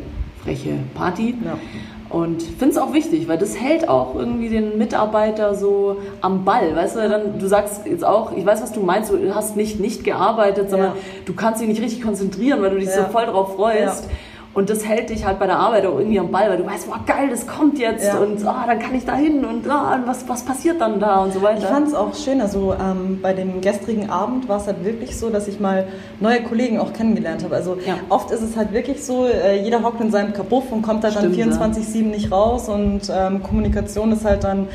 freche 0.44 0.72
Party. 0.94 1.36
Ja. 1.44 1.58
Und 2.10 2.44
finde 2.44 2.76
es 2.76 2.78
auch 2.78 2.94
wichtig, 2.94 3.28
weil 3.28 3.38
das 3.38 3.60
hält 3.60 3.90
auch 3.90 4.16
irgendwie 4.16 4.48
den 4.50 4.78
Mitarbeiter 4.78 5.56
so 5.56 5.98
am 6.22 6.46
Ball. 6.46 6.76
Weißt 6.76 6.96
du, 6.96 7.10
dann, 7.10 7.40
du 7.40 7.48
sagst 7.48 7.86
jetzt 7.86 8.06
auch, 8.06 8.32
ich 8.38 8.46
weiß, 8.46 8.62
was 8.62 8.72
du 8.72 8.80
meinst, 8.82 9.12
du 9.12 9.34
hast 9.34 9.58
nicht 9.58 9.80
nicht 9.80 10.04
gearbeitet, 10.04 10.70
sondern 10.70 10.90
Ja. 10.92 10.96
du 11.26 11.34
kannst 11.34 11.62
dich 11.62 11.68
nicht 11.68 11.82
richtig 11.82 12.02
konzentrieren, 12.04 12.62
weil 12.62 12.70
du 12.70 12.78
dich 12.80 12.90
Ja. 12.90 13.06
so 13.06 13.12
voll 13.12 13.26
drauf 13.26 13.56
freust. 13.56 14.06
Ja. 14.06 14.10
Und 14.56 14.70
das 14.70 14.86
hält 14.86 15.10
dich 15.10 15.26
halt 15.26 15.38
bei 15.38 15.48
der 15.48 15.58
Arbeit 15.60 15.86
auch 15.86 16.00
irgendwie 16.00 16.18
am 16.18 16.32
Ball, 16.32 16.50
weil 16.50 16.58
du 16.58 16.66
weißt, 16.66 16.88
boah, 16.88 17.00
geil, 17.06 17.28
das 17.30 17.46
kommt 17.46 17.78
jetzt 17.78 18.08
Ja. 18.08 18.20
und 18.20 18.44
ah, 18.48 18.64
dann 18.66 18.80
kann 18.80 18.96
ich 18.96 19.04
da 19.06 19.14
hin 19.14 19.44
und 19.44 19.70
ah, 19.70 20.00
was, 20.06 20.28
was 20.30 20.44
passiert 20.46 20.80
dann 20.80 20.98
da 21.00 21.18
und 21.18 21.34
so 21.34 21.42
weiter. 21.42 21.60
Ich 21.60 21.66
fand 21.66 21.88
es 21.90 21.94
auch 21.94 22.16
schön, 22.16 22.40
also 22.40 22.74
ähm, 22.74 23.20
bei 23.22 23.34
dem 23.34 23.60
gestrigen 23.60 24.10
Abend 24.10 24.48
war 24.48 24.58
es 24.62 24.68
halt 24.68 24.86
wirklich 24.86 25.18
so, 25.20 25.30
dass 25.30 25.50
ich 25.50 25.60
mal 25.60 25.88
neue 26.22 26.42
Kollegen 26.42 26.80
auch 26.80 26.94
kennengelernt 26.94 27.44
habe. 27.44 27.54
Also 27.54 27.76
Ja. 27.86 27.96
oft 28.08 28.32
ist 28.32 28.42
es 28.42 28.56
halt 28.56 28.72
wirklich 28.72 29.04
so, 29.04 29.26
äh, 29.28 29.62
jeder 29.62 29.84
hockt 29.84 30.00
in 30.00 30.10
seinem 30.10 30.32
Kabuff 30.32 30.72
und 30.72 30.84
kommt 30.84 31.04
halt 31.04 31.16
Stimmt, 31.16 31.36
ja. 31.36 31.46
dann 31.48 31.74
24-7 31.74 32.04
nicht 32.04 32.32
raus 32.32 32.70
und 32.70 33.02
ähm, 33.14 33.44
Kommunikation 33.44 34.14
ist 34.14 34.24
halt 34.24 34.46
dann 34.46 34.70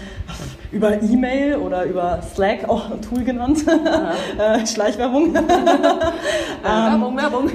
über 0.73 1.03
E-Mail 1.03 1.57
oder 1.57 1.85
über 1.85 2.21
Slack, 2.35 2.69
auch 2.69 2.91
ein 2.91 3.03
Tool 3.03 3.25
genannt, 3.25 3.65
äh, 4.39 4.67
Schleichwerbung. 4.67 5.35
Äh, 6.63 6.67
Werbung, 6.67 7.17
Werbung. 7.17 7.51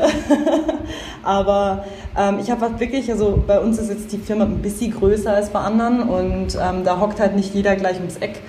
Aber 1.22 1.86
ähm, 2.18 2.40
ich 2.42 2.50
habe 2.50 2.62
halt 2.62 2.80
wirklich, 2.80 3.12
also 3.12 3.44
bei 3.46 3.60
uns 3.60 3.78
ist 3.78 3.90
jetzt 3.90 4.12
die 4.12 4.18
Firma 4.18 4.46
ein 4.46 4.64
bisschen 4.64 4.92
größer 4.92 5.32
als 5.32 5.50
bei 5.50 5.60
anderen 5.60 6.10
und 6.10 6.56
ähm, 6.56 6.84
da 6.84 7.00
hockt 7.00 7.20
halt 7.20 7.36
nicht 7.36 7.54
jeder 7.54 7.76
gleich 7.76 7.98
ums 7.98 8.18
Eck. 8.18 8.42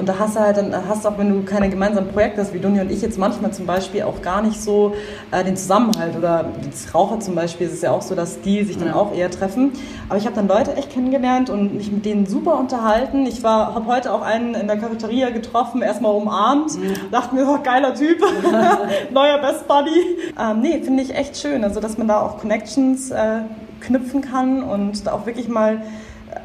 Und 0.00 0.08
da 0.08 0.14
hast 0.18 0.34
du 0.34 0.40
halt, 0.40 0.56
dann 0.56 0.74
hast 0.88 1.06
auch, 1.06 1.18
wenn 1.18 1.28
du 1.28 1.42
keine 1.42 1.68
gemeinsamen 1.68 2.08
Projekte 2.08 2.40
hast, 2.40 2.54
wie 2.54 2.58
Dunja 2.58 2.80
und 2.80 2.90
ich 2.90 3.02
jetzt 3.02 3.18
manchmal 3.18 3.52
zum 3.52 3.66
Beispiel 3.66 4.02
auch 4.04 4.22
gar 4.22 4.40
nicht 4.40 4.58
so 4.58 4.94
äh, 5.30 5.44
den 5.44 5.58
Zusammenhalt 5.58 6.16
oder 6.16 6.46
als 6.64 6.94
Raucher 6.94 7.20
zum 7.20 7.34
Beispiel 7.34 7.66
ist 7.66 7.74
es 7.74 7.82
ja 7.82 7.90
auch 7.90 8.00
so, 8.00 8.14
dass 8.14 8.40
die 8.40 8.64
sich 8.64 8.78
dann 8.78 8.88
Ja. 8.88 8.94
auch 8.94 9.14
eher 9.14 9.30
treffen. 9.30 9.72
Aber 10.08 10.16
ich 10.18 10.24
habe 10.24 10.34
dann 10.34 10.48
Leute 10.48 10.74
echt 10.74 10.88
kennengelernt 10.90 11.50
und 11.50 11.74
mich 11.76 11.92
mit 11.92 12.06
denen 12.06 12.24
super 12.24 12.58
unterhalten. 12.58 13.26
Ich 13.26 13.42
war, 13.42 13.74
habe 13.74 13.84
heute 13.86 14.10
auch 14.14 14.22
einen 14.22 14.54
in 14.54 14.66
der 14.68 14.78
Cafeteria 14.78 15.28
getroffen, 15.28 15.82
erstmal 15.82 16.12
umarmt, 16.14 16.72
dachte 17.10 17.34
mir, 17.34 17.46
oh, 17.46 17.58
geiler 17.62 17.94
Typ, 17.94 18.20
neuer 19.12 19.36
Best 19.38 19.68
Buddy. 19.68 20.16
Ähm, 20.40 20.60
nee, 20.62 20.80
finde 20.82 21.02
ich 21.02 21.14
echt 21.14 21.36
schön, 21.36 21.62
also 21.62 21.78
dass 21.78 21.98
man 21.98 22.08
da 22.08 22.22
auch 22.22 22.38
Connections 22.38 23.10
äh, 23.10 23.40
knüpfen 23.82 24.22
kann 24.22 24.62
und 24.62 25.06
da 25.06 25.12
auch 25.12 25.26
wirklich 25.26 25.48
mal 25.48 25.82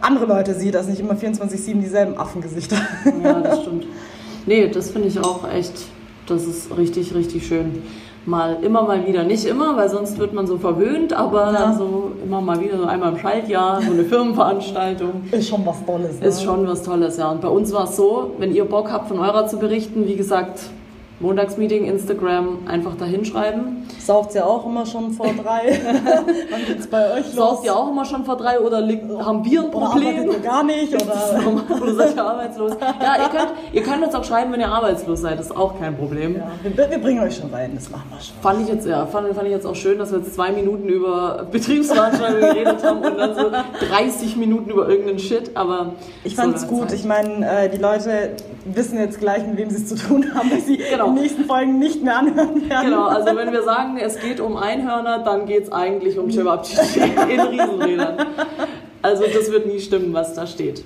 andere 0.01 0.25
Leute 0.25 0.53
sieht, 0.53 0.75
dass 0.75 0.87
nicht 0.87 0.99
immer 0.99 1.13
24-7 1.13 1.79
dieselben 1.79 2.17
Affengesichter. 2.17 2.77
Ja, 3.23 3.39
das 3.39 3.61
stimmt. 3.61 3.85
Nee, 4.45 4.67
das 4.69 4.91
finde 4.91 5.07
ich 5.07 5.19
auch 5.19 5.49
echt, 5.51 5.73
das 6.27 6.45
ist 6.45 6.75
richtig, 6.77 7.13
richtig 7.15 7.47
schön. 7.47 7.81
Mal 8.27 8.57
immer 8.63 8.81
mal 8.81 9.05
wieder, 9.07 9.23
nicht 9.23 9.45
immer, 9.45 9.77
weil 9.77 9.87
sonst 9.89 10.17
wird 10.17 10.33
man 10.33 10.47
so 10.47 10.57
verwöhnt, 10.57 11.13
aber 11.13 11.53
Ja. 11.53 11.73
so 11.77 12.11
immer 12.23 12.41
mal 12.41 12.59
wieder, 12.59 12.77
so 12.77 12.85
einmal 12.85 13.11
im 13.11 13.19
Schaltjahr, 13.19 13.81
so 13.83 13.91
eine 13.91 14.03
Firmenveranstaltung. 14.03 15.23
Ist 15.31 15.47
schon 15.49 15.63
was 15.65 15.85
Tolles. 15.85 16.19
Ne? 16.19 16.27
Ist 16.27 16.41
schon 16.43 16.67
was 16.67 16.81
Tolles, 16.81 17.17
ja. 17.17 17.29
Und 17.29 17.41
bei 17.41 17.47
uns 17.49 17.71
war 17.71 17.83
es 17.83 17.95
so, 17.95 18.31
wenn 18.39 18.53
ihr 18.55 18.65
Bock 18.65 18.91
habt, 18.91 19.09
von 19.09 19.19
eurer 19.19 19.45
zu 19.45 19.57
berichten, 19.59 20.07
wie 20.07 20.15
gesagt, 20.15 20.59
Montagsmeeting, 21.19 21.85
Instagram, 21.85 22.67
einfach 22.67 22.95
da 22.97 23.05
hinschreiben. 23.05 23.87
Saugt 23.99 24.35
ja 24.35 24.43
auch 24.45 24.65
immer 24.65 24.85
schon 24.85 25.11
vor 25.11 25.27
drei. 25.27 25.79
Wann 26.51 26.65
geht's 26.67 26.87
bei 26.87 27.13
euch 27.13 27.25
los? 27.27 27.35
Saugt 27.35 27.65
ihr 27.65 27.75
auch 27.75 27.89
immer 27.89 28.03
schon 28.03 28.25
vor 28.25 28.35
drei 28.35 28.59
oder 28.59 28.81
liegt, 28.81 29.05
haben 29.19 29.45
wir 29.45 29.61
ein 29.61 29.69
Oder 29.69 29.87
Problem? 29.87 30.31
ihr 30.31 30.39
gar 30.39 30.63
nicht? 30.63 30.93
Oder? 31.01 31.81
Oder 31.81 31.95
seid 31.95 32.15
ihr 32.17 32.23
arbeitslos? 32.25 32.73
Ja, 33.01 33.15
ihr 33.23 33.29
könnt, 33.29 33.51
ihr 33.71 33.83
könnt 33.83 34.03
uns 34.03 34.13
auch 34.13 34.23
schreiben, 34.25 34.51
wenn 34.51 34.59
ihr 34.59 34.67
arbeitslos 34.69 35.21
seid, 35.21 35.39
das 35.39 35.47
ist 35.47 35.55
auch 35.57 35.79
kein 35.79 35.95
Problem. 35.97 36.35
Ja, 36.35 36.47
wir, 36.63 36.89
wir 36.91 36.97
bringen 36.97 37.23
euch 37.23 37.37
schon 37.37 37.49
rein, 37.49 37.71
das 37.75 37.89
machen 37.89 38.09
wir 38.09 38.19
schon. 38.21 38.35
Fand 38.41 38.61
ich 38.61 38.67
jetzt, 38.67 38.85
ja, 38.85 39.05
fand, 39.05 39.33
fand 39.33 39.47
ich 39.47 39.53
jetzt 39.53 39.65
auch 39.65 39.75
schön, 39.75 39.97
dass 39.97 40.11
wir 40.11 40.19
jetzt 40.19 40.35
zwei 40.35 40.51
Minuten 40.51 40.89
über 40.89 41.47
Betriebsveranstaltungen 41.49 42.53
geredet 42.53 42.83
haben 42.83 42.99
und 42.99 43.17
dann 43.17 43.35
so 43.35 43.51
30 43.89 44.35
Minuten 44.35 44.69
über 44.69 44.89
irgendeinen 44.89 45.19
Shit, 45.19 45.51
aber. 45.55 45.93
Ich 46.25 46.35
so 46.35 46.41
fand's 46.41 46.61
läuft's 46.63 46.67
gut. 46.69 46.81
halt. 46.89 46.93
Ich 46.93 47.05
meine, 47.05 47.63
äh, 47.63 47.69
die 47.69 47.77
Leute 47.77 48.35
wissen 48.65 48.97
jetzt 48.99 49.19
gleich, 49.19 49.45
mit 49.45 49.57
wem 49.57 49.69
sie 49.69 49.77
es 49.77 49.87
zu 49.87 49.95
tun 49.95 50.25
haben, 50.33 50.49
dass 50.49 50.65
sie 50.65 50.77
Genau. 50.77 51.11
die 51.11 51.21
nächsten 51.21 51.45
Folgen 51.45 51.77
nicht 51.79 52.03
mehr 52.03 52.17
anhören 52.17 52.67
werden. 52.69 52.89
Genau, 52.89 53.05
also 53.05 53.35
wenn 53.35 53.51
wir 53.51 53.63
sagen, 53.63 53.97
es 53.97 54.19
geht 54.19 54.39
um 54.39 54.57
Einhörner, 54.57 55.19
dann 55.19 55.45
geht 55.45 55.63
es 55.65 55.71
eigentlich 55.71 56.17
um 56.17 56.31
Cevapcici 56.31 56.99
in 57.29 57.39
Riesenrädern. 57.39 58.17
Also 59.01 59.23
das 59.31 59.51
wird 59.51 59.67
nie 59.67 59.79
stimmen, 59.79 60.13
was 60.13 60.33
da 60.33 60.47
steht. 60.47 60.83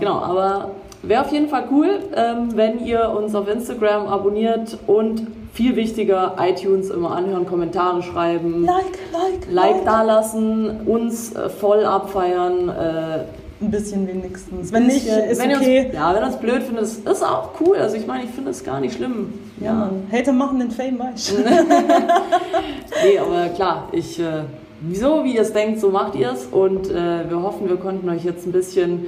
Genau, 0.00 0.18
aber 0.20 0.70
wäre 1.02 1.20
auf 1.22 1.30
jeden 1.32 1.48
Fall 1.48 1.64
cool, 1.70 2.00
ähm, 2.16 2.56
wenn 2.56 2.84
ihr 2.84 3.10
uns 3.10 3.34
auf 3.34 3.46
Instagram 3.48 4.06
abonniert 4.06 4.78
und 4.86 5.26
viel 5.52 5.76
wichtiger, 5.76 6.36
iTunes 6.40 6.88
immer 6.90 7.14
anhören, 7.14 7.44
Kommentare 7.46 8.02
schreiben, 8.02 8.64
Like, 8.64 8.98
like, 9.12 9.46
Like 9.50 9.84
dalassen, 9.84 10.80
uns 10.86 11.34
äh, 11.34 11.48
voll 11.50 11.84
abfeiern. 11.84 12.68
Ein 13.60 13.72
bisschen 13.72 14.06
wenigstens. 14.06 14.72
Wenn 14.72 14.86
nicht, 14.86 15.06
ist 15.06 15.42
wenn 15.42 15.56
okay. 15.56 15.86
Uns, 15.86 15.94
ja, 15.94 16.14
wenn 16.14 16.22
ihr 16.22 16.26
uns 16.26 16.36
blöd 16.36 16.62
findet, 16.62 16.84
ist, 16.84 17.24
auch 17.24 17.50
cool. 17.60 17.76
Also 17.76 17.96
ich 17.96 18.06
meine, 18.06 18.24
ich 18.24 18.30
finde 18.30 18.50
es 18.50 18.62
gar 18.62 18.80
nicht 18.80 18.94
schlimm. 18.94 19.32
Ja, 19.60 19.72
Mann. 19.72 20.06
Hater 20.12 20.32
machen 20.32 20.60
den 20.60 20.70
Fame 20.70 20.98
weich. 20.98 21.32
Nee, 23.04 23.18
aber 23.18 23.48
klar, 23.50 23.88
ich, 23.92 24.18
äh, 24.18 24.42
wieso, 24.80 25.22
wie 25.22 25.36
ihr 25.36 25.42
es 25.42 25.52
denkt, 25.52 25.80
so 25.80 25.90
macht 25.90 26.16
ihr 26.16 26.32
es. 26.32 26.46
Und 26.46 26.90
äh, 26.90 27.28
wir 27.28 27.42
hoffen, 27.42 27.68
wir 27.68 27.76
konnten 27.76 28.08
euch 28.08 28.24
jetzt 28.24 28.46
ein 28.46 28.52
bisschen 28.52 29.06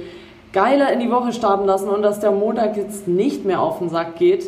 geiler 0.53 0.91
in 0.91 0.99
die 0.99 1.11
Woche 1.11 1.33
starten 1.33 1.65
lassen 1.65 1.89
und 1.89 2.01
dass 2.01 2.19
der 2.19 2.31
Montag 2.31 2.77
jetzt 2.77 3.07
nicht 3.07 3.45
mehr 3.45 3.61
auf 3.61 3.79
den 3.79 3.89
Sack 3.89 4.15
geht. 4.17 4.45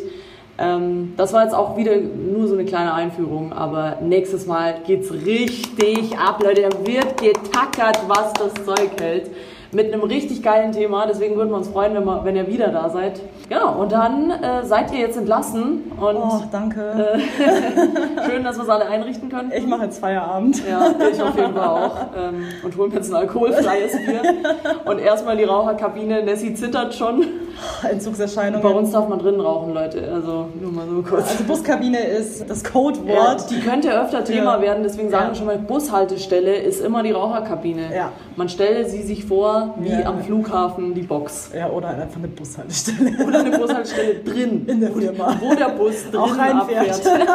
Ähm, 0.56 1.14
das 1.16 1.32
war 1.32 1.42
jetzt 1.42 1.54
auch 1.54 1.76
wieder 1.76 1.96
nur 1.96 2.46
so 2.46 2.54
eine 2.54 2.64
kleine 2.64 2.94
Einführung, 2.94 3.52
aber 3.52 3.98
nächstes 4.02 4.46
Mal 4.46 4.76
geht's 4.86 5.12
richtig 5.12 6.16
ab, 6.18 6.42
Leute. 6.42 6.62
Da 6.62 6.86
wird 6.86 7.20
getackert, 7.20 8.00
was 8.06 8.32
das 8.34 8.64
Zeug 8.64 8.90
hält. 9.00 9.30
Mit 9.74 9.92
einem 9.92 10.04
richtig 10.04 10.42
geilen 10.42 10.70
Thema. 10.70 11.04
Deswegen 11.06 11.36
würden 11.36 11.50
wir 11.50 11.56
uns 11.56 11.68
freuen, 11.68 11.94
wenn, 11.94 12.04
wir, 12.04 12.24
wenn 12.24 12.36
ihr 12.36 12.46
wieder 12.46 12.68
da 12.68 12.88
seid. 12.88 13.20
Genau, 13.48 13.72
und 13.80 13.90
dann 13.90 14.30
äh, 14.30 14.64
seid 14.64 14.92
ihr 14.92 15.00
jetzt 15.00 15.16
entlassen 15.16 15.90
und 16.00 16.16
Oh, 16.16 16.42
danke. 16.52 16.80
Äh, 16.80 17.20
schön, 18.30 18.44
dass 18.44 18.56
wir 18.56 18.62
es 18.62 18.68
alle 18.68 18.86
einrichten 18.86 19.28
können. 19.28 19.52
ich 19.54 19.66
mache 19.66 19.84
jetzt 19.84 19.98
Feierabend. 19.98 20.62
Ja, 20.68 20.94
ich 21.12 21.20
auf 21.20 21.36
jeden 21.36 21.54
Fall 21.54 21.66
auch. 21.68 21.96
Ähm, 22.16 22.46
und 22.62 22.76
holen 22.76 22.90
mir 22.90 22.96
jetzt 22.96 23.10
ein 23.10 23.16
alkoholfreies 23.16 23.92
Bier. 24.06 24.22
Und 24.84 24.98
erstmal 25.00 25.36
die 25.36 25.44
Raucherkabine. 25.44 26.22
Nessie 26.22 26.54
zittert 26.54 26.94
schon. 26.94 27.24
Entzugserscheinungen. 27.90 28.62
Bei 28.62 28.70
uns 28.70 28.90
darf 28.90 29.08
man 29.08 29.18
drinnen 29.18 29.40
rauchen, 29.40 29.74
Leute. 29.74 30.10
Also 30.12 30.48
nur 30.60 30.72
mal 30.72 30.86
so 30.88 31.02
kurz. 31.02 31.30
Also 31.30 31.44
Buskabine 31.44 31.98
ist 32.04 32.48
das 32.48 32.62
Codewort. 32.64 33.08
Ja, 33.08 33.36
die 33.50 33.60
könnte 33.60 33.92
öfter 33.92 34.24
Thema 34.24 34.56
Ja. 34.56 34.62
werden, 34.62 34.82
deswegen 34.82 35.10
sagen 35.10 35.24
Ja. 35.26 35.30
wir 35.30 35.34
schon 35.36 35.46
mal, 35.46 35.58
Bushaltestelle 35.58 36.56
ist 36.56 36.80
immer 36.84 37.02
die 37.02 37.12
Raucherkabine. 37.12 37.94
Ja. 37.94 38.10
Man 38.36 38.48
stelle 38.48 38.88
sie 38.88 39.02
sich 39.02 39.24
vor, 39.24 39.74
wie 39.78 39.90
Ja. 39.90 40.06
am 40.06 40.20
Flughafen 40.22 40.94
die 40.94 41.02
Box. 41.02 41.50
Ja, 41.56 41.68
oder 41.70 41.88
einfach 41.90 42.16
eine 42.18 42.28
Bushaltestelle. 42.28 43.12
Oder 43.26 43.40
eine 43.40 43.58
Bushaltestelle 43.58 44.14
drin. 44.24 44.64
In 44.66 44.80
der 44.80 44.90
Firma. 44.92 45.36
Wo 45.40 45.54
der 45.54 45.68
Bus 45.70 46.10
drin 46.10 46.20
Auch 46.20 46.36
reinfährt. 46.38 46.90
abfährt. 46.90 47.30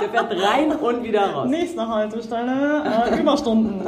Der 0.00 0.08
fährt 0.08 0.32
rein 0.32 0.72
und 0.72 1.04
wieder 1.04 1.26
raus. 1.30 1.46
Nächste 1.46 1.86
Haltestelle, 1.86 2.82
äh, 3.12 3.20
Überstunden. 3.20 3.82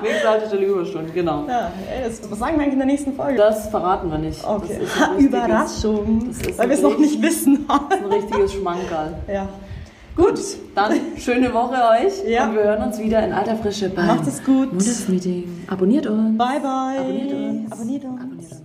Nächste 0.00 0.28
Haltestelle 0.28 0.64
Überstunden, 0.64 1.12
genau. 1.12 1.44
Ja, 1.48 1.72
ey, 1.92 2.04
das, 2.08 2.20
was 2.30 2.38
sagen 2.38 2.54
wir 2.56 2.62
eigentlich 2.62 2.74
in 2.74 2.78
der 2.78 2.86
nächsten 2.86 3.12
Folge? 3.14 3.36
Das 3.38 3.68
verraten 3.68 4.12
wir 4.12 4.18
nicht. 4.18 4.41
Okay. 4.44 4.80
Ha, 4.98 5.16
Überraschung. 5.18 6.30
Weil 6.56 6.68
wir 6.68 6.76
es 6.76 6.82
noch 6.82 6.98
nicht 6.98 7.20
wissen. 7.22 7.66
ein 7.90 8.04
richtiges 8.04 8.52
Schmankerl. 8.54 9.14
ja. 9.32 9.48
Gut, 10.14 10.38
dann 10.74 10.92
schöne 11.16 11.54
Woche 11.54 11.72
euch. 11.72 12.28
Ja. 12.28 12.46
Und 12.46 12.54
wir 12.56 12.64
hören 12.64 12.82
uns 12.82 12.98
wieder 12.98 13.24
in 13.24 13.32
alter 13.32 13.56
Frische 13.56 13.88
beim 13.88 14.06
Macht 14.08 14.26
es 14.26 14.44
gut. 14.44 14.70
Montagsmeeting. 14.70 15.64
Abonniert 15.68 16.06
uns. 16.06 16.36
Bye, 16.36 16.60
bye. 16.60 16.98
Abonniert 16.98 17.32
uns. 17.32 17.72
Abonniert 17.72 18.04
uns. 18.04 18.20
Abonniert 18.20 18.52
uns. 18.52 18.61